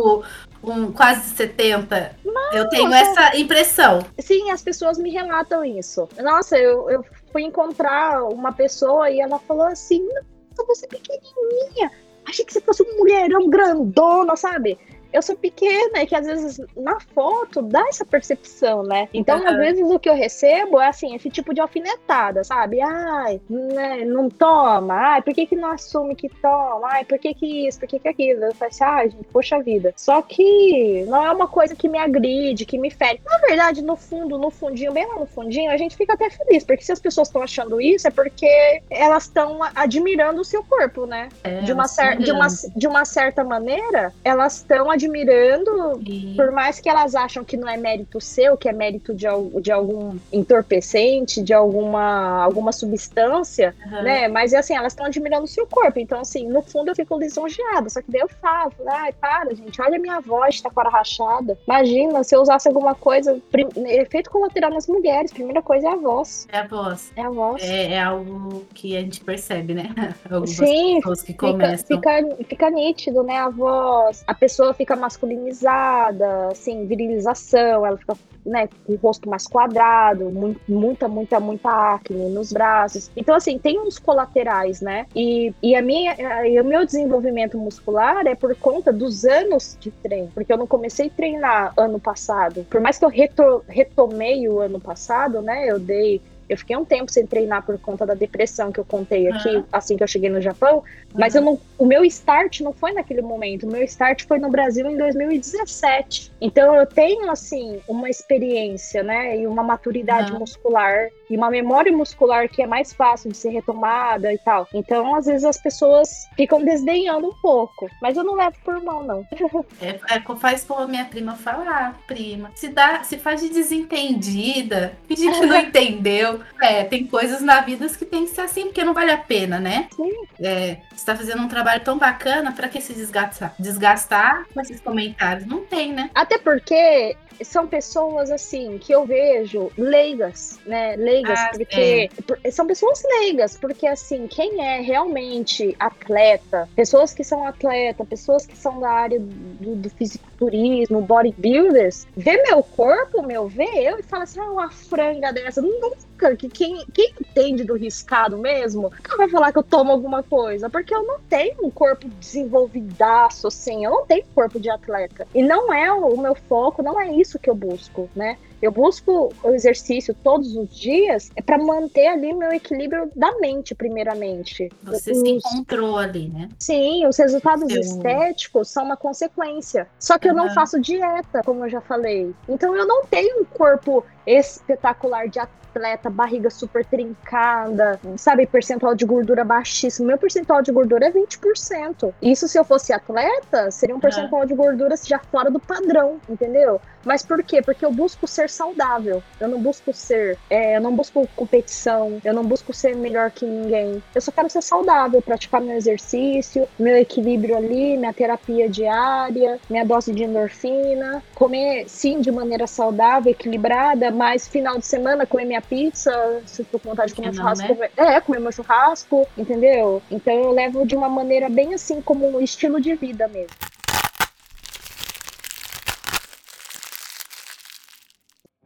Um 0.63 0.91
quase 0.91 1.29
70. 1.35 2.15
Não, 2.25 2.53
eu 2.53 2.67
tenho 2.69 2.93
essa 2.93 3.37
impressão. 3.37 4.05
Sim, 4.19 4.51
as 4.51 4.61
pessoas 4.61 4.97
me 4.97 5.09
relatam 5.09 5.63
isso. 5.63 6.07
Nossa, 6.21 6.57
eu, 6.57 6.89
eu 6.89 7.05
fui 7.31 7.43
encontrar 7.43 8.23
uma 8.25 8.51
pessoa 8.51 9.09
e 9.09 9.21
ela 9.21 9.39
falou 9.39 9.67
assim: 9.67 10.03
Nossa, 10.03 10.65
você 10.67 10.85
é 10.85 10.89
pequenininha 10.89 11.91
achei 12.29 12.45
que 12.45 12.53
você 12.53 12.61
fosse 12.61 12.83
um 12.83 12.97
mulherão 12.97 13.49
grandona, 13.49 14.35
sabe? 14.35 14.77
Eu 15.11 15.21
sou 15.21 15.35
pequena 15.35 16.01
e 16.01 16.07
que 16.07 16.15
às 16.15 16.25
vezes 16.25 16.61
na 16.75 16.99
foto 16.99 17.61
dá 17.61 17.85
essa 17.87 18.05
percepção, 18.05 18.83
né? 18.83 19.07
Então, 19.13 19.39
uhum. 19.39 19.47
às 19.47 19.57
vezes 19.57 19.89
o 19.89 19.99
que 19.99 20.09
eu 20.09 20.15
recebo 20.15 20.79
é 20.79 20.87
assim, 20.87 21.15
esse 21.15 21.29
tipo 21.29 21.53
de 21.53 21.61
alfinetada, 21.61 22.43
sabe? 22.43 22.81
Ai, 22.81 23.41
né, 23.49 24.05
não 24.05 24.29
toma, 24.29 24.93
ai, 24.93 25.21
por 25.21 25.33
que 25.33 25.45
que 25.45 25.55
não 25.55 25.71
assume 25.71 26.15
que 26.15 26.29
toma? 26.29 26.87
Ai, 26.91 27.05
por 27.05 27.17
que 27.17 27.33
que 27.33 27.67
isso, 27.67 27.79
por 27.79 27.87
que 27.87 27.99
que 27.99 28.07
aquilo? 28.07 28.45
Eu 28.45 28.53
assim, 28.61 28.83
ai, 28.83 29.09
gente, 29.09 29.25
poxa 29.31 29.61
vida. 29.61 29.93
Só 29.95 30.21
que 30.21 31.05
não 31.07 31.25
é 31.25 31.31
uma 31.31 31.47
coisa 31.47 31.75
que 31.75 31.89
me 31.89 31.97
agride, 31.97 32.65
que 32.65 32.77
me 32.77 32.91
fere. 32.91 33.21
Na 33.25 33.37
verdade, 33.39 33.81
no 33.81 33.95
fundo, 33.95 34.37
no 34.37 34.49
fundinho, 34.49 34.91
bem 34.91 35.07
lá 35.07 35.15
no 35.15 35.25
fundinho, 35.25 35.71
a 35.71 35.77
gente 35.77 35.95
fica 35.95 36.13
até 36.13 36.29
feliz, 36.29 36.63
porque 36.63 36.83
se 36.83 36.91
as 36.91 36.99
pessoas 36.99 37.27
estão 37.27 37.41
achando 37.41 37.81
isso, 37.81 38.07
é 38.07 38.11
porque 38.11 38.81
elas 38.89 39.23
estão 39.23 39.59
admirando 39.75 40.41
o 40.41 40.45
seu 40.45 40.63
corpo, 40.63 41.05
né? 41.05 41.29
É, 41.43 41.61
de, 41.61 41.73
uma 41.73 41.87
cer 41.87 42.17
de, 42.17 42.31
uma, 42.31 42.47
de 42.75 42.87
uma 42.87 43.05
certa 43.05 43.43
maneira, 43.43 44.13
elas 44.23 44.57
estão 44.57 44.89
admirando, 44.99 46.01
e... 46.05 46.35
por 46.35 46.51
mais 46.51 46.79
que 46.79 46.89
elas 46.89 47.15
acham 47.15 47.43
que 47.43 47.55
não 47.57 47.67
é 47.67 47.77
mérito 47.77 48.19
seu, 48.19 48.57
que 48.57 48.67
é 48.67 48.73
mérito 48.73 49.13
de, 49.13 49.25
de 49.61 49.71
algum 49.71 50.17
entorpecente, 50.31 51.41
de 51.41 51.53
alguma, 51.53 52.43
alguma 52.43 52.71
substância, 52.71 53.73
uhum. 53.85 54.03
né? 54.03 54.27
Mas 54.27 54.53
assim, 54.53 54.75
elas 54.75 54.93
estão 54.93 55.05
admirando 55.05 55.45
o 55.45 55.47
seu 55.47 55.65
corpo. 55.65 55.99
Então, 55.99 56.19
assim, 56.19 56.47
no 56.47 56.61
fundo 56.61 56.89
eu 56.91 56.95
fico 56.95 57.17
lisonjeada. 57.17 57.89
Só 57.89 58.01
que 58.01 58.11
daí 58.11 58.21
eu 58.21 58.29
falo, 58.29 58.73
ai, 58.87 59.13
para, 59.13 59.55
gente, 59.55 59.81
olha 59.81 59.97
a 59.97 59.99
minha 59.99 60.19
voz, 60.19 60.61
tá 60.61 60.69
com 60.69 60.81
a 60.81 60.89
rachada. 60.89 61.57
Imagina 61.67 62.23
se 62.23 62.35
eu 62.35 62.41
usasse 62.41 62.67
alguma 62.67 62.93
coisa. 62.93 63.39
Efeito 63.85 64.29
colateral 64.29 64.71
nas 64.71 64.87
mulheres, 64.87 65.31
primeira 65.31 65.61
coisa 65.61 65.87
é 65.87 65.91
a 65.91 65.95
voz. 65.95 66.47
É 66.51 66.57
a 66.59 66.67
voz. 66.67 67.11
É 67.15 67.21
a 67.21 67.29
voz. 67.29 67.63
É, 67.63 67.93
é 67.93 68.01
algo 68.01 68.65
que 68.73 68.97
a 68.97 69.01
gente 69.01 69.21
percebe, 69.21 69.73
né? 69.73 69.89
Algumas 70.25 70.51
Sim, 70.51 70.95
pessoas 70.95 71.21
que 71.21 71.33
começam. 71.33 71.87
Fica, 71.87 72.17
fica, 72.17 72.43
fica 72.45 72.69
nítido, 72.69 73.23
né? 73.23 73.37
A 73.37 73.49
voz. 73.49 74.23
A 74.27 74.33
pessoa 74.33 74.73
fica 74.73 74.88
masculinizada, 74.95 76.47
assim, 76.47 76.85
virilização, 76.85 77.85
ela 77.85 77.97
fica 77.97 78.15
né, 78.45 78.67
com 78.85 78.93
o 78.93 78.95
rosto 78.97 79.29
mais 79.29 79.47
quadrado, 79.47 80.31
muita, 80.67 81.07
muita, 81.07 81.39
muita 81.39 81.93
acne 81.95 82.29
nos 82.29 82.51
braços. 82.51 83.11
Então, 83.15 83.35
assim, 83.35 83.57
tem 83.57 83.79
uns 83.79 83.99
colaterais, 83.99 84.81
né? 84.81 85.05
E, 85.15 85.53
e, 85.61 85.75
a 85.75 85.81
minha, 85.81 86.15
e 86.47 86.59
o 86.59 86.65
meu 86.65 86.85
desenvolvimento 86.85 87.57
muscular 87.57 88.25
é 88.25 88.35
por 88.35 88.55
conta 88.55 88.91
dos 88.91 89.25
anos 89.25 89.77
de 89.79 89.91
treino, 89.91 90.31
porque 90.33 90.51
eu 90.51 90.57
não 90.57 90.67
comecei 90.67 91.07
a 91.07 91.09
treinar 91.09 91.73
ano 91.77 91.99
passado. 91.99 92.65
Por 92.69 92.81
mais 92.81 92.97
que 92.97 93.05
eu 93.05 93.09
reto, 93.09 93.63
retomei 93.67 94.47
o 94.47 94.59
ano 94.59 94.79
passado, 94.79 95.41
né, 95.41 95.69
eu 95.69 95.79
dei 95.79 96.21
eu 96.49 96.57
fiquei 96.57 96.75
um 96.75 96.83
tempo 96.83 97.11
sem 97.11 97.27
treinar 97.27 97.63
por 97.63 97.77
conta 97.79 98.05
da 98.05 98.15
depressão 98.15 98.71
que 98.71 98.79
eu 98.79 98.85
contei 98.85 99.31
aqui, 99.31 99.57
uhum. 99.57 99.63
assim 99.71 99.95
que 99.95 100.03
eu 100.03 100.07
cheguei 100.07 100.29
no 100.29 100.41
Japão. 100.41 100.83
Mas 101.13 101.35
eu 101.35 101.41
não, 101.41 101.59
o 101.77 101.85
meu 101.85 102.03
start 102.05 102.61
não 102.61 102.73
foi 102.73 102.91
naquele 102.91 103.21
momento. 103.21 103.67
O 103.67 103.71
meu 103.71 103.83
start 103.83 104.25
foi 104.25 104.39
no 104.39 104.49
Brasil 104.49 104.89
em 104.89 104.97
2017. 104.97 106.31
Então 106.41 106.75
eu 106.75 106.85
tenho, 106.85 107.29
assim, 107.29 107.79
uma 107.87 108.09
experiência, 108.09 109.03
né? 109.03 109.37
E 109.37 109.45
uma 109.45 109.63
maturidade 109.63 110.31
uhum. 110.31 110.39
muscular 110.39 111.09
e 111.29 111.37
uma 111.37 111.49
memória 111.49 111.91
muscular 111.95 112.49
que 112.49 112.61
é 112.61 112.67
mais 112.67 112.91
fácil 112.91 113.31
de 113.31 113.37
ser 113.37 113.49
retomada 113.49 114.33
e 114.33 114.37
tal. 114.39 114.67
Então, 114.73 115.15
às 115.15 115.27
vezes, 115.27 115.45
as 115.45 115.61
pessoas 115.61 116.27
ficam 116.35 116.63
desdenhando 116.63 117.27
um 117.27 117.35
pouco. 117.41 117.87
Mas 118.01 118.17
eu 118.17 118.23
não 118.23 118.33
levo 118.33 118.55
por 118.63 118.81
mal, 118.83 119.03
não. 119.03 119.25
é, 119.79 119.99
é, 120.15 120.35
faz 120.35 120.63
como 120.63 120.81
a 120.81 120.87
minha 120.87 121.05
prima 121.05 121.35
fala, 121.35 121.65
ah, 121.67 121.93
prima. 122.07 122.51
Se, 122.55 122.69
dá, 122.69 123.03
se 123.03 123.17
faz 123.17 123.41
de 123.41 123.49
desentendida, 123.49 124.93
fingir 125.07 125.31
que 125.31 125.45
não 125.45 125.57
entendeu. 125.61 126.38
É, 126.61 126.83
tem 126.83 127.05
coisas 127.05 127.41
na 127.41 127.61
vida 127.61 127.87
que 127.89 128.05
tem 128.05 128.25
que 128.25 128.31
ser 128.31 128.41
assim, 128.41 128.65
porque 128.65 128.83
não 128.83 128.93
vale 128.93 129.11
a 129.11 129.17
pena, 129.17 129.59
né? 129.59 129.87
Sim. 129.95 130.11
É, 130.39 130.77
você 130.93 131.05
tá 131.05 131.15
fazendo 131.15 131.41
um 131.41 131.47
trabalho 131.47 131.83
tão 131.83 131.97
bacana, 131.97 132.51
para 132.51 132.67
que 132.67 132.81
se 132.81 132.93
desgastar, 132.93 133.53
desgastar 133.59 134.45
com 134.53 134.61
esses 134.61 134.79
comentários? 134.79 135.45
Não 135.45 135.65
tem, 135.65 135.93
né? 135.93 136.09
Até 136.13 136.37
porque 136.37 137.15
são 137.43 137.67
pessoas 137.67 138.31
assim 138.31 138.77
que 138.77 138.93
eu 138.93 139.05
vejo 139.05 139.71
leigas, 139.77 140.59
né? 140.65 140.95
Leigas, 140.95 141.39
ah, 141.39 141.51
porque 141.53 142.09
é. 142.43 142.51
são 142.51 142.65
pessoas 142.65 143.03
leigas, 143.19 143.57
porque 143.57 143.87
assim, 143.87 144.27
quem 144.27 144.61
é 144.61 144.81
realmente 144.81 145.75
atleta, 145.79 146.69
pessoas 146.75 147.13
que 147.13 147.23
são 147.23 147.45
atleta, 147.47 148.05
pessoas 148.05 148.45
que 148.45 148.57
são 148.57 148.79
da 148.79 148.89
área 148.89 149.19
do, 149.19 149.75
do 149.75 149.89
fisiculturismo, 149.89 151.01
bodybuilders, 151.01 152.07
vê 152.15 152.41
meu 152.43 152.63
corpo, 152.63 153.21
meu, 153.21 153.47
vê 153.47 153.69
eu 153.75 153.99
e 153.99 154.03
fala 154.03 154.23
assim, 154.23 154.39
ah, 154.39 154.51
uma 154.51 154.71
franga 154.71 155.31
dessa, 155.31 155.61
nunca, 155.61 156.35
que 156.35 156.49
quem, 156.49 156.85
quem 156.93 157.13
entende 157.19 157.63
do 157.63 157.75
riscado 157.75 158.37
mesmo, 158.37 158.83
nunca 158.83 159.17
vai 159.17 159.29
falar 159.29 159.51
que 159.51 159.59
eu 159.59 159.63
tomo 159.63 159.91
alguma 159.91 160.23
coisa, 160.23 160.69
porque 160.69 160.93
eu 160.93 161.03
não 161.03 161.19
tenho 161.29 161.65
um 161.65 161.71
corpo 161.71 162.07
desenvolvidaço, 162.19 163.47
assim, 163.47 163.85
eu 163.85 163.91
não 163.91 164.05
tenho 164.05 164.25
corpo 164.33 164.59
de 164.59 164.69
atleta. 164.69 165.27
E 165.33 165.43
não 165.43 165.73
é 165.73 165.91
o, 165.91 166.07
o 166.07 166.21
meu 166.21 166.35
foco, 166.35 166.81
não 166.81 166.99
é 166.99 167.11
isso 167.13 167.28
que 167.37 167.49
eu 167.49 167.55
busco, 167.55 168.09
né? 168.15 168.37
Eu 168.61 168.71
busco 168.71 169.31
o 169.43 169.49
exercício 169.51 170.13
todos 170.23 170.55
os 170.55 170.75
dias 170.77 171.29
é 171.35 171.41
para 171.41 171.57
manter 171.57 172.07
ali 172.07 172.33
meu 172.33 172.51
equilíbrio 172.51 173.09
da 173.15 173.37
mente, 173.39 173.73
primeiramente. 173.75 174.69
Você 174.83 175.11
os... 175.11 175.19
se 175.19 175.29
encontrou 175.29 175.97
ali, 175.97 176.29
né? 176.29 176.49
Sim, 176.57 177.05
os 177.05 177.17
resultados 177.17 177.71
Seu... 177.71 177.81
estéticos 177.81 178.69
são 178.69 178.85
uma 178.85 178.97
consequência. 178.97 179.87
Só 179.99 180.17
que 180.17 180.29
uhum. 180.29 180.37
eu 180.37 180.45
não 180.45 180.53
faço 180.53 180.79
dieta, 180.79 181.41
como 181.45 181.65
eu 181.65 181.69
já 181.69 181.81
falei. 181.81 182.33
Então 182.47 182.75
eu 182.75 182.87
não 182.87 183.05
tenho 183.05 183.41
um 183.41 183.45
corpo 183.45 184.03
espetacular 184.25 185.27
de 185.27 185.39
atleta 185.39 185.59
atleta, 185.69 186.09
barriga 186.09 186.49
super 186.49 186.83
trincada, 186.85 187.99
sabe, 188.17 188.45
percentual 188.45 188.95
de 188.95 189.05
gordura 189.05 189.43
baixíssimo. 189.43 190.07
Meu 190.07 190.17
percentual 190.17 190.61
de 190.61 190.71
gordura 190.71 191.07
é 191.07 191.11
20%. 191.11 192.13
Isso 192.21 192.47
se 192.47 192.57
eu 192.57 192.63
fosse 192.63 192.91
atleta, 192.91 193.71
seria 193.71 193.95
um 193.95 193.99
percentual 193.99 194.41
uhum. 194.41 194.47
de 194.47 194.53
gordura 194.55 194.95
já 194.97 195.19
fora 195.19 195.49
do 195.49 195.59
padrão, 195.59 196.19
entendeu? 196.27 196.81
Mas 197.05 197.23
por 197.23 197.43
quê? 197.43 197.61
Porque 197.61 197.85
eu 197.85 197.91
busco 197.91 198.27
ser 198.27 198.49
saudável. 198.49 199.23
Eu 199.39 199.47
não 199.47 199.59
busco 199.61 199.93
ser, 199.93 200.37
é, 200.49 200.77
eu 200.77 200.81
não 200.81 200.95
busco 200.95 201.27
competição, 201.35 202.19
eu 202.23 202.33
não 202.33 202.43
busco 202.43 202.73
ser 202.73 202.95
melhor 202.95 203.31
que 203.31 203.45
ninguém. 203.45 204.01
Eu 204.13 204.21
só 204.21 204.31
quero 204.31 204.49
ser 204.49 204.61
saudável, 204.61 205.21
praticar 205.21 205.61
meu 205.61 205.75
exercício, 205.75 206.67
meu 206.77 206.95
equilíbrio 206.97 207.57
ali, 207.57 207.97
minha 207.97 208.13
terapia 208.13 208.69
diária, 208.69 209.59
minha 209.69 209.85
dose 209.85 210.13
de 210.13 210.23
endorfina, 210.23 211.23
comer 211.35 211.85
sim 211.87 212.19
de 212.19 212.31
maneira 212.31 212.67
saudável, 212.67 213.31
equilibrada, 213.31 214.11
mas 214.11 214.47
final 214.47 214.77
de 214.77 214.85
semana 214.85 215.25
comer 215.25 215.45
minha 215.45 215.61
pizza, 215.61 216.41
se 216.45 216.63
for 216.63 216.79
com 216.79 216.89
vontade 216.89 217.09
de 217.09 217.15
comer 217.15 217.33
churrasco, 217.33 217.73
né? 217.75 217.89
é, 217.95 218.21
comer 218.21 218.39
meu 218.39 218.51
churrasco, 218.51 219.27
entendeu? 219.37 220.01
Então 220.11 220.33
eu 220.33 220.51
levo 220.51 220.85
de 220.85 220.95
uma 220.95 221.09
maneira 221.09 221.49
bem 221.49 221.73
assim 221.73 222.01
como 222.01 222.27
um 222.27 222.41
estilo 222.41 222.79
de 222.79 222.93
vida 222.95 223.27
mesmo. 223.27 223.55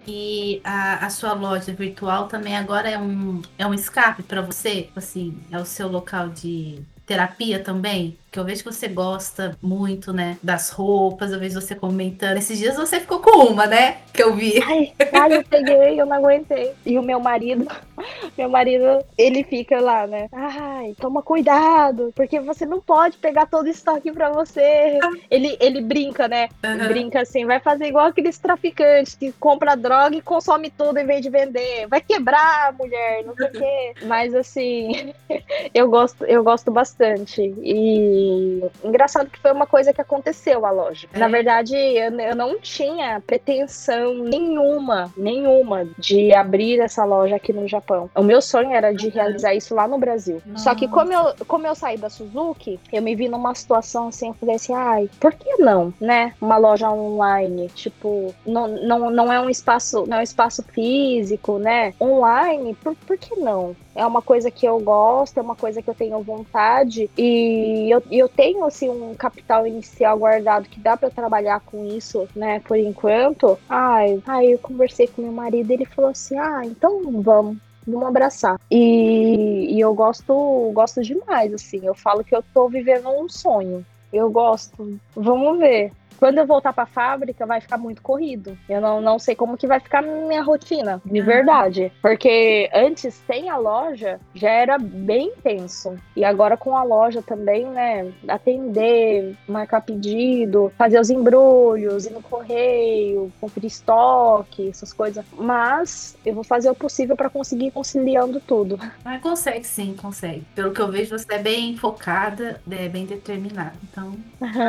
E 0.07 0.61
a, 0.63 1.05
a 1.05 1.09
sua 1.09 1.33
loja 1.33 1.73
virtual 1.73 2.27
também 2.27 2.55
agora 2.55 2.89
é 2.89 2.97
um, 2.97 3.41
é 3.57 3.65
um 3.65 3.73
escape 3.73 4.23
para 4.23 4.41
você? 4.41 4.89
Assim, 4.95 5.37
é 5.51 5.57
o 5.57 5.65
seu 5.65 5.87
local 5.87 6.29
de 6.29 6.81
terapia 7.05 7.59
também? 7.59 8.17
que 8.33 8.39
eu 8.39 8.43
vejo 8.43 8.63
que 8.63 8.73
você 8.73 8.87
gosta 8.87 9.55
muito, 9.61 10.11
né, 10.11 10.39
das 10.41 10.71
roupas, 10.71 11.31
eu 11.31 11.39
vejo 11.39 11.61
você 11.61 11.75
comentando. 11.75 12.35
Esses 12.35 12.57
dias 12.57 12.75
você 12.75 12.99
ficou 12.99 13.19
com 13.19 13.45
uma, 13.45 13.67
né, 13.67 13.97
que 14.11 14.23
eu 14.23 14.33
vi. 14.33 14.59
Ai, 14.63 14.91
ai 15.13 15.37
eu 15.37 15.43
peguei, 15.43 16.01
eu 16.01 16.05
não 16.07 16.17
aguentei. 16.17 16.71
E 16.83 16.97
o 16.97 17.03
meu 17.03 17.19
marido, 17.19 17.67
meu 18.37 18.49
marido, 18.49 19.03
ele 19.17 19.43
fica 19.43 19.79
lá, 19.79 20.07
né, 20.07 20.27
ai, 20.31 20.95
toma 20.99 21.21
cuidado, 21.21 22.11
porque 22.15 22.39
você 22.39 22.65
não 22.65 22.81
pode 22.81 23.17
pegar 23.17 23.45
todo 23.45 23.65
o 23.65 23.69
estoque 23.69 24.11
pra 24.11 24.31
você. 24.31 24.99
Ele, 25.29 25.57
ele 25.59 25.81
brinca, 25.81 26.27
né, 26.27 26.49
uhum. 26.63 26.87
brinca 26.87 27.21
assim, 27.21 27.45
vai 27.45 27.59
fazer 27.59 27.87
igual 27.87 28.07
aqueles 28.07 28.37
traficantes 28.37 29.15
que 29.15 29.31
compra 29.33 29.75
droga 29.75 30.15
e 30.15 30.21
consome 30.21 30.69
tudo 30.69 30.97
em 30.97 31.05
vez 31.05 31.21
de 31.21 31.29
vender. 31.29 31.87
Vai 31.87 32.01
quebrar, 32.01 32.73
mulher, 32.73 33.23
não 33.25 33.35
sei 33.35 33.47
o 33.47 33.51
quê. 33.51 33.93
Mas 34.05 34.33
assim, 34.33 35.13
eu 35.73 35.89
gosto, 35.89 36.25
eu 36.25 36.43
gosto 36.43 36.71
bastante. 36.71 37.41
E 37.61 38.63
engraçado 38.83 39.29
que 39.29 39.39
foi 39.39 39.51
uma 39.51 39.67
coisa 39.67 39.93
que 39.93 40.01
aconteceu 40.01 40.65
a 40.65 40.71
loja. 40.71 41.07
É. 41.13 41.19
Na 41.19 41.27
verdade, 41.27 41.75
eu, 41.75 42.19
eu 42.19 42.35
não 42.35 42.59
tinha 42.59 43.21
pretensão 43.25 44.13
nenhuma, 44.15 45.11
nenhuma 45.15 45.87
de 45.97 46.33
abrir 46.33 46.79
essa 46.79 47.03
loja 47.05 47.35
aqui 47.35 47.53
no 47.53 47.67
Japão. 47.67 47.92
O 48.15 48.23
meu 48.23 48.41
sonho 48.41 48.71
era 48.71 48.93
de 48.93 49.09
realizar 49.09 49.53
isso 49.53 49.73
lá 49.73 49.87
no 49.87 49.97
Brasil. 49.97 50.41
Nossa. 50.45 50.63
Só 50.63 50.75
que 50.75 50.87
como 50.87 51.11
eu, 51.11 51.33
como 51.47 51.67
eu 51.67 51.75
saí 51.75 51.97
da 51.97 52.09
Suzuki, 52.09 52.79
eu 52.91 53.01
me 53.01 53.15
vi 53.15 53.27
numa 53.27 53.53
situação 53.55 54.07
assim, 54.07 54.29
eu 54.29 54.33
falei 54.33 54.55
assim, 54.55 54.73
ai, 54.73 55.09
por 55.19 55.33
que 55.33 55.57
não, 55.57 55.93
né? 55.99 56.33
Uma 56.41 56.57
loja 56.57 56.89
online, 56.91 57.69
tipo, 57.69 58.33
não, 58.45 58.67
não, 58.67 59.09
não 59.09 59.33
é 59.33 59.39
um 59.39 59.49
espaço, 59.49 60.05
não 60.07 60.17
é 60.17 60.19
um 60.19 60.23
espaço 60.23 60.63
físico, 60.63 61.57
né? 61.57 61.93
Online, 61.99 62.73
por, 62.75 62.95
por 62.95 63.17
que 63.17 63.35
não? 63.39 63.75
É 63.95 64.05
uma 64.05 64.21
coisa 64.21 64.49
que 64.49 64.65
eu 64.65 64.79
gosto, 64.79 65.37
é 65.37 65.41
uma 65.41 65.55
coisa 65.55 65.81
que 65.81 65.89
eu 65.89 65.93
tenho 65.93 66.21
vontade 66.21 67.09
e 67.17 67.87
eu, 67.91 68.01
eu 68.11 68.27
tenho 68.27 68.65
assim 68.65 68.89
um 68.89 69.13
capital 69.13 69.67
inicial 69.67 70.17
guardado 70.17 70.67
que 70.67 70.79
dá 70.79 70.97
para 70.97 71.09
trabalhar 71.09 71.59
com 71.59 71.85
isso, 71.85 72.27
né, 72.35 72.59
por 72.61 72.77
enquanto. 72.77 73.57
Ai, 73.69 74.21
aí 74.27 74.53
eu 74.53 74.59
conversei 74.59 75.07
com 75.07 75.21
meu 75.21 75.31
marido, 75.31 75.71
ele 75.71 75.85
falou 75.85 76.11
assim: 76.11 76.37
"Ah, 76.37 76.61
então 76.65 77.21
vamos, 77.21 77.57
vamos 77.85 78.07
abraçar. 78.07 78.59
E, 78.69 79.75
e, 79.75 79.79
eu 79.79 79.93
gosto, 79.93 80.71
gosto 80.73 81.01
demais, 81.01 81.53
assim. 81.53 81.81
Eu 81.83 81.95
falo 81.95 82.23
que 82.23 82.35
eu 82.35 82.43
tô 82.53 82.67
vivendo 82.67 83.09
um 83.09 83.27
sonho. 83.29 83.85
Eu 84.11 84.29
gosto. 84.29 84.99
Vamos 85.15 85.59
ver. 85.59 85.91
Quando 86.23 86.37
eu 86.37 86.47
voltar 86.47 86.71
para 86.71 86.83
a 86.83 86.87
fábrica, 86.87 87.45
vai 87.45 87.59
ficar 87.59 87.77
muito 87.77 88.01
corrido. 88.01 88.57
Eu 88.69 88.79
não, 88.79 89.01
não 89.01 89.19
sei 89.19 89.35
como 89.35 89.57
que 89.57 89.67
vai 89.67 89.81
ficar 89.81 90.01
minha 90.01 90.41
rotina, 90.41 91.01
de 91.03 91.19
ah. 91.19 91.25
verdade. 91.25 91.91
Porque 92.01 92.69
antes, 92.73 93.21
sem 93.27 93.49
a 93.49 93.57
loja, 93.57 94.21
já 94.33 94.49
era 94.49 94.77
bem 94.77 95.33
intenso. 95.37 95.97
E 96.15 96.23
agora 96.23 96.55
com 96.55 96.77
a 96.77 96.83
loja 96.83 97.21
também, 97.21 97.65
né? 97.65 98.09
Atender, 98.25 99.35
marcar 99.45 99.81
pedido, 99.81 100.71
fazer 100.77 100.97
os 100.97 101.09
embrulhos, 101.09 102.05
ir 102.05 102.13
no 102.13 102.21
correio, 102.21 103.29
cumprir 103.41 103.65
estoque, 103.65 104.69
essas 104.69 104.93
coisas. 104.93 105.25
Mas 105.37 106.15
eu 106.25 106.33
vou 106.33 106.45
fazer 106.45 106.69
o 106.69 106.75
possível 106.75 107.17
para 107.17 107.29
conseguir 107.29 107.71
conciliando 107.71 108.39
tudo. 108.39 108.79
Mas 109.03 109.21
consegue 109.21 109.67
sim, 109.67 109.93
consegue. 109.93 110.45
Pelo 110.55 110.71
que 110.71 110.79
eu 110.79 110.89
vejo, 110.89 111.17
você 111.19 111.33
é 111.33 111.39
bem 111.39 111.75
focada, 111.75 112.61
é 112.71 112.87
bem 112.87 113.05
determinada. 113.05 113.73
Então, 113.83 114.15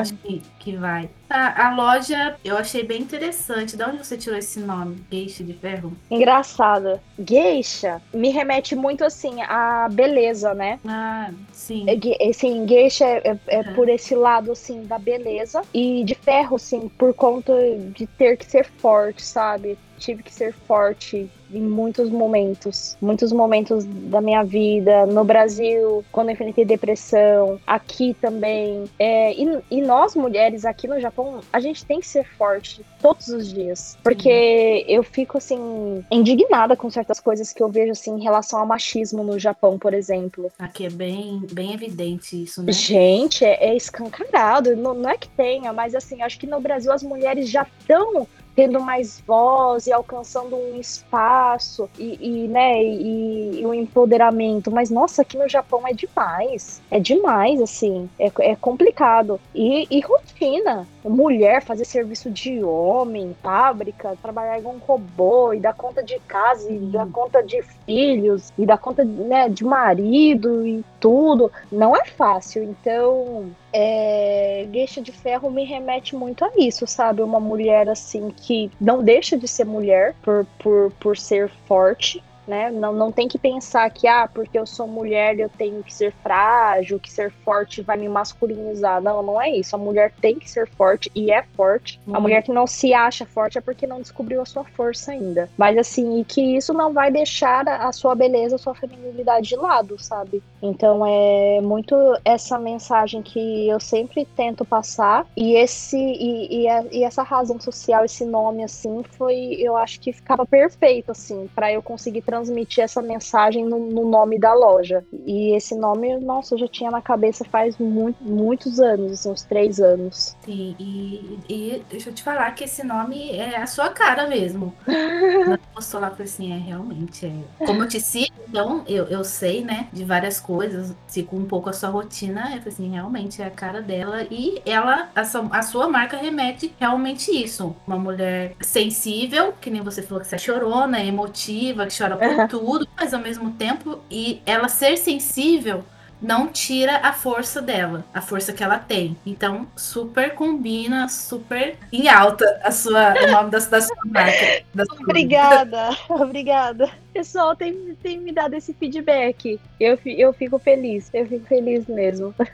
acho 0.00 0.14
que, 0.14 0.42
que 0.58 0.76
vai. 0.76 1.08
A, 1.44 1.66
a, 1.66 1.74
loja 1.76 2.36
eu 2.42 2.56
achei 2.56 2.82
bem 2.82 3.02
interessante. 3.02 3.76
De 3.76 3.84
onde 3.84 3.98
você 3.98 4.16
tirou 4.16 4.38
esse 4.38 4.60
nome? 4.60 5.04
Geisha 5.10 5.44
de 5.44 5.52
ferro? 5.52 5.92
Engraçada. 6.10 7.02
Geisha 7.18 8.00
me 8.14 8.30
remete 8.30 8.74
muito 8.74 9.04
assim 9.04 9.42
à 9.42 9.86
beleza, 9.90 10.54
né? 10.54 10.80
Ah, 10.86 11.30
sim. 11.52 11.84
É, 11.86 12.66
geisha 12.66 13.04
é, 13.04 13.28
é, 13.28 13.38
é 13.58 13.62
por 13.74 13.90
esse 13.90 14.14
lado 14.14 14.52
assim 14.52 14.84
da 14.84 14.98
beleza. 14.98 15.60
E 15.74 16.02
de 16.04 16.14
ferro, 16.14 16.56
assim, 16.56 16.88
por 16.88 17.12
conta 17.12 17.52
de 17.94 18.06
ter 18.06 18.38
que 18.38 18.46
ser 18.46 18.64
forte, 18.64 19.22
sabe? 19.22 19.76
Tive 19.98 20.22
que 20.22 20.32
ser 20.32 20.52
forte 20.52 21.30
em 21.52 21.62
muitos 21.62 22.10
momentos, 22.10 22.96
muitos 23.00 23.32
momentos 23.32 23.84
da 23.84 24.20
minha 24.20 24.42
vida, 24.42 25.06
no 25.06 25.24
Brasil, 25.24 26.04
quando 26.10 26.28
eu 26.28 26.32
enfrentei 26.32 26.64
depressão, 26.64 27.60
aqui 27.66 28.14
também. 28.20 28.84
É, 28.98 29.32
e, 29.32 29.62
e, 29.70 29.80
nós, 29.80 30.14
mulheres, 30.14 30.64
aqui 30.64 30.88
no 30.88 31.00
Japão, 31.00 31.40
a 31.52 31.60
gente 31.60 31.84
tem 31.84 32.00
que 32.00 32.06
ser 32.06 32.24
forte 32.24 32.84
todos 33.00 33.28
os 33.28 33.52
dias. 33.52 33.96
Porque 34.02 34.84
eu 34.88 35.02
fico, 35.02 35.38
assim, 35.38 36.04
indignada 36.10 36.76
com 36.76 36.90
certas 36.90 37.20
coisas 37.20 37.52
que 37.52 37.62
eu 37.62 37.68
vejo, 37.68 37.92
assim, 37.92 38.16
em 38.16 38.22
relação 38.22 38.58
ao 38.58 38.66
machismo 38.66 39.22
no 39.22 39.38
Japão, 39.38 39.78
por 39.78 39.94
exemplo. 39.94 40.50
Aqui 40.58 40.86
é 40.86 40.90
bem, 40.90 41.42
bem 41.52 41.72
evidente 41.72 42.42
isso, 42.42 42.62
né? 42.62 42.72
Gente, 42.72 43.44
é, 43.44 43.68
é 43.68 43.76
escancarado. 43.76 44.74
Não, 44.76 44.94
não 44.94 45.10
é 45.10 45.16
que 45.16 45.28
tenha, 45.28 45.72
mas, 45.72 45.94
assim, 45.94 46.22
acho 46.22 46.38
que 46.38 46.46
no 46.46 46.60
Brasil 46.60 46.90
as 46.90 47.02
mulheres 47.02 47.48
já 47.48 47.62
estão 47.62 48.26
tendo 48.54 48.80
mais 48.80 49.20
voz 49.26 49.86
e 49.86 49.92
alcançando 49.92 50.56
um 50.56 50.78
espaço 50.78 51.88
e, 51.98 52.18
e 52.20 52.48
né, 52.48 52.82
e, 52.82 53.60
e, 53.60 53.66
o 53.66 53.74
empoderamento. 53.74 54.70
Mas, 54.70 54.90
nossa, 54.90 55.22
aqui 55.22 55.36
no 55.36 55.48
Japão 55.48 55.86
é 55.86 55.92
demais. 55.92 56.80
É 56.90 57.00
demais, 57.00 57.60
assim. 57.60 58.08
É, 58.18 58.30
é 58.40 58.56
complicado. 58.56 59.40
E, 59.54 59.86
e 59.90 60.00
rotina. 60.00 60.86
Mulher 61.04 61.62
fazer 61.62 61.84
serviço 61.84 62.30
de 62.30 62.64
homem, 62.64 63.36
fábrica, 63.42 64.16
trabalhar 64.22 64.58
igual 64.58 64.74
um 64.74 64.78
robô 64.78 65.52
e 65.52 65.60
dar 65.60 65.74
conta 65.74 66.02
de 66.02 66.18
casa 66.20 66.72
e 66.72 66.78
dar 66.78 67.06
conta 67.08 67.42
de 67.42 67.60
filhos 67.84 68.50
e 68.56 68.64
dar 68.64 68.78
conta 68.78 69.04
né, 69.04 69.50
de 69.50 69.64
marido 69.64 70.66
e 70.66 70.82
tudo. 70.98 71.52
Não 71.70 71.94
é 71.94 72.06
fácil. 72.06 72.62
Então, 72.62 73.54
é, 73.76 74.66
de 75.02 75.10
Ferro 75.10 75.50
me 75.50 75.64
remete 75.64 76.14
muito 76.14 76.44
a 76.44 76.50
isso, 76.56 76.86
sabe? 76.86 77.22
Uma 77.22 77.40
mulher 77.40 77.88
assim 77.88 78.30
que 78.30 78.70
não 78.80 79.02
deixa 79.02 79.36
de 79.36 79.48
ser 79.48 79.64
mulher 79.64 80.14
por, 80.22 80.46
por, 80.60 80.92
por 81.00 81.16
ser 81.16 81.50
forte, 81.66 82.22
né? 82.46 82.70
Não, 82.70 82.92
não 82.92 83.12
tem 83.12 83.28
que 83.28 83.38
pensar 83.38 83.88
que, 83.90 84.06
ah, 84.06 84.28
porque 84.32 84.58
eu 84.58 84.66
sou 84.66 84.86
mulher 84.86 85.38
eu 85.38 85.48
tenho 85.48 85.82
que 85.82 85.92
ser 85.92 86.12
frágil, 86.22 87.00
que 87.00 87.10
ser 87.10 87.30
forte 87.44 87.82
vai 87.82 87.96
me 87.96 88.08
masculinizar. 88.08 89.00
Não, 89.02 89.22
não 89.22 89.40
é 89.40 89.50
isso. 89.50 89.74
A 89.74 89.78
mulher 89.78 90.12
tem 90.20 90.38
que 90.38 90.50
ser 90.50 90.68
forte 90.68 91.10
e 91.14 91.30
é 91.30 91.42
forte. 91.56 92.00
Uhum. 92.06 92.16
A 92.16 92.20
mulher 92.20 92.42
que 92.42 92.52
não 92.52 92.66
se 92.66 92.92
acha 92.92 93.26
forte 93.26 93.58
é 93.58 93.60
porque 93.60 93.86
não 93.86 94.00
descobriu 94.00 94.40
a 94.40 94.46
sua 94.46 94.64
força 94.64 95.12
ainda. 95.12 95.48
Mas 95.56 95.76
assim, 95.76 96.20
e 96.20 96.24
que 96.24 96.56
isso 96.56 96.72
não 96.72 96.92
vai 96.92 97.10
deixar 97.10 97.68
a 97.68 97.92
sua 97.92 98.14
beleza, 98.14 98.56
a 98.56 98.58
sua 98.58 98.74
feminilidade 98.74 99.48
de 99.48 99.56
lado, 99.56 99.98
sabe? 99.98 100.42
Então 100.62 101.04
é 101.06 101.60
muito 101.60 101.94
essa 102.24 102.58
mensagem 102.58 103.22
que 103.22 103.68
eu 103.68 103.78
sempre 103.78 104.24
tento 104.24 104.64
passar 104.64 105.26
e 105.36 105.54
esse 105.54 105.96
e, 105.96 106.62
e, 106.62 106.68
a, 106.68 106.84
e 106.90 107.04
essa 107.04 107.22
razão 107.22 107.60
social, 107.60 108.04
esse 108.04 108.24
nome 108.24 108.64
assim, 108.64 109.02
foi, 109.02 109.56
eu 109.58 109.76
acho 109.76 110.00
que 110.00 110.12
ficava 110.12 110.46
perfeito 110.46 111.12
assim 111.12 111.48
para 111.54 111.72
eu 111.72 111.82
conseguir 111.82 112.22
transmitir 112.34 112.82
essa 112.82 113.00
mensagem 113.00 113.64
no, 113.64 113.78
no, 113.78 114.04
nome 114.08 114.38
da 114.38 114.52
loja. 114.52 115.04
E 115.24 115.54
esse 115.56 115.76
nome, 115.76 116.18
nossa, 116.18 116.54
eu 116.54 116.58
já 116.58 116.68
tinha 116.68 116.90
na 116.90 117.00
cabeça 117.00 117.44
faz 117.44 117.78
muito, 117.78 118.22
muitos 118.22 118.80
anos, 118.80 119.12
assim, 119.12 119.30
uns 119.30 119.42
três 119.42 119.78
anos. 119.80 120.36
Sim, 120.44 120.74
e, 120.78 121.38
e 121.48 121.82
deixa 121.88 122.10
eu 122.10 122.14
te 122.14 122.22
falar 122.22 122.50
que 122.52 122.64
esse 122.64 122.84
nome 122.84 123.30
é 123.30 123.56
a 123.56 123.66
sua 123.66 123.90
cara 123.90 124.26
mesmo. 124.26 124.74
postou 125.74 126.00
lá 126.00 126.10
falei 126.10 126.24
assim, 126.24 126.52
é 126.52 126.56
realmente. 126.56 127.26
É. 127.26 127.66
Como 127.66 127.82
eu 127.82 127.88
te 127.88 128.00
sigo, 128.00 128.32
então 128.48 128.84
eu, 128.86 129.04
eu 129.06 129.24
sei, 129.24 129.64
né, 129.64 129.88
de 129.92 130.04
várias 130.04 130.40
coisas, 130.40 130.94
sigo 131.06 131.36
um 131.36 131.44
pouco 131.44 131.68
a 131.68 131.72
sua 131.72 131.88
rotina, 131.88 132.42
eu 132.54 132.58
falei 132.58 132.68
assim, 132.68 132.90
realmente 132.90 133.42
é 133.42 133.46
a 133.46 133.50
cara 133.50 133.80
dela. 133.80 134.26
E 134.30 134.60
ela, 134.66 135.08
a 135.14 135.24
sua, 135.24 135.48
a 135.50 135.62
sua 135.62 135.88
marca 135.88 136.16
remete 136.16 136.74
realmente 136.78 137.30
isso. 137.30 137.74
Uma 137.86 137.98
mulher 137.98 138.54
sensível, 138.60 139.52
que 139.60 139.70
nem 139.70 139.82
você 139.82 140.02
falou 140.02 140.20
que 140.20 140.28
você 140.28 140.36
é 140.36 140.38
chorona, 140.38 141.04
emotiva, 141.04 141.86
que 141.86 141.96
chora 141.96 142.16
por 142.28 142.48
tudo, 142.48 142.88
mas 142.96 143.12
ao 143.12 143.20
mesmo 143.20 143.52
tempo, 143.52 144.00
e 144.10 144.40
ela 144.46 144.68
ser 144.68 144.96
sensível 144.96 145.84
não 146.24 146.48
tira 146.48 146.98
a 146.98 147.12
força 147.12 147.60
dela, 147.60 148.04
a 148.12 148.20
força 148.20 148.52
que 148.52 148.64
ela 148.64 148.78
tem. 148.78 149.16
Então, 149.26 149.66
super 149.76 150.34
combina, 150.34 151.08
super 151.08 151.76
em 151.92 152.08
alta 152.08 152.60
a 152.62 152.70
sua, 152.72 153.14
o 153.22 153.30
nome 153.30 153.50
da, 153.50 153.58
da 153.58 153.80
sua 153.80 153.96
marca. 154.06 154.64
Da 154.74 154.84
sua 154.86 155.00
obrigada, 155.00 155.90
obrigada. 156.08 156.90
Pessoal, 157.12 157.54
tem, 157.54 157.94
tem 158.02 158.18
me 158.18 158.32
dado 158.32 158.54
esse 158.54 158.72
feedback. 158.72 159.60
Eu, 159.78 159.98
eu 160.04 160.32
fico 160.32 160.58
feliz, 160.58 161.10
eu 161.12 161.26
fico 161.26 161.46
feliz 161.46 161.86
mesmo. 161.86 162.34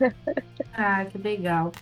Ah, 0.72 1.04
que 1.04 1.18
legal. 1.18 1.72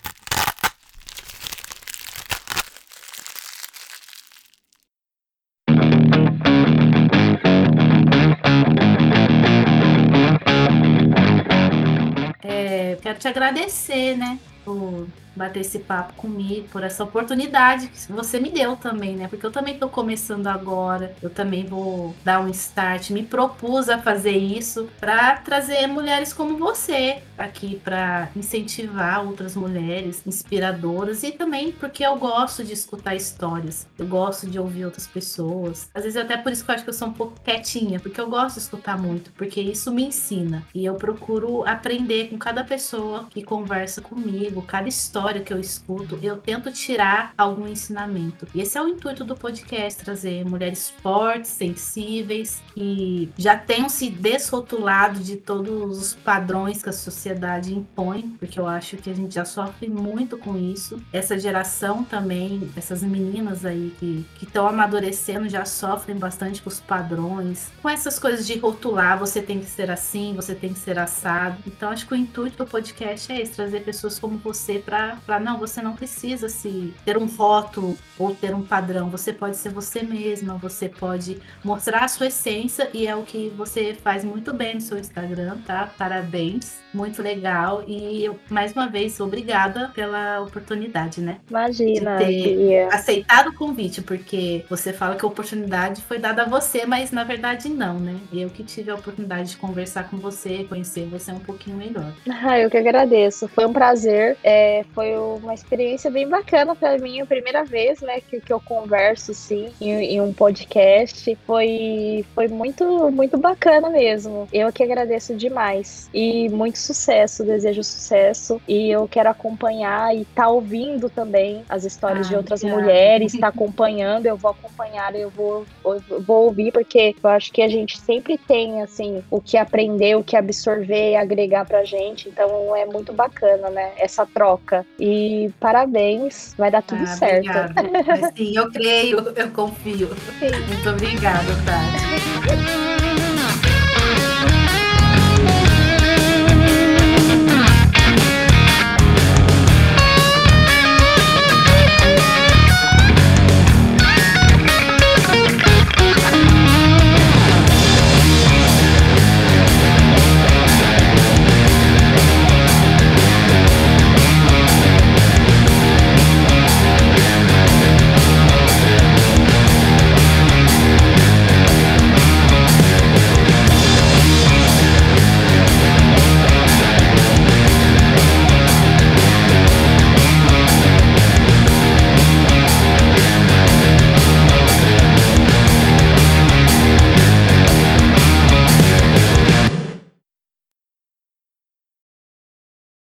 Quero 12.97 13.19
te 13.19 13.29
agradecer, 13.29 14.17
né? 14.17 14.39
Por 14.65 15.07
bater 15.39 15.61
esse 15.61 15.79
papo 15.79 16.15
comigo, 16.15 16.69
por 16.69 16.83
essa 16.83 17.05
oportunidade 17.05 17.89
que 17.89 18.13
você 18.13 18.41
me 18.41 18.51
deu 18.51 18.77
também, 18.77 19.17
né? 19.17 19.29
Porque 19.29 19.47
eu 19.47 19.53
também 19.53 19.75
estou 19.75 19.89
começando 19.89 20.47
agora, 20.49 21.15
eu 21.23 21.31
também 21.31 21.65
vou 21.65 22.15
dar 22.25 22.41
um 22.41 22.49
start, 22.49 23.11
me 23.11 23.23
propus 23.23 23.89
a 23.89 23.99
fazer 23.99 24.37
isso 24.37 24.89
para 25.01 25.37
trazer 25.37 25.87
mulheres 25.87 26.33
como 26.33 26.59
você 26.59 27.23
aqui 27.37 27.81
para 27.83 28.29
incentivar 28.35 29.25
outras 29.25 29.55
mulheres 29.55 30.23
inspiradoras 30.27 31.23
e 31.23 31.31
também 31.31 31.71
porque 31.71 32.05
eu 32.05 32.17
gosto 32.17 32.65
de 32.65 32.73
escutar 32.73 33.15
histórias, 33.15 33.87
eu 33.97 34.07
gosto 34.07 34.49
de 34.49 34.59
ouvir 34.59 34.85
outras 34.85 35.07
pessoas. 35.07 35.89
Às 35.95 36.03
vezes 36.03 36.17
até 36.17 36.37
por 36.37 36.51
isso 36.51 36.65
que 36.65 36.71
eu 36.71 36.75
acho 36.75 36.85
que 36.85 36.91
eu 36.91 36.95
sou 36.95 37.09
um 37.09 37.13
pouco 37.13 37.41
quietinha, 37.41 38.01
porque 38.01 38.21
eu 38.21 38.29
gosto 38.29 38.57
de 38.57 38.63
escutar 38.63 38.99
muito, 38.99 39.31
porque 39.33 39.61
isso 39.61 39.93
me 39.93 40.05
ensina 40.05 40.67
e 40.75 40.85
eu 40.85 40.95
procuro 40.95 41.65
aprender 41.65 42.29
com 42.29 42.39
cada 42.39 42.65
pessoa 42.65 43.27
que 43.31 43.43
conversa 43.43 44.03
comigo, 44.03 44.63
cada 44.63 44.89
história 44.89 45.28
história 45.29 45.43
que 45.43 45.53
eu 45.53 45.61
escuto, 45.61 46.19
eu 46.23 46.39
tento 46.39 46.73
tirar 46.73 47.35
algum 47.37 47.69
ensinamento. 47.69 48.47
E 48.55 48.63
esse 48.63 48.79
é 48.79 48.83
o 48.83 48.89
intuito 48.89 49.25
do 49.25 49.37
podcast, 49.37 50.03
trazer 50.03 50.45
mulheres 50.45 50.91
fortes, 51.03 51.51
sensíveis, 51.51 52.63
que 52.75 53.31
já 53.37 53.57
tenham 53.57 53.91
se 53.91 54.09
desrotulado 54.09 55.21
de 55.21 55.37
todos 55.37 55.99
os 55.99 56.15
padrões 56.15 56.83
que 56.83 56.89
a 56.89 56.93
sociedade 56.93 57.75
impõe, 57.75 58.37
porque 58.39 58.59
eu 58.59 58.67
acho 58.67 58.97
que 58.97 59.11
a 59.11 59.15
gente 59.15 59.35
já 59.35 59.45
sofre 59.45 59.89
muito 59.89 60.39
com 60.39 60.57
isso. 60.57 60.99
Essa 61.13 61.39
geração 61.39 62.03
também, 62.05 62.71
essas 62.75 63.03
meninas 63.03 63.67
aí 63.67 63.95
que 63.99 64.27
estão 64.41 64.67
amadurecendo 64.67 65.47
já 65.49 65.67
sofrem 65.67 66.17
bastante 66.17 66.63
com 66.63 66.71
os 66.71 66.81
padrões, 66.81 67.71
com 67.83 67.89
essas 67.89 68.19
coisas 68.19 68.47
de 68.47 68.59
rotular, 68.59 69.19
você 69.19 69.43
tem 69.43 69.61
que 69.61 69.67
ser 69.67 69.91
assim, 69.91 70.33
você 70.35 70.55
tem 70.55 70.73
que 70.73 70.79
ser 70.79 70.99
assado. 70.99 71.59
Então 71.67 71.91
acho 71.91 72.07
que 72.07 72.15
o 72.15 72.17
intuito 72.17 72.57
do 72.57 72.67
podcast 72.67 73.31
é 73.31 73.43
esse, 73.43 73.53
trazer 73.53 73.81
pessoas 73.81 74.19
como 74.19 74.39
você 74.39 74.79
para 74.79 75.18
falar, 75.21 75.41
não, 75.41 75.59
você 75.59 75.81
não 75.83 75.95
precisa 75.95 76.49
se 76.49 76.95
ter 77.05 77.17
um 77.17 77.27
rótulo 77.27 77.97
ou 78.19 78.35
ter 78.35 78.55
um 78.55 78.63
padrão, 78.63 79.09
você 79.09 79.33
pode 79.33 79.57
ser 79.57 79.71
você 79.71 80.03
mesma, 80.03 80.55
você 80.55 80.89
pode 80.89 81.39
mostrar 81.65 82.05
a 82.05 82.09
sua 82.09 82.27
essência 82.27 82.91
e 82.93 83.07
é 83.07 83.15
o 83.15 83.23
que 83.23 83.49
você 83.57 83.95
faz 83.95 84.25
muito 84.25 84.53
bem 84.53 84.75
no 84.75 84.81
seu 84.81 84.99
Instagram, 84.99 85.59
tá? 85.67 85.89
Parabéns, 85.97 86.79
muito 86.93 87.23
legal 87.23 87.85
e 87.87 88.25
eu, 88.25 88.39
mais 88.49 88.73
uma 88.73 88.89
vez 88.89 89.21
obrigada 89.21 89.91
pela 89.95 90.41
oportunidade, 90.41 91.21
né? 91.21 91.39
Imagina, 91.49 92.17
de 92.17 92.25
ter 92.25 92.89
aceitado 92.93 93.49
o 93.49 93.55
convite, 93.55 94.03
porque 94.03 94.65
você 94.69 94.93
fala 94.93 95.17
que 95.17 95.25
a 95.25 95.29
oportunidade 95.29 96.03
foi 96.03 96.19
dada 96.19 96.43
a 96.43 96.47
você, 96.47 96.87
mas 96.87 97.11
na 97.11 97.25
verdade 97.25 97.69
não, 97.69 97.99
né? 97.99 98.17
Eu 98.33 98.51
que 98.51 98.63
tive 98.63 98.91
a 98.91 98.95
oportunidade 98.95 99.51
de 99.51 99.57
conversar 99.57 100.09
com 100.09 100.17
você, 100.17 100.65
conhecer 100.65 101.07
você 101.07 101.31
um 101.33 101.39
pouquinho 101.39 101.77
melhor. 101.77 102.13
Ah, 102.29 102.59
eu 102.59 102.71
que 102.71 102.77
agradeço, 102.77 103.49
foi 103.49 103.67
um 103.67 103.73
prazer, 103.73 104.37
é, 104.43 104.85
foi 104.99 105.17
uma 105.17 105.55
experiência 105.55 106.11
bem 106.11 106.29
bacana 106.29 106.75
para 106.75 106.99
mim, 106.99 107.21
a 107.21 107.27
primeira 107.27 107.65
vez, 107.65 108.01
né, 108.01 108.21
que, 108.21 108.41
que 108.41 108.53
eu 108.53 108.59
converso, 108.59 109.33
sim, 109.33 109.69
em, 109.81 109.93
em, 109.93 110.21
um 110.21 110.33
podcast. 110.33 111.39
Foi, 111.47 112.25
foi 112.35 112.49
muito, 112.49 113.09
muito 113.13 113.39
bacana 113.39 113.91
mesmo. 113.91 114.49
Eu 114.53 114.73
que 114.73 114.83
agradeço 114.83 115.37
demais. 115.37 116.11
E 116.13 116.49
muito 116.49 116.79
sucesso, 116.79 117.45
desejo 117.45 117.85
sucesso. 117.85 118.61
E 118.67 118.91
eu 118.91 119.07
quero 119.07 119.31
acompanhar 119.31 120.17
e 120.17 120.25
tá 120.25 120.49
ouvindo 120.49 121.09
também 121.09 121.63
as 121.69 121.85
histórias 121.85 122.27
ah, 122.27 122.31
de 122.31 122.37
outras 122.37 122.65
mulheres, 122.65 123.35
tá 123.39 123.47
acompanhando, 123.49 124.27
eu 124.27 124.37
vou 124.37 124.51
acompanhar, 124.51 125.15
eu 125.15 125.31
vou, 125.31 125.65
eu 125.85 126.21
vou 126.23 126.47
ouvir, 126.47 126.73
porque 126.73 127.15
eu 127.23 127.31
acho 127.31 127.53
que 127.53 127.63
a 127.63 127.69
gente 127.69 128.01
sempre 128.01 128.37
tem, 128.37 128.83
assim, 128.83 129.23
o 129.31 129.41
que 129.41 129.57
aprender, 129.57 130.17
o 130.17 130.25
que 130.25 130.37
absorver 130.37 131.13
e 131.13 131.17
agregar 131.17 131.65
pra 131.65 131.85
gente. 131.85 132.29
Então 132.29 132.75
é 132.75 132.85
muito 132.85 133.13
bacana, 133.13 133.71
né, 133.71 133.93
essa 133.97 134.27
troca. 134.27 134.88
E 134.99 135.51
parabéns, 135.61 136.55
vai 136.59 136.71
dar 136.71 136.83
tudo 136.83 137.03
ah, 137.03 137.07
certo. 137.07 137.49
Obrigada. 137.49 138.33
sim, 138.37 138.57
eu 138.57 138.71
creio, 138.71 139.19
eu 139.37 139.51
confio. 139.51 140.09
Sim. 140.41 140.51
Muito 140.67 140.91
obrigada, 140.91 141.53
Tati. 141.65 142.98